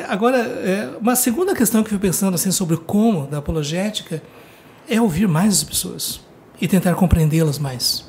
Agora, 0.08 0.38
é, 0.38 0.96
uma 1.00 1.16
segunda 1.16 1.54
questão 1.54 1.82
que 1.82 1.88
eu 1.88 1.98
fui 1.98 2.08
pensando 2.08 2.34
assim, 2.34 2.50
sobre 2.50 2.74
o 2.74 2.80
como 2.80 3.26
da 3.26 3.38
apologética 3.38 4.22
é 4.88 5.00
ouvir 5.00 5.28
mais 5.28 5.54
as 5.54 5.64
pessoas 5.64 6.20
e 6.60 6.68
tentar 6.68 6.94
compreendê-las 6.94 7.58
mais. 7.58 8.04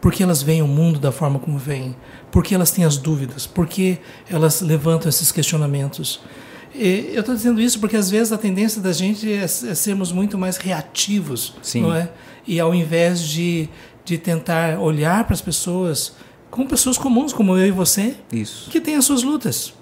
Porque 0.00 0.22
elas 0.22 0.42
veem 0.42 0.62
o 0.62 0.68
mundo 0.68 1.00
da 1.00 1.10
forma 1.10 1.38
como 1.38 1.58
veem, 1.58 1.96
porque 2.30 2.54
elas 2.54 2.70
têm 2.70 2.84
as 2.84 2.96
dúvidas, 2.96 3.46
porque 3.46 3.98
elas 4.28 4.60
levantam 4.60 5.08
esses 5.08 5.32
questionamentos. 5.32 6.20
E 6.74 7.10
eu 7.12 7.20
estou 7.20 7.34
dizendo 7.34 7.60
isso 7.60 7.78
porque 7.78 7.96
às 7.96 8.10
vezes 8.10 8.32
a 8.32 8.38
tendência 8.38 8.80
da 8.80 8.92
gente 8.92 9.30
é, 9.32 9.44
é 9.44 9.46
sermos 9.46 10.10
muito 10.10 10.36
mais 10.36 10.56
reativos, 10.56 11.54
Sim. 11.62 11.82
não 11.82 11.94
é? 11.94 12.10
E 12.46 12.58
ao 12.58 12.74
invés 12.74 13.20
de, 13.22 13.68
de 14.04 14.18
tentar 14.18 14.78
olhar 14.80 15.24
para 15.24 15.34
as 15.34 15.40
pessoas 15.40 16.14
como 16.50 16.68
pessoas 16.68 16.96
comuns, 16.96 17.32
como 17.32 17.56
eu 17.56 17.66
e 17.66 17.70
você, 17.70 18.14
isso. 18.32 18.70
que 18.70 18.80
têm 18.80 18.94
as 18.94 19.04
suas 19.04 19.22
lutas 19.24 19.72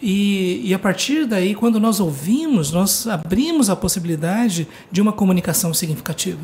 e, 0.00 0.60
e, 0.64 0.74
a 0.74 0.78
partir 0.78 1.26
daí, 1.26 1.54
quando 1.54 1.80
nós 1.80 2.00
ouvimos, 2.00 2.70
nós 2.70 3.06
abrimos 3.06 3.70
a 3.70 3.76
possibilidade 3.76 4.68
de 4.92 5.00
uma 5.00 5.12
comunicação 5.12 5.72
significativa. 5.72 6.40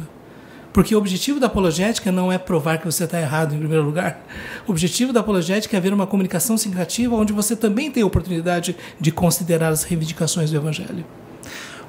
Porque 0.72 0.94
o 0.94 0.98
objetivo 0.98 1.38
da 1.38 1.48
apologética 1.48 2.10
não 2.10 2.32
é 2.32 2.38
provar 2.38 2.78
que 2.78 2.86
você 2.86 3.04
está 3.04 3.20
errado 3.20 3.54
em 3.54 3.58
primeiro 3.58 3.84
lugar. 3.84 4.24
O 4.66 4.70
objetivo 4.70 5.12
da 5.12 5.20
apologética 5.20 5.76
é 5.76 5.78
haver 5.78 5.92
uma 5.92 6.06
comunicação 6.06 6.56
significativa 6.56 7.14
onde 7.14 7.32
você 7.32 7.54
também 7.54 7.90
tem 7.90 8.02
a 8.02 8.06
oportunidade 8.06 8.74
de 8.98 9.12
considerar 9.12 9.68
as 9.68 9.82
reivindicações 9.82 10.50
do 10.50 10.56
Evangelho. 10.56 11.04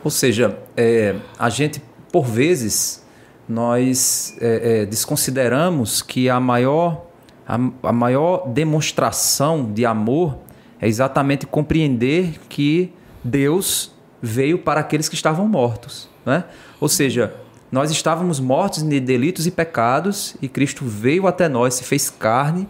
Ou 0.04 0.12
seja, 0.12 0.58
é, 0.76 1.16
a 1.40 1.50
gente, 1.50 1.82
por 2.12 2.26
vezes, 2.26 3.06
nós 3.48 4.36
é, 4.42 4.82
é, 4.82 4.86
desconsideramos 4.86 6.02
que 6.02 6.30
a 6.30 6.40
maior, 6.40 7.06
a, 7.48 7.56
a 7.84 7.94
maior 7.94 8.50
demonstração 8.50 9.72
de 9.72 9.86
amor 9.86 10.38
é 10.82 10.88
exatamente 10.88 11.46
compreender 11.46 12.38
que 12.50 12.92
Deus 13.24 13.94
veio 14.22 14.60
para 14.60 14.82
aqueles 14.82 15.08
que 15.08 15.16
estavam 15.16 15.48
mortos. 15.48 16.10
Né? 16.26 16.44
Ou 16.82 16.90
seja, 16.90 17.34
nós 17.74 17.90
estávamos 17.90 18.40
mortos 18.40 18.84
de 18.84 19.00
delitos 19.00 19.48
e 19.48 19.52
pecados 19.52 20.36
e 20.40 20.48
Cristo 20.48 20.86
veio 20.86 21.26
até 21.26 21.50
nós, 21.50 21.74
se 21.74 21.84
fez 21.84 22.08
carne. 22.08 22.68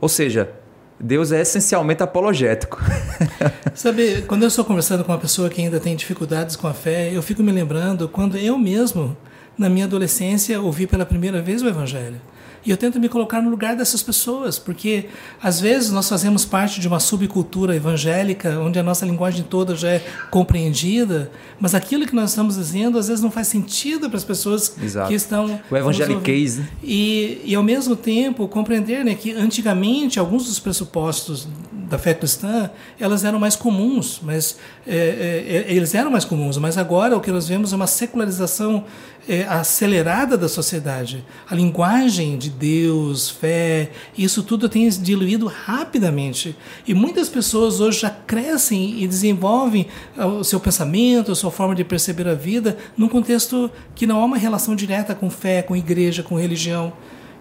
Ou 0.00 0.08
seja, 0.08 0.50
Deus 0.98 1.30
é 1.30 1.40
essencialmente 1.40 2.02
apologético. 2.02 2.82
Sabe, 3.76 4.22
quando 4.22 4.42
eu 4.42 4.48
estou 4.48 4.64
conversando 4.64 5.04
com 5.04 5.12
uma 5.12 5.18
pessoa 5.18 5.48
que 5.48 5.62
ainda 5.62 5.78
tem 5.78 5.94
dificuldades 5.94 6.56
com 6.56 6.66
a 6.66 6.74
fé, 6.74 7.14
eu 7.14 7.22
fico 7.22 7.44
me 7.44 7.52
lembrando 7.52 8.08
quando 8.08 8.36
eu 8.36 8.58
mesmo, 8.58 9.16
na 9.56 9.68
minha 9.68 9.84
adolescência, 9.84 10.60
ouvi 10.60 10.84
pela 10.84 11.06
primeira 11.06 11.40
vez 11.40 11.62
o 11.62 11.68
Evangelho. 11.68 12.20
E 12.64 12.70
eu 12.70 12.76
tento 12.76 13.00
me 13.00 13.08
colocar 13.08 13.40
no 13.40 13.50
lugar 13.50 13.74
dessas 13.74 14.02
pessoas, 14.02 14.58
porque 14.58 15.06
às 15.42 15.60
vezes 15.60 15.90
nós 15.90 16.08
fazemos 16.08 16.44
parte 16.44 16.80
de 16.80 16.86
uma 16.86 17.00
subcultura 17.00 17.74
evangélica, 17.74 18.58
onde 18.60 18.78
a 18.78 18.82
nossa 18.82 19.06
linguagem 19.06 19.44
toda 19.48 19.74
já 19.74 19.88
é 19.88 20.04
compreendida, 20.30 21.30
mas 21.58 21.74
aquilo 21.74 22.06
que 22.06 22.14
nós 22.14 22.30
estamos 22.30 22.56
dizendo 22.56 22.98
às 22.98 23.08
vezes 23.08 23.22
não 23.22 23.30
faz 23.30 23.48
sentido 23.48 24.08
para 24.08 24.18
as 24.18 24.24
pessoas 24.24 24.74
Exato. 24.80 25.08
que 25.08 25.14
estão. 25.14 25.60
O 25.70 25.76
evangeliquez. 25.76 26.58
Né? 26.58 26.68
E, 26.82 27.40
e 27.44 27.54
ao 27.54 27.62
mesmo 27.62 27.96
tempo 27.96 28.46
compreender 28.46 29.04
né, 29.04 29.14
que 29.14 29.32
antigamente 29.32 30.18
alguns 30.18 30.46
dos 30.46 30.58
pressupostos 30.58 31.48
da 31.90 31.98
fé 31.98 32.14
cristã 32.14 32.70
elas 32.98 33.24
eram 33.24 33.38
mais 33.38 33.56
comuns, 33.56 34.20
mas 34.22 34.56
é, 34.86 34.96
é, 34.96 35.56
é 35.56 35.74
eles 35.74 35.94
eram 35.94 36.10
mais 36.10 36.24
comuns, 36.24 36.56
mas 36.56 36.78
agora 36.78 37.16
o 37.16 37.20
que 37.20 37.30
nós 37.30 37.48
vemos 37.48 37.72
é 37.72 37.76
uma 37.76 37.88
secularização 37.88 38.84
é, 39.28 39.42
acelerada 39.44 40.38
da 40.38 40.48
sociedade. 40.48 41.24
A 41.48 41.54
linguagem 41.54 42.38
de 42.38 42.48
Deus, 42.48 43.28
fé, 43.28 43.90
isso 44.16 44.42
tudo 44.42 44.68
tem 44.68 44.88
diluído 44.88 45.46
rapidamente. 45.46 46.56
E 46.86 46.94
muitas 46.94 47.28
pessoas 47.28 47.80
hoje 47.80 48.00
já 48.00 48.10
crescem 48.10 49.02
e 49.02 49.06
desenvolvem 49.06 49.88
ah, 50.16 50.26
o 50.26 50.44
seu 50.44 50.60
pensamento, 50.60 51.32
a 51.32 51.34
sua 51.34 51.50
forma 51.50 51.74
de 51.74 51.84
perceber 51.84 52.28
a 52.28 52.34
vida, 52.34 52.78
num 52.96 53.08
contexto 53.08 53.70
que 53.94 54.06
não 54.06 54.20
há 54.20 54.24
uma 54.24 54.38
relação 54.38 54.76
direta 54.76 55.14
com 55.14 55.28
fé, 55.28 55.60
com 55.62 55.76
igreja, 55.76 56.22
com 56.22 56.36
religião. 56.36 56.92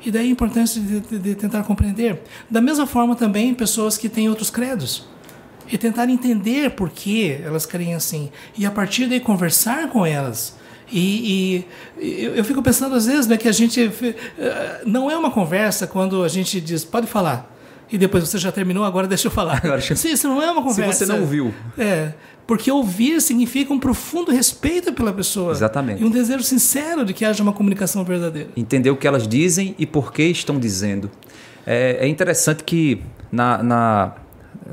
E 0.05 0.11
daí 0.11 0.27
a 0.27 0.31
importância 0.31 0.81
de, 0.81 0.99
de, 0.99 1.19
de 1.19 1.35
tentar 1.35 1.63
compreender. 1.63 2.21
Da 2.49 2.61
mesma 2.61 2.87
forma 2.87 3.15
também 3.15 3.53
pessoas 3.53 3.97
que 3.97 4.07
têm 4.07 4.29
outros 4.29 4.49
credos 4.49 5.07
e 5.71 5.77
tentar 5.77 6.09
entender 6.09 6.71
por 6.71 6.89
que 6.89 7.39
elas 7.43 7.65
creem 7.65 7.95
assim. 7.95 8.31
E 8.57 8.65
a 8.65 8.71
partir 8.71 9.07
daí 9.07 9.19
conversar 9.19 9.89
com 9.89 10.05
elas 10.05 10.55
E, 10.91 11.65
e 11.97 12.23
eu, 12.23 12.35
eu, 12.35 12.43
fico 12.43 12.61
pensando 12.63 12.95
às 12.95 13.05
vezes 13.05 13.27
né, 13.27 13.37
que 13.37 13.47
a 13.47 13.51
gente. 13.51 13.91
Eh, 14.39 14.81
não 14.85 15.09
é 15.11 15.15
uma 15.15 15.29
conversa 15.29 15.85
quando 15.85 16.23
a 16.23 16.27
gente 16.27 16.59
diz, 16.59 16.83
pode 16.83 17.05
falar. 17.05 17.55
E 17.91 17.97
depois 17.97 18.27
você 18.27 18.37
já 18.37 18.51
terminou, 18.51 18.83
agora 18.83 19.07
deixa 19.07 19.27
eu 19.27 19.31
falar. 19.31 19.57
Agora, 19.63 19.81
Sim, 19.81 20.11
isso 20.11 20.27
não 20.27 20.41
é 20.41 20.49
uma 20.49 20.63
conversa. 20.63 20.93
Se 20.93 21.05
você 21.05 21.11
não 21.11 21.21
ouviu. 21.21 21.53
É. 21.77 22.13
Porque 22.49 22.71
ouvir 22.71 23.21
significa 23.21 23.71
um 23.71 23.77
profundo 23.77 24.31
respeito 24.31 24.91
pela 24.91 25.13
pessoa. 25.13 25.51
Exatamente. 25.51 26.01
E 26.01 26.03
um 26.03 26.09
desejo 26.09 26.41
sincero 26.41 27.05
de 27.05 27.13
que 27.13 27.23
haja 27.23 27.43
uma 27.43 27.53
comunicação 27.53 28.03
verdadeira. 28.03 28.49
Entender 28.57 28.89
o 28.89 28.97
que 28.97 29.07
elas 29.07 29.27
dizem 29.27 29.75
e 29.77 29.85
por 29.85 30.11
que 30.11 30.23
estão 30.23 30.57
dizendo. 30.57 31.11
É, 31.63 31.99
é 32.01 32.07
interessante 32.07 32.63
que 32.63 33.03
na, 33.31 33.61
na 33.61 34.13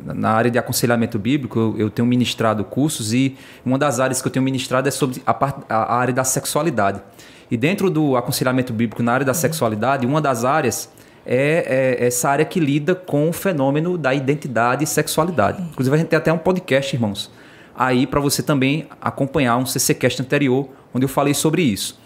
na 0.03 0.31
área 0.31 0.51
de 0.51 0.59
aconselhamento 0.59 1.19
bíblico, 1.19 1.59
eu, 1.59 1.79
eu, 1.79 1.91
tenho 1.91 2.07
ministrado 2.07 2.65
cursos 2.65 3.13
e 3.13 3.37
uma 3.65 3.79
das 3.79 4.01
áreas 4.01 4.21
que 4.21 4.29
eu 4.29 4.33
tenho 4.33 4.45
ministrado 4.45 4.89
é 4.89 4.91
sobre 4.91 5.23
a, 5.27 5.33
part, 5.33 5.63
a, 5.69 5.95
área 5.97 6.13
da 6.13 6.25
sexualidade. 6.25 7.01
E 7.51 7.57
dentro 7.57 7.91
do 7.91 8.17
aconselhamento 8.17 8.73
bíblico 8.73 9.03
na 9.03 9.13
área 9.13 9.27
da 9.27 9.35
sexualidade, 9.35 10.07
uma 10.07 10.21
das 10.21 10.45
áreas 10.45 10.91
é, 11.27 11.97
é, 12.01 12.07
essa 12.07 12.29
área 12.29 12.45
que 12.45 12.61
lida 12.61 12.95
com 12.95 13.29
o 13.29 13.33
fenômeno 13.33 13.99
da 13.99 14.15
identidade 14.15 14.85
e 14.85 14.87
sexualidade. 14.87 15.63
Inclusive, 15.63 15.95
a 15.95 15.99
gente 15.99 16.09
tem 16.09 16.17
até 16.17 16.33
um 16.33 16.39
podcast, 16.39 16.95
irmãos, 16.95 17.31
aí 17.77 18.07
para 18.07 18.21
você 18.21 18.43
também 18.43 18.87
acompanhar 19.01 19.57
um 19.57 19.67
CCcast 19.67 20.23
anterior, 20.23 20.69
onde 20.95 21.05
eu 21.05 21.09
falei 21.09 21.35
sobre 21.35 21.63
isso. 21.63 22.01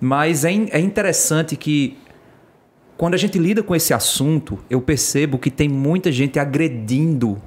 Mas 0.00 0.44
é, 0.44 0.50
é 0.70 0.80
interessante 0.80 1.56
que 1.56 1.98
quando 2.96 3.14
a 3.14 3.16
gente 3.16 3.38
lida 3.38 3.62
com 3.62 3.74
esse 3.74 3.92
assunto, 3.92 4.58
eu 4.70 4.80
percebo 4.80 5.38
que 5.38 5.50
tem 5.50 5.68
muita 5.68 6.10
gente 6.10 6.38
agredindo 6.38 7.40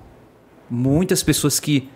muitas 0.69 1.21
pessoas 1.23 1.59
que, 1.59 1.89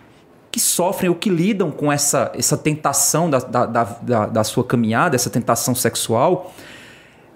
que 0.50 0.60
sofrem 0.60 1.08
ou 1.08 1.16
que 1.16 1.28
lidam 1.28 1.70
com 1.70 1.92
essa, 1.92 2.32
essa 2.34 2.56
tentação 2.56 3.28
da, 3.28 3.38
da, 3.38 3.66
da, 3.66 4.26
da 4.26 4.44
sua 4.44 4.64
caminhada, 4.64 5.16
essa 5.16 5.30
tentação 5.30 5.74
sexual, 5.74 6.54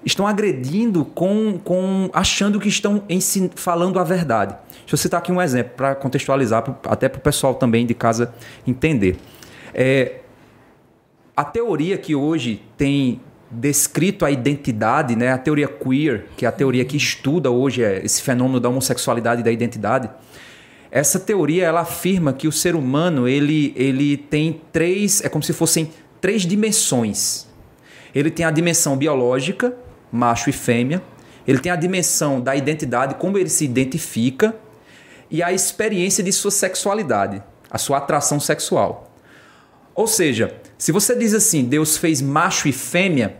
estão 0.05 0.26
agredindo 0.26 1.05
com, 1.05 1.59
com 1.62 2.11
achando 2.12 2.61
que 2.61 2.68
estão 2.68 3.02
ensin, 3.09 3.50
falando 3.55 3.98
a 3.98 4.05
verdade. 4.05 4.55
Deixa 4.80 4.94
eu 4.94 4.98
citar 4.98 5.18
aqui 5.18 5.32
um 5.32 5.40
exemplo 5.40 5.72
para 5.76 5.94
contextualizar, 5.94 6.64
até 6.84 7.09
para 7.09 7.18
o 7.18 7.22
pessoal 7.22 7.55
também 7.55 7.86
de 7.86 7.94
casa 7.94 8.34
entender. 8.66 9.16
É, 9.72 10.20
a 11.36 11.44
teoria 11.44 11.96
que 11.96 12.14
hoje 12.14 12.62
tem 12.76 13.20
descrito 13.50 14.24
a 14.24 14.30
identidade, 14.30 15.16
né, 15.16 15.32
a 15.32 15.38
teoria 15.38 15.68
queer, 15.68 16.26
que 16.36 16.44
é 16.44 16.48
a 16.48 16.52
teoria 16.52 16.84
que 16.84 16.96
estuda 16.96 17.50
hoje 17.50 17.82
é, 17.82 18.05
esse 18.05 18.20
fenômeno 18.20 18.61
da 18.61 18.68
homossexualidade 18.68 19.40
e 19.40 19.44
da 19.44 19.52
identidade. 19.52 20.11
Essa 20.90 21.18
teoria 21.18 21.64
ela 21.64 21.80
afirma 21.80 22.32
que 22.32 22.46
o 22.46 22.52
ser 22.52 22.76
humano 22.76 23.26
ele, 23.26 23.72
ele 23.76 24.16
tem 24.16 24.61
três, 24.72 25.24
é 25.24 25.28
como 25.28 25.42
se 25.42 25.52
fossem 25.52 25.90
três 26.20 26.42
dimensões. 26.42 27.48
Ele 28.14 28.30
tem 28.30 28.46
a 28.46 28.50
dimensão 28.50 28.96
biológica, 28.96 29.76
macho 30.14 30.48
e 30.48 30.52
fêmea. 30.52 31.02
Ele 31.46 31.58
tem 31.58 31.70
a 31.70 31.76
dimensão 31.76 32.40
da 32.40 32.54
identidade, 32.56 33.16
como 33.16 33.36
ele 33.36 33.50
se 33.50 33.64
identifica, 33.64 34.54
e 35.30 35.42
a 35.42 35.52
experiência 35.52 36.22
de 36.22 36.32
sua 36.32 36.50
sexualidade, 36.50 37.42
a 37.70 37.76
sua 37.76 37.98
atração 37.98 38.38
sexual. 38.38 39.10
Ou 39.94 40.06
seja, 40.06 40.56
se 40.78 40.92
você 40.92 41.16
diz 41.16 41.34
assim, 41.34 41.64
Deus 41.64 41.96
fez 41.96 42.22
macho 42.22 42.68
e 42.68 42.72
fêmea, 42.72 43.36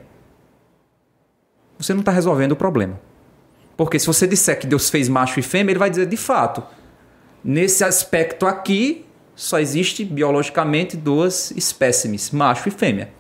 você 1.79 1.93
não 1.93 2.01
está 2.01 2.13
resolvendo 2.13 2.53
o 2.53 2.57
problema. 2.57 3.01
Porque 3.77 3.99
se 3.99 4.07
você 4.07 4.27
disser 4.27 4.59
que 4.59 4.67
Deus 4.67 4.91
fez 4.91 5.09
macho 5.09 5.39
e 5.41 5.43
fêmea, 5.43 5.73
ele 5.73 5.79
vai 5.79 5.91
dizer 5.91 6.07
de 6.07 6.17
fato, 6.17 6.63
nesse 7.43 7.85
aspecto 7.85 8.47
aqui, 8.47 9.07
só 9.37 9.59
existe 9.59 10.05
biologicamente 10.05 10.97
duas 10.97 11.51
espécimes, 11.53 12.31
macho 12.31 12.69
e 12.69 12.71
fêmea. 12.71 13.11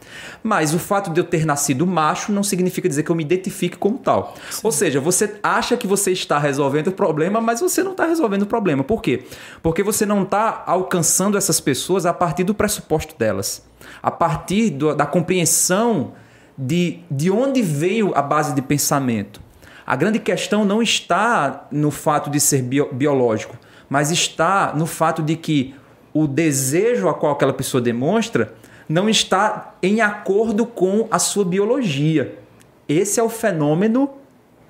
Mas 0.42 0.72
o 0.72 0.78
fato 0.78 1.10
de 1.10 1.20
eu 1.20 1.24
ter 1.24 1.44
nascido 1.44 1.86
macho 1.86 2.30
não 2.30 2.42
significa 2.42 2.88
dizer 2.88 3.02
que 3.02 3.10
eu 3.10 3.16
me 3.16 3.24
identifique 3.24 3.76
como 3.76 3.98
tal. 3.98 4.34
Sim. 4.50 4.60
Ou 4.62 4.70
seja, 4.70 5.00
você 5.00 5.34
acha 5.42 5.76
que 5.76 5.86
você 5.86 6.12
está 6.12 6.38
resolvendo 6.38 6.88
o 6.88 6.92
problema, 6.92 7.40
mas 7.40 7.60
você 7.60 7.82
não 7.82 7.92
está 7.92 8.06
resolvendo 8.06 8.42
o 8.42 8.46
problema. 8.46 8.84
Por 8.84 9.02
quê? 9.02 9.24
Porque 9.62 9.82
você 9.82 10.06
não 10.06 10.22
está 10.22 10.62
alcançando 10.66 11.36
essas 11.36 11.60
pessoas 11.60 12.06
a 12.06 12.14
partir 12.14 12.44
do 12.44 12.54
pressuposto 12.54 13.16
delas, 13.18 13.66
a 14.02 14.10
partir 14.10 14.70
do, 14.70 14.94
da 14.94 15.06
compreensão 15.06 16.12
de, 16.56 17.00
de 17.10 17.30
onde 17.30 17.60
veio 17.60 18.12
a 18.14 18.22
base 18.22 18.54
de 18.54 18.62
pensamento. 18.62 19.42
A 19.86 19.96
grande 19.96 20.18
questão 20.18 20.64
não 20.64 20.80
está 20.80 21.66
no 21.70 21.90
fato 21.90 22.30
de 22.30 22.38
ser 22.38 22.62
bio, 22.62 22.88
biológico, 22.92 23.58
mas 23.88 24.10
está 24.10 24.72
no 24.74 24.86
fato 24.86 25.22
de 25.22 25.36
que 25.36 25.74
o 26.14 26.28
desejo 26.28 27.08
a 27.08 27.14
qual 27.14 27.32
aquela 27.32 27.52
pessoa 27.52 27.80
demonstra 27.80 28.54
não 28.88 29.08
está 29.08 29.74
em 29.82 30.00
acordo 30.00 30.64
com 30.64 31.08
a 31.10 31.18
sua 31.18 31.44
biologia. 31.44 32.38
Esse 32.88 33.18
é 33.18 33.22
o 33.22 33.28
fenômeno 33.28 34.08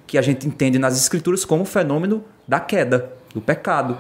que 0.06 0.16
a 0.16 0.22
gente 0.22 0.46
entende 0.46 0.78
nas 0.78 0.96
escrituras 0.96 1.44
como 1.44 1.62
o 1.62 1.66
fenômeno 1.66 2.24
da 2.48 2.58
queda, 2.58 3.12
do 3.34 3.40
pecado. 3.40 3.98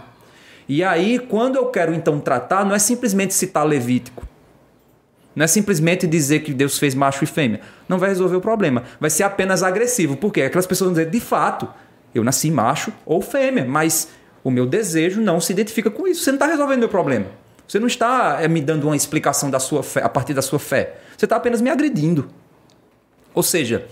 E 0.68 0.82
aí, 0.82 1.18
quando 1.18 1.56
eu 1.56 1.66
quero 1.66 1.92
então 1.92 2.18
tratar, 2.18 2.64
não 2.64 2.74
é 2.74 2.78
simplesmente 2.78 3.34
citar 3.34 3.66
Levítico, 3.66 4.26
não 5.34 5.44
é 5.44 5.46
simplesmente 5.46 6.06
dizer 6.06 6.40
que 6.40 6.54
Deus 6.54 6.78
fez 6.78 6.94
macho 6.94 7.24
e 7.24 7.26
fêmea. 7.26 7.60
Não 7.88 7.98
vai 7.98 8.08
resolver 8.08 8.36
o 8.36 8.40
problema. 8.40 8.84
Vai 9.00 9.10
ser 9.10 9.24
apenas 9.24 9.62
agressivo. 9.62 10.16
Por 10.16 10.32
quê? 10.32 10.42
Aquelas 10.42 10.66
pessoas 10.66 10.90
vão 10.90 10.94
dizer, 10.94 11.10
de 11.10 11.20
fato, 11.20 11.68
eu 12.14 12.22
nasci 12.22 12.50
macho 12.50 12.92
ou 13.04 13.20
fêmea, 13.20 13.64
mas 13.64 14.08
o 14.44 14.50
meu 14.50 14.66
desejo 14.66 15.22
não 15.22 15.40
se 15.40 15.52
identifica 15.52 15.90
com 15.90 16.06
isso. 16.06 16.22
Você 16.22 16.30
não 16.30 16.36
está 16.36 16.46
resolvendo 16.46 16.76
o 16.76 16.80
meu 16.80 16.88
problema. 16.88 17.26
Você 17.66 17.80
não 17.80 17.86
está 17.86 18.42
é, 18.42 18.46
me 18.46 18.60
dando 18.60 18.84
uma 18.84 18.94
explicação 18.94 19.50
da 19.50 19.58
sua 19.58 19.82
fé, 19.82 20.02
a 20.02 20.08
partir 20.08 20.34
da 20.34 20.42
sua 20.42 20.58
fé. 20.58 20.98
Você 21.16 21.24
está 21.24 21.36
apenas 21.36 21.62
me 21.62 21.70
agredindo. 21.70 22.28
Ou 23.34 23.42
seja, 23.42 23.86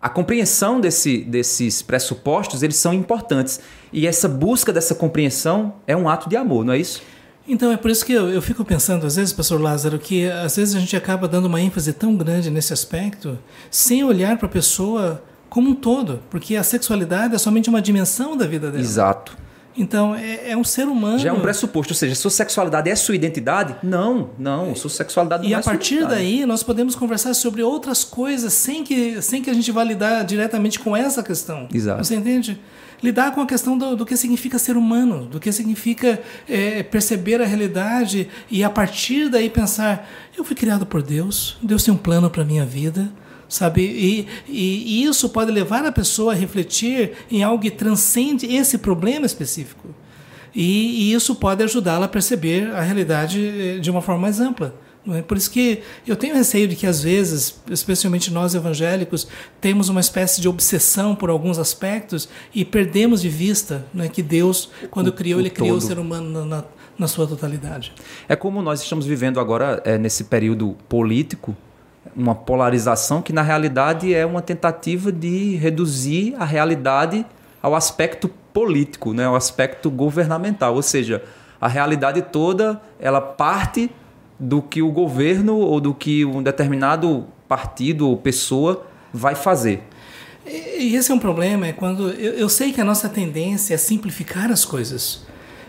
a 0.00 0.08
compreensão 0.08 0.80
desse, 0.80 1.18
desses 1.18 1.80
pressupostos 1.80 2.62
eles 2.62 2.76
são 2.76 2.92
importantes. 2.92 3.58
E 3.90 4.06
essa 4.06 4.28
busca 4.28 4.70
dessa 4.70 4.94
compreensão 4.94 5.76
é 5.86 5.96
um 5.96 6.08
ato 6.08 6.28
de 6.28 6.36
amor, 6.36 6.62
não 6.64 6.74
é 6.74 6.78
isso? 6.78 7.02
Então 7.48 7.72
é 7.72 7.76
por 7.76 7.90
isso 7.90 8.04
que 8.04 8.12
eu, 8.12 8.28
eu 8.28 8.42
fico 8.42 8.64
pensando, 8.64 9.06
às 9.06 9.16
vezes, 9.16 9.32
pastor 9.32 9.60
Lázaro, 9.60 9.98
que 9.98 10.28
às 10.28 10.56
vezes 10.56 10.74
a 10.74 10.80
gente 10.80 10.96
acaba 10.96 11.26
dando 11.26 11.46
uma 11.46 11.60
ênfase 11.60 11.92
tão 11.92 12.14
grande 12.14 12.50
nesse 12.50 12.72
aspecto, 12.72 13.38
sem 13.70 14.04
olhar 14.04 14.36
para 14.36 14.46
a 14.46 14.50
pessoa 14.50 15.22
como 15.48 15.70
um 15.70 15.74
todo, 15.74 16.20
porque 16.28 16.56
a 16.56 16.62
sexualidade 16.62 17.34
é 17.34 17.38
somente 17.38 17.70
uma 17.70 17.80
dimensão 17.80 18.36
da 18.36 18.46
vida 18.46 18.70
dela. 18.70 18.82
Exato. 18.82 19.45
Então, 19.76 20.14
é, 20.14 20.50
é, 20.50 20.56
um 20.56 20.64
ser 20.64 20.86
humano. 20.86 21.18
Já 21.18 21.28
é 21.28 21.32
um 21.32 21.40
pressuposto, 21.40 21.92
ou 21.92 21.96
seja, 21.96 22.14
sua 22.14 22.30
sexualidade 22.30 22.88
é 22.88 22.96
sua 22.96 23.14
identidade? 23.14 23.76
Não, 23.82 24.30
não, 24.38 24.74
sua 24.74 24.90
sexualidade 24.90 25.42
não 25.42 25.50
e 25.50 25.54
é 25.54 25.56
E 25.56 25.60
a 25.60 25.62
partir 25.62 26.06
daí, 26.06 26.46
nós 26.46 26.62
podemos 26.62 26.94
conversar 26.94 27.34
sobre 27.34 27.62
outras 27.62 28.02
coisas 28.04 28.52
sem 28.52 28.82
que, 28.82 29.20
sem 29.20 29.42
que 29.42 29.50
a 29.50 29.54
gente 29.54 29.70
vá 29.70 29.84
lidar 29.84 30.24
diretamente 30.24 30.78
com 30.78 30.96
essa 30.96 31.22
questão. 31.22 31.68
Exato. 31.72 32.04
Você 32.04 32.14
entende? 32.14 32.58
lidar 33.02 33.34
com 33.34 33.42
a 33.42 33.46
questão 33.46 33.76
do, 33.76 33.94
do 33.94 34.06
que 34.06 34.16
significa 34.16 34.58
ser 34.58 34.74
humano, 34.74 35.26
do 35.26 35.38
que 35.38 35.52
significa 35.52 36.18
é, 36.48 36.82
perceber 36.82 37.42
a 37.42 37.44
realidade 37.44 38.26
e 38.50 38.64
a 38.64 38.70
partir 38.70 39.28
daí 39.28 39.50
pensar: 39.50 40.08
eu 40.36 40.42
fui 40.42 40.56
criado 40.56 40.86
por 40.86 41.02
Deus, 41.02 41.58
Deus 41.62 41.82
tem 41.82 41.92
um 41.92 41.96
plano 41.96 42.30
para 42.30 42.42
a 42.42 42.44
minha 42.46 42.64
vida 42.64 43.06
sabe? 43.48 43.82
E, 43.82 44.26
e, 44.48 45.02
e, 45.02 45.04
isso 45.04 45.28
pode 45.28 45.50
levar 45.50 45.84
a 45.84 45.92
pessoa 45.92 46.32
a 46.32 46.36
refletir 46.36 47.12
em 47.30 47.42
algo 47.42 47.62
que 47.62 47.70
transcende 47.70 48.46
esse 48.46 48.78
problema 48.78 49.26
específico. 49.26 49.88
E, 50.54 51.10
e 51.10 51.12
isso 51.12 51.34
pode 51.34 51.62
ajudá-la 51.62 52.06
a 52.06 52.08
perceber 52.08 52.70
a 52.70 52.80
realidade 52.80 53.40
eh, 53.46 53.78
de 53.78 53.90
uma 53.90 54.00
forma 54.00 54.22
mais 54.22 54.40
ampla. 54.40 54.74
É? 55.14 55.22
Por 55.22 55.36
isso 55.36 55.50
que 55.50 55.82
eu 56.06 56.16
tenho 56.16 56.34
receio 56.34 56.66
de 56.66 56.74
que, 56.74 56.86
às 56.86 57.02
vezes, 57.02 57.60
especialmente 57.70 58.32
nós 58.32 58.54
evangélicos, 58.54 59.28
temos 59.60 59.88
uma 59.88 60.00
espécie 60.00 60.40
de 60.40 60.48
obsessão 60.48 61.14
por 61.14 61.30
alguns 61.30 61.58
aspectos 61.58 62.28
e 62.54 62.64
perdemos 62.64 63.22
de 63.22 63.28
vista 63.28 63.84
né, 63.94 64.08
que 64.08 64.22
Deus, 64.22 64.68
quando 64.90 65.08
o, 65.08 65.12
criou, 65.12 65.38
o 65.38 65.42
Ele 65.42 65.50
todo. 65.50 65.58
criou 65.58 65.76
o 65.76 65.80
ser 65.80 65.98
humano 65.98 66.44
na, 66.44 66.64
na, 66.98 67.06
sua 67.06 67.26
totalidade. 67.26 67.92
É 68.28 68.34
como 68.34 68.60
nós 68.62 68.82
estamos 68.82 69.06
vivendo 69.06 69.38
agora, 69.38 69.80
é, 69.84 69.96
nesse 69.96 70.24
período 70.24 70.76
político, 70.88 71.56
uma 72.16 72.34
polarização 72.34 73.20
que, 73.20 73.32
na 73.32 73.42
realidade, 73.42 74.14
é 74.14 74.24
uma 74.24 74.40
tentativa 74.40 75.12
de 75.12 75.56
reduzir 75.56 76.34
a 76.38 76.44
realidade 76.44 77.26
ao 77.62 77.74
aspecto 77.74 78.28
político, 78.52 79.12
né, 79.12 79.26
ao 79.26 79.36
aspecto 79.36 79.90
governamental. 79.90 80.74
Ou 80.74 80.82
seja, 80.82 81.22
a 81.60 81.68
realidade 81.68 82.22
toda 82.22 82.80
ela 82.98 83.20
parte 83.20 83.90
do 84.38 84.62
que 84.62 84.82
o 84.82 84.90
governo 84.90 85.56
ou 85.56 85.80
do 85.80 85.94
que 85.94 86.24
um 86.24 86.42
determinado 86.42 87.26
partido 87.48 88.08
ou 88.08 88.16
pessoa 88.16 88.86
vai 89.12 89.34
fazer. 89.34 89.82
E 90.46 90.94
esse 90.94 91.10
é 91.10 91.14
um 91.14 91.18
problema, 91.18 91.66
é 91.66 91.72
quando 91.72 92.10
eu, 92.10 92.34
eu, 92.34 92.48
sei 92.48 92.72
que 92.72 92.80
a 92.80 92.84
nossa 92.84 93.08
tendência 93.08 93.74
é 93.74 93.76
simplificar 93.76 94.50
as 94.52 94.64
coisas, 94.64 95.26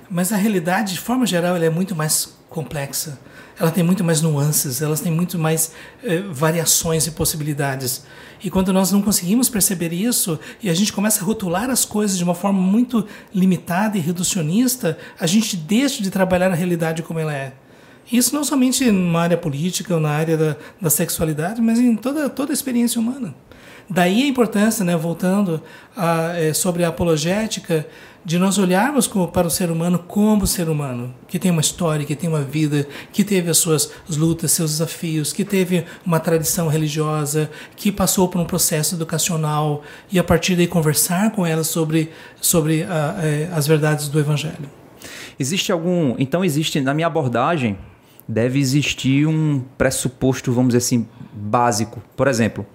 mas 0.10 0.32
a 0.32 0.36
realidade, 0.36 0.94
de 0.94 1.00
forma 1.00 1.26
geral, 1.26 1.56
ela 1.56 1.66
é 1.66 1.70
muito 1.70 1.96
mais 1.96 2.38
complexa. 2.48 3.18
Ela 3.60 3.72
tem 3.72 3.84
muito 3.84 4.04
mais 4.04 4.22
nuances, 4.22 4.82
elas 4.82 5.02
têm 5.02 5.12
muito 5.12 5.40
mais 5.40 5.72
eh, 6.04 6.22
variações 6.32 7.08
e 7.08 7.12
possibilidades. 7.12 8.04
E 8.44 8.52
quando 8.52 8.72
nós 8.72 8.92
não 8.92 9.02
conseguimos 9.02 9.50
perceber 9.50 9.92
isso 9.92 10.40
e 10.62 10.70
a 10.70 10.74
gente 10.74 10.94
começa 10.94 11.22
a 11.22 11.24
rotular 11.24 11.70
as 11.70 11.84
coisas 11.84 12.18
de 12.18 12.24
uma 12.24 12.36
forma 12.36 12.62
muito 12.62 13.06
limitada 13.34 13.98
e 13.98 14.02
reducionista, 14.02 14.98
a 15.20 15.26
gente 15.26 15.58
deixa 15.58 16.04
de 16.04 16.12
trabalhar 16.12 16.52
a 16.52 16.56
realidade 16.56 17.02
como 17.02 17.20
ela 17.20 17.34
é. 17.34 17.54
Isso 18.12 18.34
não 18.34 18.44
somente 18.44 18.90
na 18.92 19.20
área 19.20 19.38
política 19.38 19.94
ou 19.94 20.00
na 20.00 20.12
área 20.12 20.38
da, 20.38 20.56
da 20.80 20.90
sexualidade, 20.90 21.62
mas 21.62 21.80
em 21.80 21.96
toda, 21.96 22.30
toda 22.30 22.52
a 22.52 22.54
experiência 22.54 23.02
humana. 23.02 23.36
Daí 23.90 24.24
a 24.24 24.28
importância, 24.28 24.84
né, 24.84 24.96
voltando 24.96 25.62
a, 25.96 26.38
é, 26.38 26.54
sobre 26.54 26.84
a 26.84 26.90
apologética, 26.90 27.88
de 28.28 28.38
nós 28.38 28.58
olharmos 28.58 29.08
como, 29.08 29.26
para 29.30 29.48
o 29.48 29.50
ser 29.50 29.72
humano 29.72 30.00
como 30.00 30.46
ser 30.46 30.68
humano, 30.68 31.16
que 31.30 31.40
tem 31.40 31.50
uma 31.50 31.62
história, 31.62 32.06
que 32.06 32.14
tem 32.14 32.28
uma 32.28 32.42
vida, 32.42 32.86
que 33.14 33.24
teve 33.24 33.50
as 33.50 33.58
suas 33.58 33.90
lutas, 34.10 34.52
seus 34.52 34.72
desafios, 34.72 35.32
que 35.32 35.46
teve 35.46 35.86
uma 36.06 36.20
tradição 36.20 36.68
religiosa, 36.68 37.50
que 37.78 37.90
passou 37.90 38.28
por 38.28 38.42
um 38.42 38.44
processo 38.44 38.96
educacional 38.96 39.82
e 40.12 40.20
a 40.20 40.26
partir 40.26 40.58
daí 40.58 40.68
conversar 40.68 41.32
com 41.32 41.46
ela 41.46 41.64
sobre, 41.64 42.12
sobre 42.42 42.84
a, 42.84 43.18
é, 43.24 43.50
as 43.54 43.66
verdades 43.66 44.10
do 44.10 44.20
Evangelho. 44.20 44.70
Existe 45.40 45.72
algum. 45.72 46.14
Então, 46.20 46.44
existe, 46.44 46.82
na 46.82 46.94
minha 46.94 47.08
abordagem, 47.08 47.78
deve 48.28 48.60
existir 48.60 49.26
um 49.26 49.64
pressuposto, 49.78 50.52
vamos 50.52 50.74
dizer 50.74 50.80
assim, 50.80 51.08
básico. 51.32 52.04
Por 52.14 52.28
exemplo, 52.28 52.66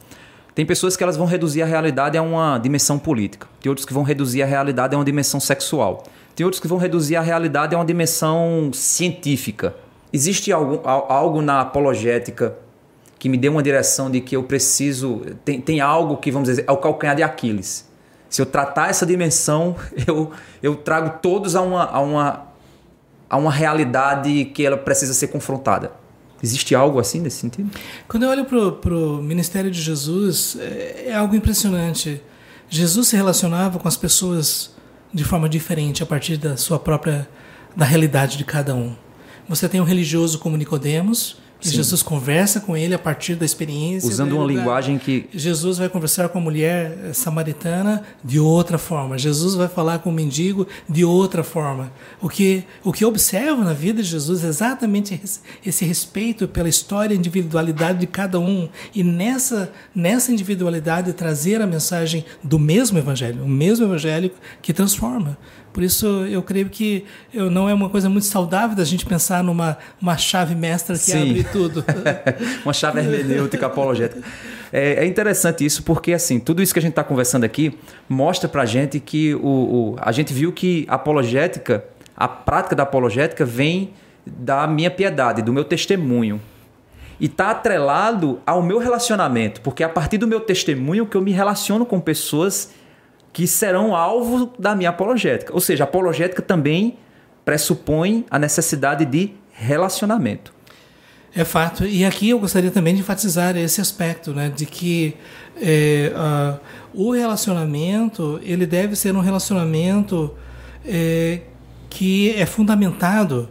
tem 0.55 0.66
pessoas 0.66 0.96
que 0.96 1.03
elas 1.03 1.16
vão 1.16 1.26
reduzir 1.26 1.62
a 1.62 1.66
realidade 1.66 2.18
a 2.18 2.22
uma 2.22 2.59
dimensão 2.59 2.98
política. 2.98 3.46
Tem 3.61 3.70
outros 3.70 3.86
que 3.86 3.92
vão 3.92 4.03
reduzir 4.03 4.42
a 4.42 4.46
realidade 4.46 4.94
a 4.94 4.98
uma 4.98 5.05
dimensão 5.05 5.40
sexual. 5.40 6.05
Tem 6.36 6.44
outros 6.44 6.61
que 6.61 6.68
vão 6.68 6.78
reduzir 6.78 7.16
a 7.16 7.22
realidade 7.22 7.74
a 7.74 7.78
uma 7.78 7.84
dimensão 7.84 8.70
científica. 8.74 9.74
Existe 10.12 10.53
algo, 10.53 10.80
algo 10.84 11.40
na 11.40 11.62
apologética 11.62 12.55
que 13.18 13.28
me 13.28 13.38
dê 13.38 13.48
uma 13.48 13.62
direção 13.62 14.11
de 14.11 14.20
que 14.20 14.36
eu 14.36 14.42
preciso. 14.42 15.22
Tem, 15.42 15.61
tem 15.61 15.80
algo 15.80 16.18
que, 16.18 16.30
vamos 16.30 16.48
dizer, 16.48 16.64
é 16.66 16.72
o 16.72 16.76
calcanhar 16.76 17.16
de 17.16 17.22
Aquiles. 17.22 17.88
Se 18.28 18.42
eu 18.42 18.46
tratar 18.46 18.90
essa 18.90 19.07
dimensão, 19.07 19.74
eu, 20.07 20.32
eu 20.62 20.76
trago 20.76 21.18
todos 21.22 21.57
a 21.57 21.62
uma, 21.62 21.84
a, 21.84 22.00
uma, 22.00 22.46
a 23.30 23.36
uma 23.38 23.50
realidade 23.50 24.46
que 24.46 24.66
ela 24.66 24.76
precisa 24.76 25.14
ser 25.14 25.28
confrontada. 25.28 26.01
Existe 26.43 26.74
algo 26.74 26.99
assim 26.99 27.20
nesse 27.20 27.36
sentido? 27.36 27.70
Quando 28.09 28.24
eu 28.24 28.30
olho 28.30 28.45
para 28.45 28.95
o 28.95 29.22
ministério 29.22 29.70
de 29.70 29.80
Jesus, 29.80 30.57
é, 30.59 31.05
é 31.09 31.14
algo 31.14 31.36
impressionante. 31.36 32.20
Jesus 32.68 33.09
se 33.09 33.16
relacionava 33.16 33.78
com 33.78 33.86
as 33.86 33.97
pessoas 33.97 34.70
de 35.12 35.24
forma 35.24 35.49
diferente 35.49 36.03
a 36.03 36.07
partir 36.07 36.36
da 36.36 36.57
sua 36.57 36.78
própria 36.78 37.28
da 37.76 37.84
realidade 37.84 38.36
de 38.36 38.45
cada 38.45 38.74
um. 38.74 38.95
Você 39.49 39.68
tem 39.68 39.80
um 39.80 39.84
religioso 39.84 40.38
como 40.38 40.57
Nicodemos, 40.57 41.36
Sim. 41.63 41.77
Jesus 41.77 42.03
conversa 42.03 42.61
com 42.61 42.77
ele 42.77 42.93
a 42.95 42.99
partir 42.99 43.37
da 43.37 43.45
experiência. 43.45 44.09
Usando 44.09 44.37
uma 44.37 44.45
linguagem 44.45 44.99
que. 44.99 45.29
Jesus 45.33 45.79
vai 45.79 45.89
conversar 45.89 46.29
com 46.29 46.39
a 46.39 46.41
mulher 46.41 46.99
eh, 47.05 47.13
samaritana 47.13 48.03
de 48.23 48.39
outra 48.39 48.79
forma. 48.79 49.17
Jesus 49.17 49.55
vai 49.55 49.69
falar 49.69 50.01
com 50.01 50.11
o 50.11 50.13
mendigo 50.13 50.67
de 50.89 51.05
outra 51.05 51.45
forma. 51.45 51.93
O 52.21 52.29
que, 52.29 52.65
o 52.83 52.93
que 52.93 53.05
eu 53.05 53.09
observo 53.09 53.63
na 53.63 53.73
vida 53.73 54.03
de 54.03 54.09
Jesus 54.09 54.45
é 54.45 54.49
exatamente 54.49 55.21
esse 55.65 55.85
respeito 55.85 56.49
pela 56.49 56.69
história 56.69 57.15
e 57.15 57.17
individualidade 57.17 58.01
de 58.01 58.07
cada 58.07 58.41
um. 58.41 58.69
E 58.95 59.05
nessa, 59.05 59.73
nessa 59.95 60.33
individualidade 60.33 61.13
trazer 61.13 61.63
a 61.63 61.67
mensagem 61.67 62.25
do 62.43 62.59
mesmo 62.59 62.99
evangelho, 62.99 63.45
o 63.45 63.49
mesmo 63.49 63.87
evangelho 63.87 64.33
que 64.61 64.73
transforma. 64.73 65.39
Por 65.73 65.83
isso, 65.83 66.07
eu 66.27 66.43
creio 66.43 66.68
que 66.68 67.05
eu, 67.33 67.51
não 67.51 67.68
é 67.68 67.75
uma 67.75 67.89
coisa 67.89 68.09
muito 68.09 68.27
saudável 68.27 68.77
da 68.77 68.85
gente 68.85 69.07
pensar 69.07 69.43
numa 69.43 69.79
uma 70.01 70.16
chave 70.16 70.55
mestra 70.55 70.95
que 70.95 71.03
Sim. 71.03 71.31
abre 71.31 71.45
tudo. 71.45 71.85
uma 72.64 72.73
chave 72.73 73.01
hermenêutica 73.01 73.66
apologética. 73.66 74.23
É, 74.73 75.05
é, 75.05 75.07
interessante 75.07 75.64
isso 75.64 75.83
porque, 75.83 76.12
assim, 76.12 76.39
tudo 76.39 76.62
isso 76.62 76.73
que 76.73 76.79
a 76.79 76.83
gente 76.83 76.93
está 76.93 77.05
conversando 77.05 77.45
aqui 77.45 77.79
mostra 78.09 78.49
para 78.49 78.62
a 78.62 78.66
gente 78.66 79.01
que 79.01 79.35
o, 79.35 79.41
o, 79.41 79.97
a 80.01 80.12
gente 80.12 80.33
viu 80.33 80.53
que 80.53 80.87
a 80.89 80.95
apologética, 80.95 81.85
a 82.16 82.29
prática 82.29 82.75
da 82.75 82.83
apologética 82.83 83.45
vem 83.45 83.93
da 84.27 84.66
minha 84.66 84.91
piedade, 84.91 85.43
do 85.43 85.53
meu 85.53 85.64
testemunho. 85.64 86.41
E 87.20 87.27
está 87.27 87.51
atrelado 87.51 88.41
ao 88.47 88.62
meu 88.62 88.79
relacionamento, 88.79 89.61
porque 89.61 89.83
é 89.83 89.87
a 89.87 89.89
partir 89.89 90.18
do 90.18 90.27
meu 90.27 90.41
testemunho 90.41 91.07
que 91.07 91.16
eu 91.16 91.20
me 91.20 91.33
relaciono 91.33 91.87
com 91.87 92.01
pessoas 92.01 92.70
que 93.33 93.47
serão 93.47 93.97
alvo 93.97 94.53
da 94.59 94.74
minha 94.74 94.91
apologética. 94.91 95.53
Ou 95.55 95.61
seja, 95.61 95.85
a 95.85 95.87
apologética 95.87 96.43
também 96.43 96.99
pressupõe 97.45 98.24
a 98.30 98.39
necessidade 98.39 99.05
de 99.05 99.33
relacionamento. 99.53 100.53
É 101.35 101.45
fato. 101.45 101.87
E 101.87 102.05
aqui 102.05 102.28
eu 102.30 102.39
gostaria 102.39 102.70
também 102.70 102.95
de 102.95 103.01
enfatizar 103.01 103.57
esse 103.57 103.80
aspecto, 103.80 104.33
né, 104.33 104.53
de 104.55 104.66
que 104.66 105.16
é, 105.61 106.12
o 106.93 107.12
relacionamento 107.12 108.39
ele 108.43 108.66
deve 108.66 108.95
ser 108.95 109.16
um 109.16 109.20
relacionamento 109.20 110.35
é, 110.85 111.41
que 111.89 112.35
é 112.37 112.45
fundamentado 112.45 113.49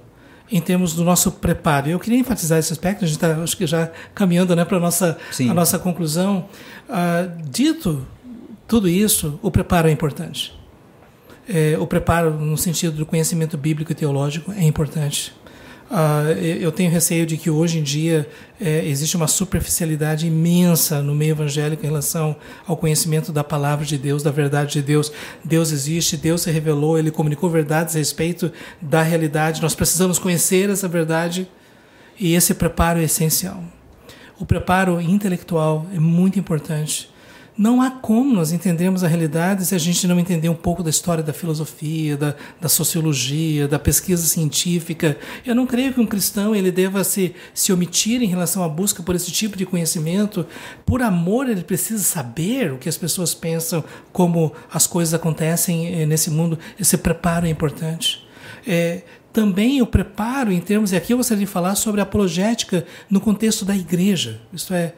em 0.51 0.61
termos 0.61 0.93
do 0.93 1.03
nosso 1.03 1.31
preparo. 1.31 1.89
Eu 1.89 1.99
queria 1.99 2.19
enfatizar 2.19 2.59
esse 2.59 2.73
aspecto. 2.73 3.05
A 3.05 3.07
gente 3.07 3.15
está, 3.15 3.41
acho 3.41 3.55
que 3.55 3.65
já 3.65 3.89
caminhando, 4.13 4.55
né, 4.55 4.65
para 4.65 4.77
a 4.77 4.79
nossa 4.79 5.17
a 5.39 5.53
nossa 5.53 5.79
conclusão. 5.79 6.45
Uh, 6.89 7.41
dito 7.49 8.05
tudo 8.71 8.87
isso, 8.87 9.37
o 9.41 9.51
preparo 9.51 9.89
é 9.89 9.91
importante. 9.91 10.57
É, 11.45 11.77
o 11.77 11.85
preparo, 11.85 12.31
no 12.31 12.57
sentido 12.57 12.95
do 12.95 13.05
conhecimento 13.05 13.57
bíblico 13.57 13.91
e 13.91 13.95
teológico, 13.95 14.49
é 14.53 14.63
importante. 14.63 15.33
Uh, 15.89 16.31
eu 16.39 16.71
tenho 16.71 16.89
receio 16.89 17.25
de 17.25 17.35
que 17.35 17.49
hoje 17.49 17.79
em 17.79 17.83
dia 17.83 18.25
é, 18.61 18.85
existe 18.85 19.17
uma 19.17 19.27
superficialidade 19.27 20.25
imensa 20.25 21.01
no 21.01 21.13
meio 21.13 21.31
evangélico 21.31 21.83
em 21.83 21.89
relação 21.89 22.33
ao 22.65 22.77
conhecimento 22.77 23.33
da 23.33 23.43
palavra 23.43 23.85
de 23.85 23.97
Deus, 23.97 24.23
da 24.23 24.31
verdade 24.31 24.71
de 24.71 24.81
Deus. 24.81 25.11
Deus 25.43 25.73
existe, 25.73 26.15
Deus 26.15 26.43
se 26.43 26.49
revelou, 26.49 26.97
ele 26.97 27.11
comunicou 27.11 27.49
verdades 27.49 27.97
a 27.97 27.99
respeito 27.99 28.53
da 28.81 29.01
realidade. 29.01 29.61
Nós 29.61 29.75
precisamos 29.75 30.17
conhecer 30.17 30.69
essa 30.69 30.87
verdade 30.87 31.45
e 32.17 32.35
esse 32.35 32.53
preparo 32.53 33.01
é 33.01 33.03
essencial. 33.03 33.61
O 34.39 34.45
preparo 34.45 35.01
intelectual 35.01 35.85
é 35.93 35.99
muito 35.99 36.39
importante. 36.39 37.10
Não 37.57 37.81
há 37.81 37.91
como 37.91 38.33
nós 38.33 38.51
entendermos 38.51 39.03
a 39.03 39.07
realidade 39.07 39.65
se 39.65 39.75
a 39.75 39.77
gente 39.77 40.07
não 40.07 40.19
entender 40.19 40.47
um 40.47 40.55
pouco 40.55 40.81
da 40.81 40.89
história 40.89 41.23
da 41.23 41.33
filosofia, 41.33 42.15
da, 42.15 42.35
da 42.59 42.69
sociologia, 42.69 43.67
da 43.67 43.77
pesquisa 43.77 44.25
científica. 44.25 45.17
Eu 45.45 45.53
não 45.53 45.67
creio 45.67 45.93
que 45.93 45.99
um 45.99 46.05
cristão 46.05 46.55
ele 46.55 46.71
deva 46.71 47.03
se, 47.03 47.35
se 47.53 47.73
omitir 47.73 48.23
em 48.23 48.27
relação 48.27 48.63
à 48.63 48.69
busca 48.69 49.03
por 49.03 49.15
esse 49.15 49.31
tipo 49.31 49.57
de 49.57 49.65
conhecimento. 49.65 50.45
Por 50.85 51.01
amor, 51.01 51.49
ele 51.49 51.63
precisa 51.63 52.03
saber 52.03 52.71
o 52.71 52.77
que 52.77 52.87
as 52.87 52.97
pessoas 52.97 53.33
pensam, 53.33 53.83
como 54.13 54.53
as 54.71 54.87
coisas 54.87 55.13
acontecem 55.13 56.01
eh, 56.01 56.05
nesse 56.05 56.29
mundo. 56.29 56.57
Esse 56.79 56.97
preparo 56.97 57.45
é 57.45 57.49
importante. 57.49 58.25
É, 58.65 59.01
também 59.33 59.81
o 59.81 59.87
preparo 59.87 60.51
em 60.51 60.59
termos, 60.59 60.91
e 60.91 60.95
aqui 60.95 61.13
eu 61.13 61.17
gostaria 61.17 61.45
de 61.45 61.51
falar 61.51 61.75
sobre 61.75 62.01
apologética 62.01 62.85
no 63.09 63.19
contexto 63.19 63.63
da 63.63 63.75
igreja. 63.75 64.39
Isto 64.53 64.73
é, 64.73 64.93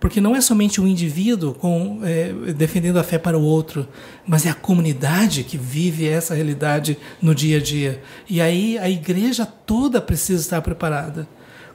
porque 0.00 0.20
não 0.20 0.36
é 0.36 0.40
somente 0.40 0.80
o 0.80 0.84
um 0.84 0.86
indivíduo 0.86 1.54
com, 1.54 2.00
é, 2.04 2.32
defendendo 2.52 2.98
a 2.98 3.02
fé 3.02 3.18
para 3.18 3.38
o 3.38 3.42
outro, 3.42 3.88
mas 4.26 4.46
é 4.46 4.50
a 4.50 4.54
comunidade 4.54 5.42
que 5.42 5.56
vive 5.56 6.06
essa 6.06 6.34
realidade 6.34 6.96
no 7.20 7.34
dia 7.34 7.58
a 7.58 7.60
dia. 7.60 8.02
E 8.28 8.40
aí 8.40 8.78
a 8.78 8.88
igreja 8.88 9.44
toda 9.44 10.00
precisa 10.00 10.40
estar 10.40 10.62
preparada. 10.62 11.28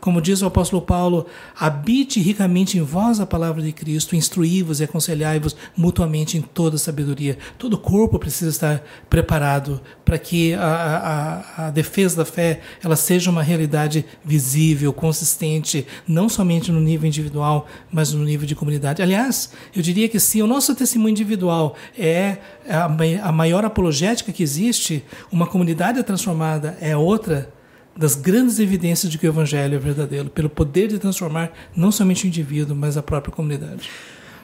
Como 0.04 0.22
diz 0.22 0.42
o 0.42 0.46
apóstolo 0.46 0.82
Paulo, 0.82 1.28
habite 1.58 2.20
ricamente 2.20 2.78
em 2.78 2.82
vós 2.82 3.22
a 3.22 3.26
palavra 3.26 3.62
de 3.62 3.72
Cristo, 3.72 4.18
instruí-vos 4.18 4.82
e 4.82 4.84
aconselhai-vos 4.84 5.56
mutuamente 5.78 6.38
em 6.38 6.42
toda 6.42 6.78
sabedoria. 6.78 7.38
Todo 7.58 7.78
corpo 7.78 8.20
precisa 8.20 8.52
estar 8.52 8.84
preparado 9.10 9.80
para 10.04 10.18
que 10.18 10.56
a, 10.56 11.46
a, 11.56 11.68
a, 11.68 11.70
defesa 11.70 12.18
da 12.18 12.26
fé 12.26 12.60
ela 12.84 12.98
seja 12.98 13.32
uma 13.32 13.42
realidade 13.42 14.06
visível, 14.26 14.92
consistente, 14.92 15.88
não 16.06 16.28
somente 16.28 16.70
no 16.70 16.82
nível 16.82 17.08
individual, 17.08 17.66
mas 17.90 18.12
no 18.12 18.26
nível 18.26 18.46
de 18.46 18.56
comunidade. 18.56 19.02
Aliás, 19.02 19.52
eu 19.74 19.82
diria 19.82 20.10
que 20.10 20.20
se 20.20 20.42
o 20.42 20.48
nosso 20.48 20.76
testemunho 20.76 21.12
individual 21.12 21.78
é 21.98 22.40
a, 22.68 22.90
a 23.24 23.32
maior 23.32 23.64
apologética 23.64 24.34
que 24.34 24.44
existe, 24.44 25.02
uma 25.32 25.48
comunidade 25.48 26.04
transformada 26.04 26.78
é 26.82 26.94
outra 26.94 27.53
das 27.96 28.16
grandes 28.16 28.60
evidências 28.60 29.12
de 29.12 29.18
que 29.18 29.28
o 29.28 29.30
evangelho 29.30 29.76
é 29.76 29.80
verdadeiro, 29.80 30.30
pelo 30.30 30.50
poder 30.50 30.88
de 30.88 31.00
transformar 31.00 31.52
não 31.76 31.92
somente 31.92 32.26
o 32.26 32.28
indivíduo, 32.28 32.76
mas 32.76 32.98
a 32.98 33.04
própria 33.04 33.34
comunidade. 33.34 33.90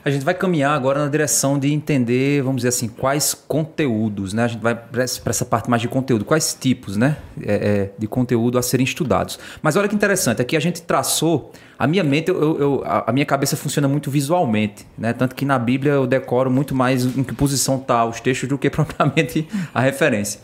A 0.04 0.10
gente 0.10 0.24
vai 0.24 0.34
caminhar 0.34 0.72
agora 0.72 1.04
na 1.04 1.10
direção 1.10 1.60
de 1.60 1.74
entender, 1.74 2.42
vamos 2.42 2.58
dizer 2.58 2.70
assim, 2.70 2.88
quais 2.88 3.34
conteúdos, 3.34 4.32
né? 4.32 4.46
A 4.46 4.48
gente 4.48 4.62
vai 4.62 4.74
para 4.74 5.04
essa 5.04 5.44
parte 5.44 5.70
mais 5.70 5.82
de 5.82 5.90
conteúdo, 5.90 6.24
quais 6.24 6.56
tipos, 6.58 6.96
né, 6.96 7.18
é, 7.42 7.54
é, 7.54 7.92
de 7.98 8.08
conteúdo 8.08 8.58
a 8.58 8.62
serem 8.62 8.86
estudados. 8.86 9.38
Mas 9.62 9.76
olha 9.76 9.90
que 9.90 9.96
interessante, 9.96 10.42
aqui 10.42 10.56
a 10.56 10.60
gente 10.60 10.82
traçou, 10.82 11.52
a 11.78 11.86
minha 11.86 12.04
mente, 12.04 12.30
eu, 12.30 12.60
eu, 12.60 12.84
a 12.86 13.12
minha 13.12 13.26
cabeça 13.26 13.58
funciona 13.58 13.90
muito 13.90 14.10
visualmente, 14.10 14.88
né? 14.98 15.12
Tanto 15.12 15.36
que 15.36 15.44
na 15.44 15.60
Bíblia 15.60 15.92
eu 15.94 16.08
decoro 16.08 16.50
muito 16.50 16.74
mais 16.74 17.04
em 17.04 17.24
que 17.24 17.34
posição 17.34 17.78
tá 17.78 18.06
os 18.06 18.22
textos 18.22 18.48
do 18.48 18.58
que 18.58 18.70
propriamente 18.72 19.46
a 19.74 19.82
referência. 19.82 20.40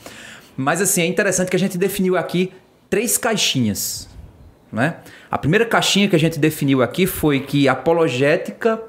Mas 0.58 0.82
assim, 0.82 1.01
é 1.01 1.06
interessante 1.06 1.49
que 1.49 1.56
a 1.56 1.60
gente 1.60 1.78
definiu 1.78 2.18
aqui 2.18 2.51
três 2.95 3.17
caixinhas. 3.17 4.07
Né? 4.71 4.95
A 5.29 5.37
primeira 5.37 5.65
caixinha 5.65 6.07
que 6.07 6.15
a 6.15 6.19
gente 6.19 6.39
definiu 6.39 6.81
aqui 6.81 7.05
foi 7.05 7.41
que 7.41 7.67
apologética 7.67 8.81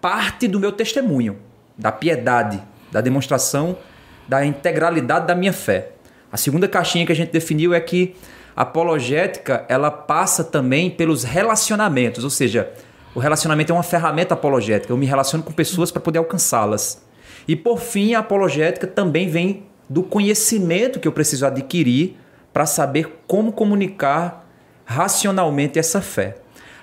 parte 0.00 0.48
do 0.48 0.58
meu 0.58 0.72
testemunho, 0.72 1.38
da 1.78 1.92
piedade, 1.92 2.60
da 2.90 3.00
demonstração 3.00 3.78
da 4.26 4.44
integralidade 4.44 5.28
da 5.28 5.34
minha 5.36 5.52
fé. 5.52 5.92
A 6.32 6.36
segunda 6.36 6.66
caixinha 6.66 7.06
que 7.06 7.12
a 7.12 7.14
gente 7.14 7.30
definiu 7.30 7.72
é 7.72 7.78
que 7.78 8.16
a 8.56 8.62
apologética 8.62 9.64
ela 9.68 9.88
passa 9.88 10.42
também 10.42 10.90
pelos 10.90 11.22
relacionamentos, 11.22 12.24
ou 12.24 12.30
seja, 12.30 12.68
o 13.14 13.20
relacionamento 13.20 13.70
é 13.70 13.76
uma 13.76 13.84
ferramenta 13.84 14.34
apologética. 14.34 14.92
Eu 14.92 14.96
me 14.96 15.06
relaciono 15.06 15.44
com 15.44 15.52
pessoas 15.52 15.92
para 15.92 16.02
poder 16.02 16.18
alcançá-las. 16.18 17.00
E 17.46 17.54
por 17.54 17.78
fim, 17.78 18.14
a 18.14 18.18
apologética 18.18 18.88
também 18.88 19.28
vem 19.28 19.66
do 19.88 20.02
conhecimento 20.02 20.98
que 20.98 21.06
eu 21.06 21.12
preciso 21.12 21.46
adquirir 21.46 22.16
para 22.52 22.66
saber 22.66 23.22
como 23.26 23.52
comunicar 23.52 24.46
racionalmente 24.84 25.78
essa 25.78 26.00
fé. 26.00 26.36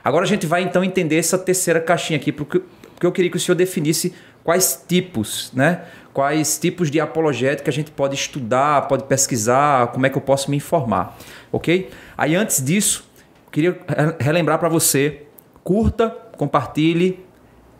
Agora 0.03 0.23
a 0.23 0.27
gente 0.27 0.47
vai 0.47 0.61
então 0.63 0.83
entender 0.83 1.17
essa 1.17 1.37
terceira 1.37 1.81
caixinha 1.81 2.17
aqui, 2.17 2.31
porque, 2.31 2.61
eu 3.01 3.11
queria 3.11 3.29
que 3.29 3.37
o 3.37 3.39
senhor 3.39 3.55
definisse 3.55 4.13
quais 4.43 4.83
tipos, 4.87 5.51
né? 5.53 5.81
Quais 6.13 6.57
tipos 6.57 6.89
de 6.89 6.99
apologética 6.99 7.69
a 7.69 7.73
gente 7.73 7.91
pode 7.91 8.15
estudar, 8.15 8.87
pode 8.87 9.03
pesquisar, 9.03 9.87
como 9.87 10.05
é 10.05 10.09
que 10.09 10.17
eu 10.17 10.21
posso 10.21 10.49
me 10.49 10.57
informar, 10.57 11.17
ok? 11.51 11.89
Aí 12.17 12.35
antes 12.35 12.63
disso, 12.63 13.03
queria 13.51 13.77
relembrar 14.19 14.57
para 14.57 14.69
você, 14.69 15.23
curta, 15.63 16.09
compartilhe, 16.37 17.19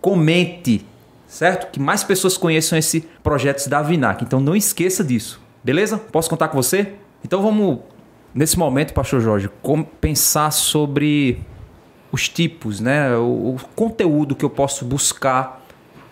comente, 0.01 0.85
certo? 1.25 1.71
Que 1.71 1.79
mais 1.79 2.03
pessoas 2.03 2.37
conheçam 2.37 2.77
esse 2.77 3.01
projeto 3.23 3.67
da 3.69 3.81
Vinac. 3.81 4.23
Então 4.23 4.39
não 4.39 4.55
esqueça 4.55 5.03
disso, 5.03 5.41
beleza? 5.63 5.97
Posso 5.97 6.29
contar 6.29 6.49
com 6.49 6.61
você? 6.61 6.93
Então 7.27 7.41
vamos, 7.41 7.79
nesse 8.33 8.57
momento, 8.57 8.93
Pastor 8.93 9.19
Jorge, 9.19 9.49
pensar 9.99 10.49
sobre 10.49 11.41
os 12.09 12.29
tipos, 12.29 12.79
né? 12.79 13.17
O, 13.17 13.55
o, 13.55 13.57
conteúdo 13.75 14.33
que 14.33 14.45
eu 14.45 14.49
posso 14.49 14.85
buscar. 14.85 15.61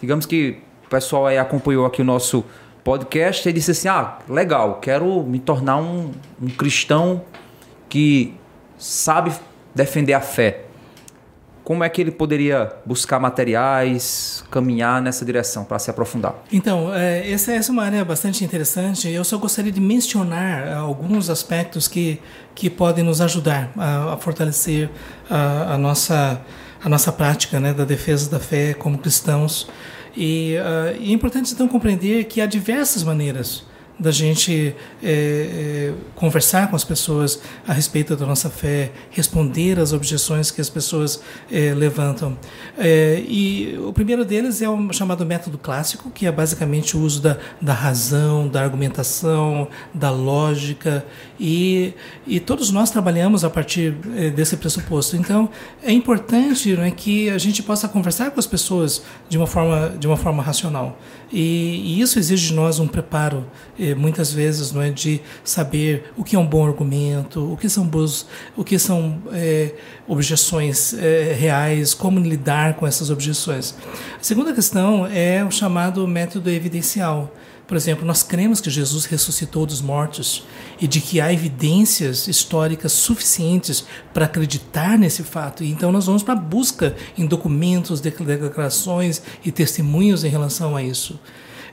Digamos 0.02 0.26
que 0.26 0.58
o 0.86 0.90
pessoal 0.90 1.26
aí 1.26 1.38
acompanhou 1.38 1.86
aqui 1.86 2.02
o 2.02 2.04
nosso 2.04 2.44
podcast 2.84 3.48
e 3.48 3.54
disse 3.54 3.72
assim: 3.72 3.88
ah, 3.88 4.18
legal, 4.28 4.82
quero 4.82 5.24
me 5.24 5.40
tornar 5.40 5.78
um, 5.78 6.12
um 6.42 6.48
cristão 6.48 7.22
que 7.88 8.36
sabe 8.78 9.32
defender 9.74 10.12
a 10.12 10.20
fé 10.20 10.65
como 11.66 11.84
é 11.84 11.90
que 11.90 12.00
ele 12.00 12.12
poderia 12.12 12.72
buscar 12.86 13.20
materiais, 13.20 14.44
caminhar 14.52 15.02
nessa 15.02 15.26
direção 15.26 15.66
para 15.66 15.80
se 15.80 15.90
aprofundar? 15.90 16.36
Então, 16.54 16.94
é, 16.94 17.30
essa, 17.30 17.52
essa 17.52 17.72
é 17.72 17.74
uma 17.74 17.84
área 17.84 18.06
bastante 18.06 18.46
interessante. 18.46 19.10
Eu 19.10 19.24
só 19.24 19.36
gostaria 19.40 19.72
de 19.72 19.82
mencionar 19.82 20.72
alguns 20.78 21.28
aspectos 21.28 21.88
que, 21.88 22.22
que 22.54 22.70
podem 22.70 23.04
nos 23.04 23.20
ajudar 23.20 23.72
a, 23.76 24.14
a 24.14 24.18
fortalecer 24.18 24.92
a, 25.28 25.74
a, 25.74 25.78
nossa, 25.78 26.40
a 26.84 26.88
nossa 26.88 27.12
prática 27.12 27.60
né, 27.60 27.74
da 27.74 27.84
defesa 27.84 28.30
da 28.30 28.40
fé 28.40 28.76
como 28.76 29.00
cristãos. 29.00 29.68
E, 30.16 30.56
uh, 30.58 31.04
é 31.04 31.12
importante 31.12 31.52
então 31.52 31.68
compreender 31.68 32.26
que 32.26 32.42
há 32.42 32.46
diversas 32.46 33.04
maneiras 33.04 33.66
da 33.98 34.12
gente 34.12 34.76
é, 35.02 35.08
é, 35.08 35.94
conversar 36.16 36.70
com 36.70 36.76
as 36.76 36.84
pessoas 36.84 37.40
a 37.68 37.74
respeito 37.74 38.16
da 38.16 38.26
nossa 38.26 38.50
fé, 38.50 38.92
responder 39.10 39.80
às 39.80 39.94
objeções 39.94 40.52
que 40.52 40.60
as 40.60 40.70
pessoas 40.70 41.22
é, 41.52 41.74
levantam. 41.74 42.38
É, 42.78 43.24
e 43.28 43.78
o 43.80 43.94
primeiro 43.94 44.26
deles 44.26 44.62
é 44.62 44.70
o 44.70 44.92
chamado 44.92 45.26
método 45.26 45.58
clássico, 45.58 46.10
que 46.10 46.28
é 46.28 46.32
basicamente 46.32 46.98
o 46.98 47.02
uso 47.02 47.22
da, 47.22 47.38
da 47.62 47.74
razão, 47.74 48.48
da 48.48 48.62
argumentação, 48.62 49.68
da 49.94 50.12
lógica, 50.12 51.06
e, 51.40 51.94
e 52.28 52.40
todos 52.40 52.72
nós 52.72 52.92
trabalhamos 52.92 53.44
a 53.44 53.50
partir 53.50 53.96
é, 54.16 54.30
desse 54.30 54.58
pressuposto. 54.58 55.16
Então, 55.16 55.50
é 55.82 55.92
importante 55.92 56.76
né, 56.76 56.92
que 56.92 57.30
a 57.30 57.38
gente 57.38 57.64
possa 57.64 57.88
conversar 57.88 58.32
com 58.32 58.40
as 58.40 58.48
pessoas 58.48 59.04
de 59.30 59.38
uma 59.38 59.48
forma, 59.48 59.96
de 59.98 60.06
uma 60.06 60.18
forma 60.18 60.44
racional. 60.44 60.98
E, 61.32 61.82
e 61.98 62.02
isso 62.02 62.20
exige 62.20 62.48
de 62.48 62.54
nós 62.54 62.80
um 62.80 62.88
preparo 62.88 63.46
eh, 63.80 63.85
muitas 63.94 64.32
vezes 64.32 64.72
não 64.72 64.82
é 64.82 64.90
de 64.90 65.22
saber 65.44 66.12
o 66.16 66.24
que 66.24 66.36
é 66.36 66.40
um 66.40 66.48
bom 66.48 66.66
argumento, 66.66 67.52
o 67.52 67.58
que 67.58 67.70
são 67.70 67.86
boas, 67.86 68.26
o 68.56 68.64
que 68.64 68.80
são 68.80 69.22
é, 69.32 69.76
objeções 70.08 70.94
é, 70.94 71.34
reais, 71.34 71.94
como 71.94 72.20
lidar 72.20 72.76
com 72.76 72.88
essas 72.88 73.10
objeções. 73.10 73.76
A 74.20 74.24
segunda 74.24 74.54
questão 74.54 75.06
é 75.06 75.44
o 75.44 75.52
chamado 75.52 76.08
método 76.08 76.50
evidencial. 76.50 77.32
Por 77.68 77.76
exemplo, 77.76 78.06
nós 78.06 78.22
cremos 78.22 78.62
que 78.62 78.70
Jesus 78.70 79.06
ressuscitou 79.06 79.66
dos 79.66 79.82
mortos 79.82 80.44
e 80.80 80.88
de 80.88 81.02
que 81.02 81.20
há 81.20 81.34
evidências 81.34 82.28
históricas 82.28 82.92
suficientes 82.92 83.86
para 84.14 84.26
acreditar 84.26 85.00
nesse 85.00 85.24
fato. 85.24 85.64
E 85.64 85.72
então 85.72 85.92
nós 85.92 86.06
vamos 86.06 86.22
para 86.22 86.36
a 86.36 86.38
busca 86.38 86.96
em 87.18 87.26
documentos, 87.26 88.02
declarações 88.02 89.22
e 89.44 89.52
testemunhos 89.52 90.24
em 90.24 90.30
relação 90.30 90.76
a 90.76 90.84
isso. 90.84 91.20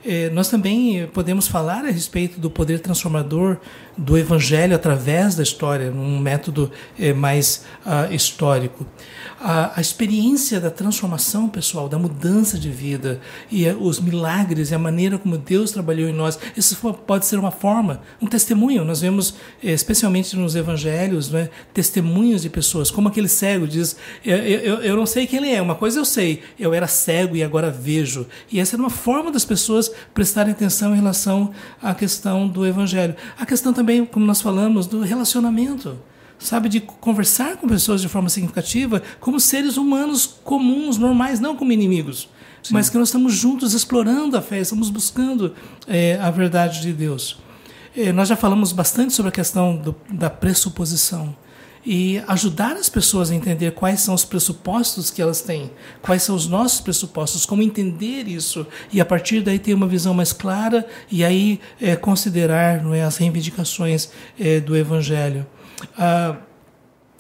É, 0.05 0.29
nós 0.31 0.49
também 0.49 1.07
podemos 1.09 1.47
falar 1.47 1.85
a 1.85 1.91
respeito 1.91 2.41
do 2.41 2.51
poder 2.51 2.81
transformador 2.81 3.59
do 3.97 4.19
Evangelho 4.19 4.75
através 4.75 5.37
da 5.37 5.43
história, 5.43 5.91
num 5.91 6.19
método 6.19 6.71
é, 6.99 7.13
mais 7.13 7.65
uh, 7.87 8.13
histórico. 8.13 8.85
A, 9.45 9.73
a, 9.77 9.81
experiência 9.81 10.61
da 10.61 10.71
transformação 10.71 11.49
pessoal, 11.49 11.89
da 11.89 11.99
mudança 11.99 12.57
de 12.57 12.71
vida 12.71 13.21
e 13.51 13.69
uh, 13.69 13.77
os 13.83 13.99
milagres 13.99 14.71
e 14.71 14.75
a 14.75 14.79
maneira 14.79 15.19
como 15.19 15.37
Deus 15.37 15.73
trabalhou 15.73 16.09
em 16.09 16.13
nós, 16.13 16.39
isso 16.57 16.77
pode 17.07 17.27
ser 17.27 17.41
uma 17.41 17.51
forma, 17.51 18.01
um 18.21 18.27
testemunho. 18.27 18.85
Nós 18.85 19.01
vemos, 19.01 19.35
eh, 19.63 19.73
especialmente 19.73 20.37
nos 20.37 20.55
Evangelhos, 20.55 21.29
né, 21.29 21.51
testemunhos 21.75 22.43
de 22.43 22.51
pessoas, 22.51 22.89
como 22.89 23.09
aquele 23.09 23.27
cego 23.27 23.67
diz: 23.67 23.97
eu, 24.25 24.37
eu, 24.37 24.75
eu 24.83 24.97
não 24.97 25.07
sei 25.07 25.27
quem 25.27 25.41
ele 25.41 25.51
é, 25.51 25.61
uma 25.61 25.75
coisa 25.75 25.99
eu 25.99 26.05
sei, 26.05 26.43
eu 26.57 26.73
era 26.73 26.87
cego 26.87 27.35
e 27.35 27.43
agora 27.43 27.69
vejo. 27.69 28.27
E 28.51 28.61
essa 28.61 28.77
é 28.77 28.79
uma 28.79 28.91
forma 28.91 29.33
das 29.33 29.45
pessoas 29.45 29.91
prestarem 30.15 30.53
atenção 30.53 30.93
em 30.93 30.97
relação 30.97 31.51
à 31.83 31.93
questão 31.95 32.47
do 32.47 32.65
Evangelho. 32.65 33.17
A 33.37 33.45
questão 33.45 33.73
também, 33.73 34.05
como 34.05 34.25
nós 34.25 34.41
falamos, 34.41 34.87
do 34.87 35.01
relacionamento 35.01 35.99
sabe, 36.43 36.69
de 36.69 36.81
conversar 36.81 37.57
com 37.57 37.69
pessoas 37.69 38.01
de 38.01 38.09
forma 38.09 38.29
significativa 38.29 39.03
como 39.21 39.39
seres 39.41 39.77
humanos 39.77 40.39
comuns, 40.45 40.99
normais, 40.99 41.41
não 41.41 41.57
como 41.57 41.73
inimigos, 41.73 42.29
Sim. 42.63 42.75
mas 42.75 42.91
que 42.91 42.99
nós 42.99 43.09
estamos 43.09 43.35
juntos 43.35 43.75
explorando 43.75 44.37
a 44.37 44.43
fé, 44.43 44.61
estamos 44.61 44.91
buscando 44.91 45.55
é, 45.87 46.19
a 46.21 46.31
verdade 46.31 46.81
de 46.81 46.93
Deus. 46.93 47.39
É, 47.97 48.13
nós 48.13 48.29
já 48.29 48.37
falamos 48.37 48.73
bastante 48.73 49.13
sobre 49.13 49.29
a 49.29 49.33
questão 49.33 49.77
do, 49.77 49.95
da 50.11 50.31
pressuposição 50.31 51.37
e 51.85 52.23
ajudar 52.29 52.77
as 52.77 52.89
pessoas 52.89 53.31
a 53.31 53.35
entender 53.35 53.73
quais 53.73 54.01
são 54.01 54.15
os 54.15 54.25
pressupostos 54.25 55.11
que 55.11 55.21
elas 55.21 55.41
têm, 55.43 55.71
quais 56.01 56.23
são 56.23 56.35
os 56.37 56.47
nossos 56.47 56.81
pressupostos, 56.81 57.45
como 57.45 57.63
entender 57.63 58.29
isso 58.29 58.67
e 58.93 59.01
a 59.01 59.05
partir 59.05 59.43
daí 59.43 59.59
ter 59.59 59.75
uma 59.75 59.87
visão 59.87 60.15
mais 60.15 60.33
clara 60.33 60.87
e 61.11 61.25
aí 61.25 61.61
é, 61.81 61.97
considerar 61.97 62.83
não 62.83 62.95
é, 62.95 63.03
as 63.03 63.17
reivindicações 63.17 64.11
é, 64.39 64.61
do 64.61 64.77
Evangelho. 64.77 65.47
Ah, 65.97 66.37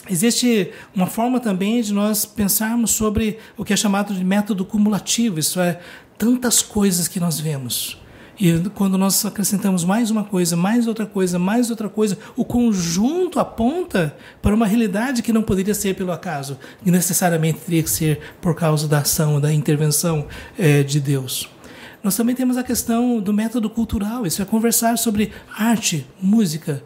existe 0.09 0.70
uma 0.94 1.07
forma 1.07 1.40
também 1.40 1.80
de 1.80 1.92
nós 1.92 2.24
pensarmos 2.24 2.90
sobre 2.90 3.38
o 3.57 3.64
que 3.64 3.72
é 3.72 3.76
chamado 3.76 4.14
de 4.14 4.24
método 4.24 4.64
cumulativo, 4.64 5.38
isso 5.38 5.61
é, 5.61 5.80
tantas 6.18 6.62
coisas 6.62 7.09
que 7.09 7.20
nós 7.20 7.38
vemos 7.38 8.03
e 8.42 8.59
quando 8.70 8.98
nós 8.98 9.24
acrescentamos 9.24 9.84
mais 9.84 10.11
uma 10.11 10.24
coisa, 10.24 10.57
mais 10.57 10.88
outra 10.88 11.07
coisa, 11.07 11.38
mais 11.38 11.70
outra 11.70 11.88
coisa, 11.88 12.18
o 12.34 12.44
conjunto 12.44 13.38
aponta 13.38 14.16
para 14.42 14.53
uma 14.53 14.66
realidade 14.66 15.22
que 15.22 15.32
não 15.32 15.42
poderia 15.42 15.74
ser 15.74 15.94
pelo 15.94 16.11
acaso, 16.11 16.59
que 16.82 16.90
necessariamente 16.90 17.61
teria 17.61 17.82
que 17.84 17.90
ser 17.90 18.18
por 18.40 18.57
causa 18.57 18.88
da 18.88 18.98
ação, 18.98 19.40
da 19.40 19.53
intervenção 19.53 20.26
é, 20.59 20.82
de 20.82 20.98
Deus. 20.98 21.48
Nós 22.03 22.16
também 22.16 22.34
temos 22.34 22.57
a 22.57 22.64
questão 22.64 23.20
do 23.20 23.32
método 23.32 23.70
cultural, 23.70 24.26
isso 24.26 24.42
é 24.42 24.44
conversar 24.44 24.98
sobre 24.98 25.30
arte, 25.57 26.05
música, 26.20 26.82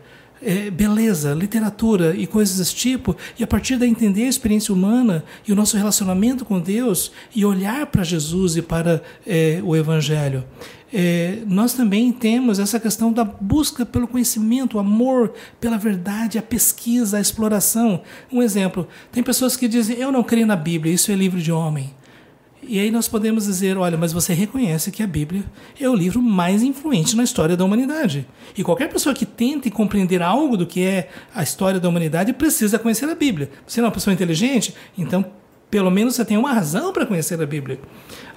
é, 0.46 0.70
beleza, 0.70 1.34
literatura 1.34 2.14
e 2.14 2.24
coisas 2.24 2.58
desse 2.58 2.74
tipo, 2.74 3.16
e 3.36 3.42
a 3.42 3.46
partir 3.48 3.76
daí 3.76 3.90
entender 3.90 4.22
a 4.22 4.28
experiência 4.28 4.72
humana 4.72 5.24
e 5.46 5.52
o 5.52 5.56
nosso 5.56 5.76
relacionamento 5.76 6.44
com 6.44 6.60
Deus 6.60 7.10
e 7.34 7.44
olhar 7.44 7.84
para 7.86 8.04
Jesus 8.04 8.56
e 8.56 8.62
para 8.62 9.02
é, 9.26 9.60
o 9.64 9.74
Evangelho. 9.74 10.44
É, 10.94 11.40
nós 11.48 11.72
também 11.72 12.12
temos 12.12 12.60
essa 12.60 12.78
questão 12.78 13.12
da 13.12 13.24
busca 13.24 13.84
pelo 13.84 14.06
conhecimento, 14.06 14.76
o 14.76 14.80
amor 14.80 15.34
pela 15.60 15.76
verdade, 15.76 16.38
a 16.38 16.42
pesquisa, 16.42 17.18
a 17.18 17.20
exploração. 17.20 18.02
Um 18.32 18.40
exemplo: 18.40 18.86
tem 19.10 19.24
pessoas 19.24 19.56
que 19.56 19.66
dizem, 19.66 19.96
eu 19.96 20.12
não 20.12 20.22
creio 20.22 20.46
na 20.46 20.54
Bíblia, 20.54 20.94
isso 20.94 21.10
é 21.10 21.16
livro 21.16 21.42
de 21.42 21.50
homem. 21.50 21.92
E 22.68 22.80
aí 22.80 22.90
nós 22.90 23.06
podemos 23.06 23.44
dizer, 23.44 23.76
olha, 23.78 23.96
mas 23.96 24.12
você 24.12 24.34
reconhece 24.34 24.90
que 24.90 25.02
a 25.02 25.06
Bíblia 25.06 25.44
é 25.80 25.88
o 25.88 25.94
livro 25.94 26.20
mais 26.20 26.62
influente 26.62 27.16
na 27.16 27.22
história 27.22 27.56
da 27.56 27.64
humanidade. 27.64 28.26
E 28.56 28.64
qualquer 28.64 28.88
pessoa 28.88 29.14
que 29.14 29.24
tente 29.24 29.70
compreender 29.70 30.20
algo 30.22 30.56
do 30.56 30.66
que 30.66 30.82
é 30.82 31.08
a 31.34 31.42
história 31.42 31.78
da 31.78 31.88
humanidade 31.88 32.32
precisa 32.32 32.78
conhecer 32.78 33.08
a 33.08 33.14
Bíblia. 33.14 33.50
Você 33.66 33.80
não 33.80 33.86
é 33.86 33.88
uma 33.88 33.94
pessoa 33.94 34.12
inteligente? 34.12 34.74
Então, 34.98 35.24
pelo 35.70 35.90
menos 35.90 36.16
você 36.16 36.24
tem 36.24 36.36
uma 36.36 36.52
razão 36.52 36.92
para 36.92 37.06
conhecer 37.06 37.40
a 37.40 37.46
Bíblia. 37.46 37.78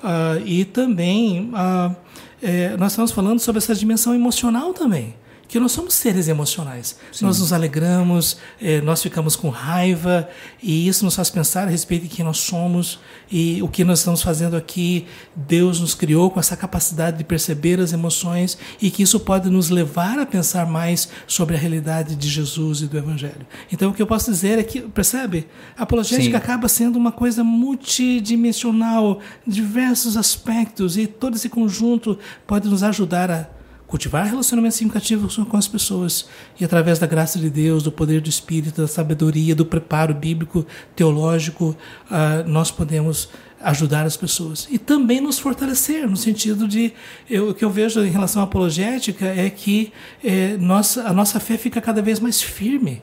Uh, 0.04 0.46
e 0.46 0.66
também, 0.66 1.52
uh, 1.52 1.96
é, 2.42 2.78
nós 2.78 2.92
estamos 2.92 3.12
falando 3.12 3.40
sobre 3.40 3.58
essa 3.58 3.74
dimensão 3.74 4.14
emocional 4.14 4.74
também 4.74 5.16
Porque 5.50 5.60
nós 5.60 5.72
somos 5.72 5.96
seres 5.96 6.28
emocionais. 6.28 6.96
Sim. 7.12 7.26
Nós 7.26 7.40
nos 7.40 7.52
alegramos, 7.52 8.38
eh, 8.62 8.82
nós 8.82 9.02
ficamos 9.02 9.36
com 9.36 9.50
raiva, 9.50 10.30
e 10.62 10.88
isso 10.88 11.04
nos 11.04 11.16
faz 11.16 11.32
pensar 11.32 11.68
a 11.68 11.72
respeito 11.72 12.04
de 12.04 12.10
quem 12.10 12.24
nós 12.24 12.38
somos 12.38 13.00
e 13.32 13.60
o 13.64 13.68
que 13.68 13.84
nós 13.84 13.98
estamos 13.98 14.22
fazendo 14.22 14.56
aqui. 14.56 15.08
Deus 15.36 15.80
nos 15.80 15.96
criou 15.96 16.30
com 16.30 16.40
essa 16.40 16.56
capacidade 16.56 17.18
de 17.18 17.24
perceber 17.24 17.80
as 17.80 17.92
emoções 17.92 18.60
e 18.80 18.92
que 18.92 19.02
isso 19.02 19.20
pode 19.20 19.50
nos 19.50 19.72
levar 19.72 20.20
a 20.20 20.26
pensar 20.28 20.68
mais 20.68 21.10
sobre 21.26 21.56
a 21.56 21.60
realidade 21.60 22.16
de 22.16 22.30
Jesus 22.30 22.82
e 22.82 22.86
do 22.86 22.96
Evangelho. 22.96 23.48
Então, 23.74 23.90
o 23.90 23.94
que 23.96 24.04
eu 24.04 24.08
posso 24.08 24.30
dizer 24.30 24.60
é 24.60 24.64
que, 24.64 24.82
percebe? 24.82 25.48
A 25.76 25.82
apologética 25.82 26.30
Sim. 26.30 26.36
acaba 26.36 26.68
sendo 26.68 26.96
uma 26.96 27.12
coisa 27.12 27.44
multidimensional, 27.44 29.20
diversos 29.48 30.16
aspectos, 30.16 30.96
e 30.96 31.08
todo 31.08 31.38
esse 31.38 31.50
conjunto 31.50 32.20
pode 32.46 32.70
nos 32.70 32.84
ajudar 32.84 33.32
a 33.32 33.59
cultivar 33.90 34.28
relacionamentos 34.28 34.78
significativos 34.78 35.36
com 35.36 35.58
as 35.58 35.68
pessoas 35.68 36.28
e 36.60 36.64
através 36.64 37.00
da 37.00 37.08
graça 37.08 37.40
de 37.40 37.50
Deus, 37.50 37.82
do 37.82 37.92
poder 37.92 38.22
do 38.22 38.30
Espírito, 38.30 38.82
da 38.82 38.88
sabedoria, 38.88 39.56
do 39.56 39.66
preparo 39.66 40.14
bíblico, 40.14 40.64
teológico, 40.96 41.76
uh, 42.06 42.48
nós 42.48 42.70
podemos 42.70 43.30
ajudar 43.60 44.06
as 44.06 44.16
pessoas 44.16 44.68
e 44.70 44.78
também 44.78 45.20
nos 45.20 45.40
fortalecer 45.40 46.08
no 46.08 46.16
sentido 46.16 46.68
de 46.68 46.94
eu, 47.30 47.50
o 47.50 47.54
que 47.54 47.66
eu 47.66 47.70
vejo 47.70 48.00
em 48.06 48.10
relação 48.10 48.44
à 48.44 48.46
apologética 48.46 49.26
é 49.26 49.50
que 49.50 49.92
é, 50.24 50.56
nossa, 50.56 51.04
a 51.04 51.12
nossa 51.12 51.40
fé 51.40 51.58
fica 51.58 51.82
cada 51.82 52.02
vez 52.02 52.20
mais 52.20 52.42
firme 52.42 53.02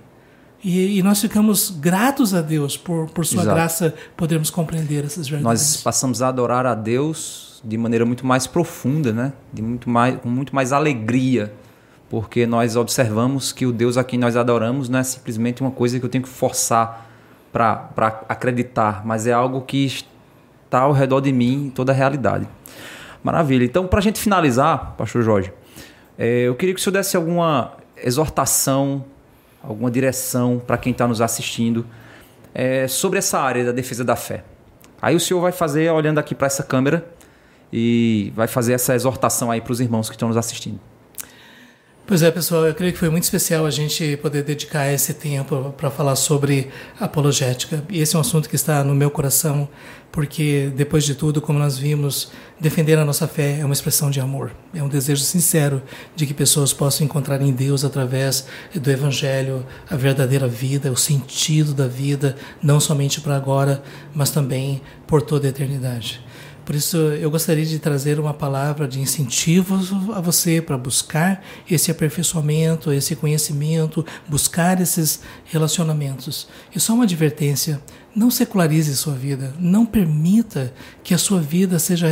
e, 0.64 0.99
e, 0.99 1.03
nós 1.03 1.20
ficamos 1.20 1.68
gratos 1.68 2.32
a 2.32 2.41
Deus 2.41 2.76
por, 2.76 3.11
por 3.11 3.26
sua 3.26 3.43
Exato. 3.43 3.55
graça 3.55 3.95
podermos 4.16 4.51
compreender 4.51 5.05
essas 5.05 5.28
verdades. 5.28 5.45
Nós 5.45 5.82
passamos 5.82 6.22
a 6.22 6.28
adorar 6.28 6.64
a 6.64 6.74
Deus 6.74 7.45
de 7.64 7.76
maneira 7.78 8.04
muito 8.04 8.26
mais 8.26 8.46
profunda, 8.46 9.12
né? 9.12 9.32
de 9.52 9.62
muito 9.62 9.88
mais, 9.88 10.16
com 10.20 10.28
muito 10.28 10.54
mais 10.54 10.72
alegria, 10.72 11.52
porque 12.09 12.46
nós 12.46 12.76
observamos 12.76 13.52
que 13.52 13.66
o 13.66 13.72
Deus 13.72 13.96
a 13.96 14.04
quem 14.04 14.18
nós 14.18 14.36
adoramos 14.36 14.88
não 14.88 14.98
é 14.98 15.02
simplesmente 15.02 15.61
uma 15.61 15.70
coisa 15.70 15.98
que 15.98 16.04
eu 16.04 16.09
tenho 16.09 16.24
que 16.24 16.30
forçar 16.30 17.09
para 17.52 18.20
acreditar, 18.28 19.04
mas 19.04 19.26
é 19.26 19.32
algo 19.32 19.62
que 19.62 20.04
está 20.64 20.80
ao 20.80 20.92
redor 20.92 21.20
de 21.20 21.32
mim, 21.32 21.66
em 21.66 21.70
toda 21.70 21.92
a 21.92 21.94
realidade. 21.94 22.46
Maravilha. 23.24 23.64
Então, 23.64 23.86
para 23.86 23.98
a 23.98 24.02
gente 24.02 24.20
finalizar, 24.20 24.94
Pastor 24.96 25.22
Jorge, 25.22 25.52
é, 26.18 26.42
eu 26.42 26.54
queria 26.54 26.74
que 26.74 26.80
o 26.80 26.82
senhor 26.82 26.92
desse 26.92 27.16
alguma 27.16 27.72
exortação, 27.96 29.04
alguma 29.62 29.90
direção 29.90 30.62
para 30.64 30.76
quem 30.76 30.92
está 30.92 31.09
nos 31.09 31.20
assistindo 31.20 31.86
é, 32.54 32.86
sobre 32.86 33.18
essa 33.18 33.38
área 33.40 33.64
da 33.64 33.72
defesa 33.72 34.04
da 34.04 34.16
fé. 34.16 34.44
Aí 35.00 35.14
o 35.14 35.20
senhor 35.20 35.40
vai 35.40 35.52
fazer, 35.52 35.90
olhando 35.90 36.18
aqui 36.18 36.34
para 36.34 36.46
essa 36.46 36.62
câmera, 36.62 37.07
e 37.73 38.33
vai 38.35 38.47
fazer 38.47 38.73
essa 38.73 38.95
exortação 38.95 39.51
aí 39.51 39.61
para 39.61 39.73
os 39.73 39.81
irmãos 39.81 40.09
que 40.09 40.14
estão 40.14 40.29
nos 40.29 40.37
assistindo. 40.37 40.81
Pois 42.09 42.23
é, 42.23 42.31
pessoal, 42.31 42.64
eu 42.64 42.73
creio 42.73 42.93
que 42.93 43.01
foi 43.01 43.11
muito 43.11 43.25
especial 43.25 43.67
a 43.67 43.71
gente 43.71 44.17
poder 44.19 44.45
dedicar 44.45 44.87
esse 44.93 45.12
tempo 45.12 45.75
para 45.77 45.91
falar 45.91 46.14
sobre 46.14 46.69
apologética. 47.01 47.83
E 47.91 48.01
esse 48.01 48.14
é 48.14 48.19
um 48.19 48.21
assunto 48.21 48.49
que 48.49 48.55
está 48.55 48.85
no 48.85 48.95
meu 48.95 49.11
coração, 49.11 49.69
porque, 50.12 50.71
depois 50.77 51.03
de 51.03 51.17
tudo, 51.17 51.43
como 51.43 51.59
nós 51.59 51.77
vimos, 51.77 52.31
defender 52.61 52.97
a 52.97 53.05
nossa 53.05 53.27
fé 53.27 53.59
é 53.59 53.64
uma 53.64 53.75
expressão 53.75 54.09
de 54.09 54.21
amor. 54.21 54.53
É 54.73 54.81
um 54.81 54.89
desejo 54.89 55.25
sincero 55.25 55.83
de 56.14 56.27
que 56.27 56.33
pessoas 56.33 56.73
possam 56.73 57.05
encontrar 57.05 57.43
em 57.43 57.53
Deus, 57.53 57.85
através 57.85 58.47
do 58.73 58.89
Evangelho, 58.89 59.67
a 59.91 59.97
verdadeira 59.97 60.47
vida, 60.47 60.93
o 60.93 60.97
sentido 60.97 61.75
da 61.75 61.89
vida, 61.89 62.37
não 62.62 62.79
somente 62.79 63.21
para 63.21 63.35
agora, 63.35 63.83
mas 64.14 64.31
também 64.31 64.81
por 65.09 65.23
toda 65.23 65.49
a 65.49 65.51
eternidade. 65.51 66.25
Por 66.67 66.75
isso, 66.75 66.97
eu 66.97 67.31
gostaria 67.31 67.64
de 67.64 67.79
trazer 67.79 68.19
uma 68.19 68.35
palavra 68.35 68.89
de 68.89 69.01
incentivo 69.01 69.77
a 70.12 70.21
você 70.21 70.61
para 70.61 70.77
buscar 70.77 71.41
esse 71.71 71.93
aperfeiçoamento, 71.93 72.93
esse 72.93 73.14
conhecimento, 73.14 74.05
buscar 74.29 74.81
esses 74.81 75.21
relacionamentos. 75.45 76.49
E 76.75 76.81
só 76.81 76.93
uma 76.93 77.05
advertência: 77.05 77.81
não 78.17 78.31
secularize 78.31 78.97
sua 78.97 79.12
vida. 79.12 79.53
Não 79.61 79.85
permita 79.85 80.73
que 81.05 81.12
a 81.12 81.19
sua 81.19 81.39
vida 81.39 81.79
seja, 81.79 82.09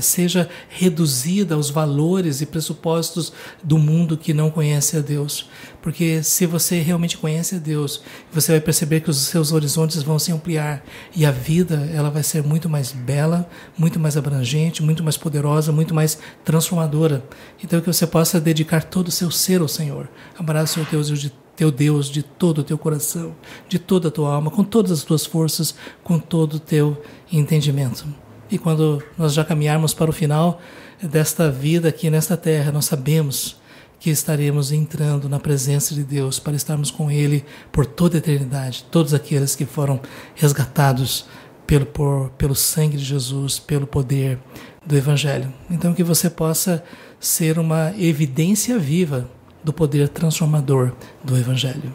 seja 0.00 0.48
reduzida 0.68 1.56
aos 1.56 1.68
valores 1.68 2.40
e 2.40 2.46
pressupostos 2.46 3.32
do 3.62 3.76
mundo 3.76 4.16
que 4.16 4.32
não 4.32 4.52
conhece 4.52 4.96
a 4.96 5.00
Deus. 5.00 5.50
Porque 5.82 6.22
se 6.22 6.46
você 6.46 6.78
realmente 6.78 7.18
conhece 7.18 7.56
a 7.56 7.58
Deus, 7.58 8.00
você 8.32 8.52
vai 8.52 8.60
perceber 8.60 9.00
que 9.00 9.10
os 9.10 9.16
seus 9.16 9.50
horizontes 9.50 10.00
vão 10.00 10.16
se 10.16 10.30
ampliar 10.30 10.84
e 11.14 11.26
a 11.26 11.32
vida 11.32 11.90
ela 11.92 12.08
vai 12.08 12.22
ser 12.22 12.44
muito 12.44 12.68
mais 12.68 12.92
bela, 12.92 13.50
muito 13.76 13.98
mais 13.98 14.16
abrangente, 14.16 14.80
muito 14.80 15.02
mais 15.02 15.16
poderosa, 15.16 15.72
muito 15.72 15.92
mais 15.92 16.18
transformadora. 16.44 17.24
Então 17.62 17.80
que 17.80 17.92
você 17.92 18.06
possa 18.06 18.40
dedicar 18.40 18.84
todo 18.84 19.08
o 19.08 19.12
seu 19.12 19.28
ser 19.28 19.60
ao 19.60 19.68
Senhor. 19.68 20.08
Abraço 20.38 20.74
seu 20.74 20.84
Deus 20.84 21.08
de 21.18 21.32
teu 21.58 21.72
Deus 21.72 22.06
de 22.06 22.22
todo 22.22 22.58
o 22.58 22.64
teu 22.64 22.78
coração, 22.78 23.34
de 23.68 23.80
toda 23.80 24.06
a 24.06 24.10
tua 24.12 24.32
alma, 24.32 24.48
com 24.48 24.62
todas 24.62 24.92
as 24.92 25.02
tuas 25.02 25.26
forças, 25.26 25.74
com 26.04 26.16
todo 26.16 26.54
o 26.54 26.60
teu 26.60 27.02
entendimento. 27.32 28.06
E 28.48 28.56
quando 28.56 29.02
nós 29.18 29.34
já 29.34 29.44
caminharmos 29.44 29.92
para 29.92 30.08
o 30.08 30.12
final 30.12 30.60
desta 31.02 31.50
vida 31.50 31.88
aqui 31.88 32.08
nesta 32.10 32.36
terra, 32.36 32.70
nós 32.70 32.84
sabemos 32.84 33.56
que 33.98 34.08
estaremos 34.08 34.70
entrando 34.70 35.28
na 35.28 35.40
presença 35.40 35.96
de 35.96 36.04
Deus 36.04 36.38
para 36.38 36.54
estarmos 36.54 36.92
com 36.92 37.10
Ele 37.10 37.44
por 37.72 37.84
toda 37.84 38.16
a 38.16 38.18
eternidade. 38.18 38.84
Todos 38.88 39.12
aqueles 39.12 39.56
que 39.56 39.66
foram 39.66 40.00
resgatados 40.36 41.26
pelo, 41.66 41.86
por, 41.86 42.30
pelo 42.38 42.54
sangue 42.54 42.96
de 42.96 43.04
Jesus, 43.04 43.58
pelo 43.58 43.84
poder 43.84 44.38
do 44.86 44.96
Evangelho. 44.96 45.52
Então, 45.68 45.92
que 45.92 46.04
você 46.04 46.30
possa 46.30 46.84
ser 47.18 47.58
uma 47.58 47.92
evidência 47.98 48.78
viva 48.78 49.28
do 49.68 49.72
poder 49.72 50.08
transformador 50.08 50.92
do 51.22 51.36
Evangelho. 51.36 51.94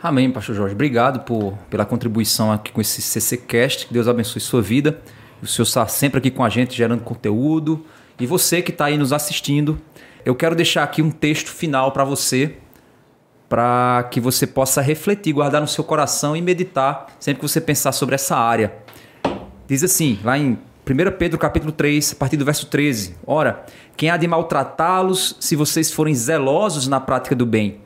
Amém, 0.00 0.30
Pastor 0.30 0.54
Jorge. 0.54 0.72
Obrigado 0.72 1.20
por, 1.20 1.54
pela 1.68 1.84
contribuição 1.84 2.52
aqui 2.52 2.70
com 2.70 2.80
esse 2.80 3.02
CCCast. 3.02 3.88
Que 3.88 3.92
Deus 3.92 4.06
abençoe 4.06 4.40
sua 4.40 4.62
vida. 4.62 5.00
O 5.42 5.46
Senhor 5.48 5.64
está 5.64 5.84
sempre 5.88 6.18
aqui 6.18 6.30
com 6.30 6.44
a 6.44 6.48
gente, 6.48 6.76
gerando 6.76 7.02
conteúdo. 7.02 7.84
E 8.20 8.24
você 8.24 8.62
que 8.62 8.70
está 8.70 8.84
aí 8.84 8.96
nos 8.96 9.12
assistindo, 9.12 9.80
eu 10.24 10.32
quero 10.36 10.54
deixar 10.54 10.84
aqui 10.84 11.02
um 11.02 11.10
texto 11.10 11.48
final 11.48 11.90
para 11.90 12.04
você, 12.04 12.56
para 13.48 14.04
que 14.08 14.20
você 14.20 14.46
possa 14.46 14.80
refletir, 14.80 15.32
guardar 15.32 15.60
no 15.60 15.66
seu 15.66 15.82
coração 15.82 16.36
e 16.36 16.40
meditar 16.40 17.16
sempre 17.18 17.40
que 17.40 17.48
você 17.48 17.60
pensar 17.60 17.90
sobre 17.90 18.14
essa 18.14 18.36
área. 18.36 18.72
Diz 19.66 19.82
assim, 19.82 20.20
lá 20.22 20.38
em 20.38 20.56
1 20.88 21.18
Pedro 21.18 21.36
capítulo 21.36 21.72
3, 21.72 22.12
a 22.12 22.14
partir 22.14 22.36
do 22.36 22.44
verso 22.44 22.66
13. 22.66 23.16
Ora, 23.26 23.66
quem 23.96 24.10
há 24.10 24.16
de 24.16 24.26
maltratá-los 24.26 25.36
se 25.40 25.56
vocês 25.56 25.90
forem 25.90 26.14
zelosos 26.14 26.86
na 26.86 27.00
prática 27.00 27.34
do 27.34 27.46
bem? 27.46 27.80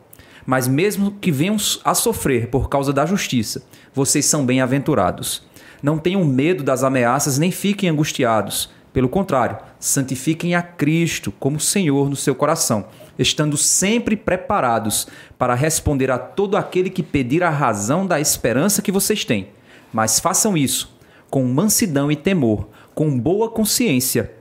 Mas 0.44 0.66
mesmo 0.66 1.12
que 1.12 1.30
venham 1.30 1.56
a 1.84 1.94
sofrer 1.94 2.48
por 2.48 2.68
causa 2.68 2.92
da 2.92 3.06
justiça, 3.06 3.62
vocês 3.94 4.26
são 4.26 4.44
bem-aventurados. 4.44 5.42
Não 5.82 5.98
tenham 5.98 6.24
medo 6.24 6.64
das 6.64 6.82
ameaças 6.82 7.38
nem 7.38 7.50
fiquem 7.50 7.88
angustiados. 7.88 8.70
Pelo 8.92 9.08
contrário, 9.08 9.58
santifiquem 9.78 10.56
a 10.56 10.62
Cristo 10.62 11.30
como 11.38 11.60
Senhor 11.60 12.10
no 12.10 12.16
seu 12.16 12.34
coração, 12.34 12.86
estando 13.16 13.56
sempre 13.56 14.16
preparados 14.16 15.06
para 15.38 15.54
responder 15.54 16.10
a 16.10 16.18
todo 16.18 16.56
aquele 16.56 16.90
que 16.90 17.02
pedir 17.02 17.44
a 17.44 17.50
razão 17.50 18.04
da 18.04 18.18
esperança 18.18 18.82
que 18.82 18.90
vocês 18.90 19.24
têm. 19.24 19.48
Mas 19.92 20.18
façam 20.18 20.56
isso 20.56 20.98
com 21.30 21.44
mansidão 21.44 22.10
e 22.10 22.16
temor 22.16 22.68
com 22.92 23.16
boa 23.16 23.48
consciência, 23.48 24.34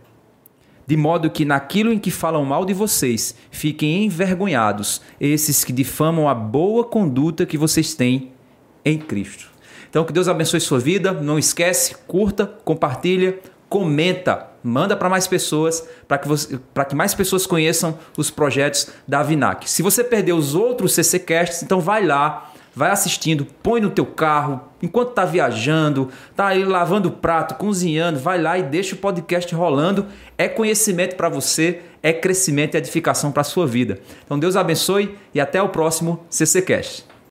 de 0.89 0.97
modo 0.97 1.29
que 1.29 1.45
naquilo 1.45 1.93
em 1.93 1.99
que 1.99 2.09
falam 2.09 2.43
mal 2.43 2.65
de 2.65 2.73
vocês 2.73 3.35
fiquem 3.51 4.05
envergonhados 4.05 5.03
esses 5.21 5.63
que 5.63 5.71
difamam 5.71 6.27
a 6.27 6.33
boa 6.33 6.83
conduta 6.83 7.45
que 7.45 7.59
vocês 7.59 7.93
têm 7.93 8.31
em 8.83 8.97
Cristo. 8.97 9.51
Então 9.87 10.03
que 10.03 10.11
Deus 10.11 10.27
abençoe 10.27 10.59
sua 10.59 10.79
vida, 10.79 11.11
não 11.11 11.37
esquece, 11.37 11.95
curta, 12.07 12.47
compartilha, 12.65 13.37
comenta, 13.69 14.47
manda 14.63 14.97
para 14.97 15.09
mais 15.09 15.27
pessoas, 15.27 15.87
para 16.07 16.17
que, 16.17 16.27
que 16.89 16.95
mais 16.95 17.13
pessoas 17.13 17.45
conheçam 17.45 17.99
os 18.17 18.31
projetos 18.31 18.87
da 19.07 19.21
Vinac. 19.21 19.69
Se 19.69 19.83
você 19.83 20.03
perdeu 20.03 20.37
os 20.37 20.55
outros 20.55 20.95
CCcasts, 20.95 21.61
então 21.61 21.79
vai 21.79 22.03
lá, 22.03 22.51
vai 22.79 22.91
assistindo, 22.91 23.45
põe 23.61 23.81
no 23.81 23.89
teu 23.89 24.05
carro, 24.05 24.61
enquanto 24.81 25.11
tá 25.11 25.25
viajando, 25.25 26.07
tá 26.33 26.47
aí 26.47 26.63
lavando 26.63 27.11
prato, 27.11 27.55
cozinhando, 27.55 28.17
vai 28.17 28.41
lá 28.41 28.57
e 28.57 28.63
deixa 28.63 28.95
o 28.95 28.97
podcast 28.97 29.53
rolando. 29.53 30.05
É 30.37 30.47
conhecimento 30.47 31.17
para 31.17 31.27
você, 31.27 31.81
é 32.01 32.13
crescimento 32.13 32.75
e 32.75 32.77
edificação 32.77 33.33
para 33.33 33.43
sua 33.43 33.67
vida. 33.67 33.99
Então 34.23 34.39
Deus 34.39 34.55
abençoe 34.55 35.13
e 35.35 35.41
até 35.41 35.61
o 35.61 35.67
próximo 35.67 36.25
CCcast. 36.29 37.08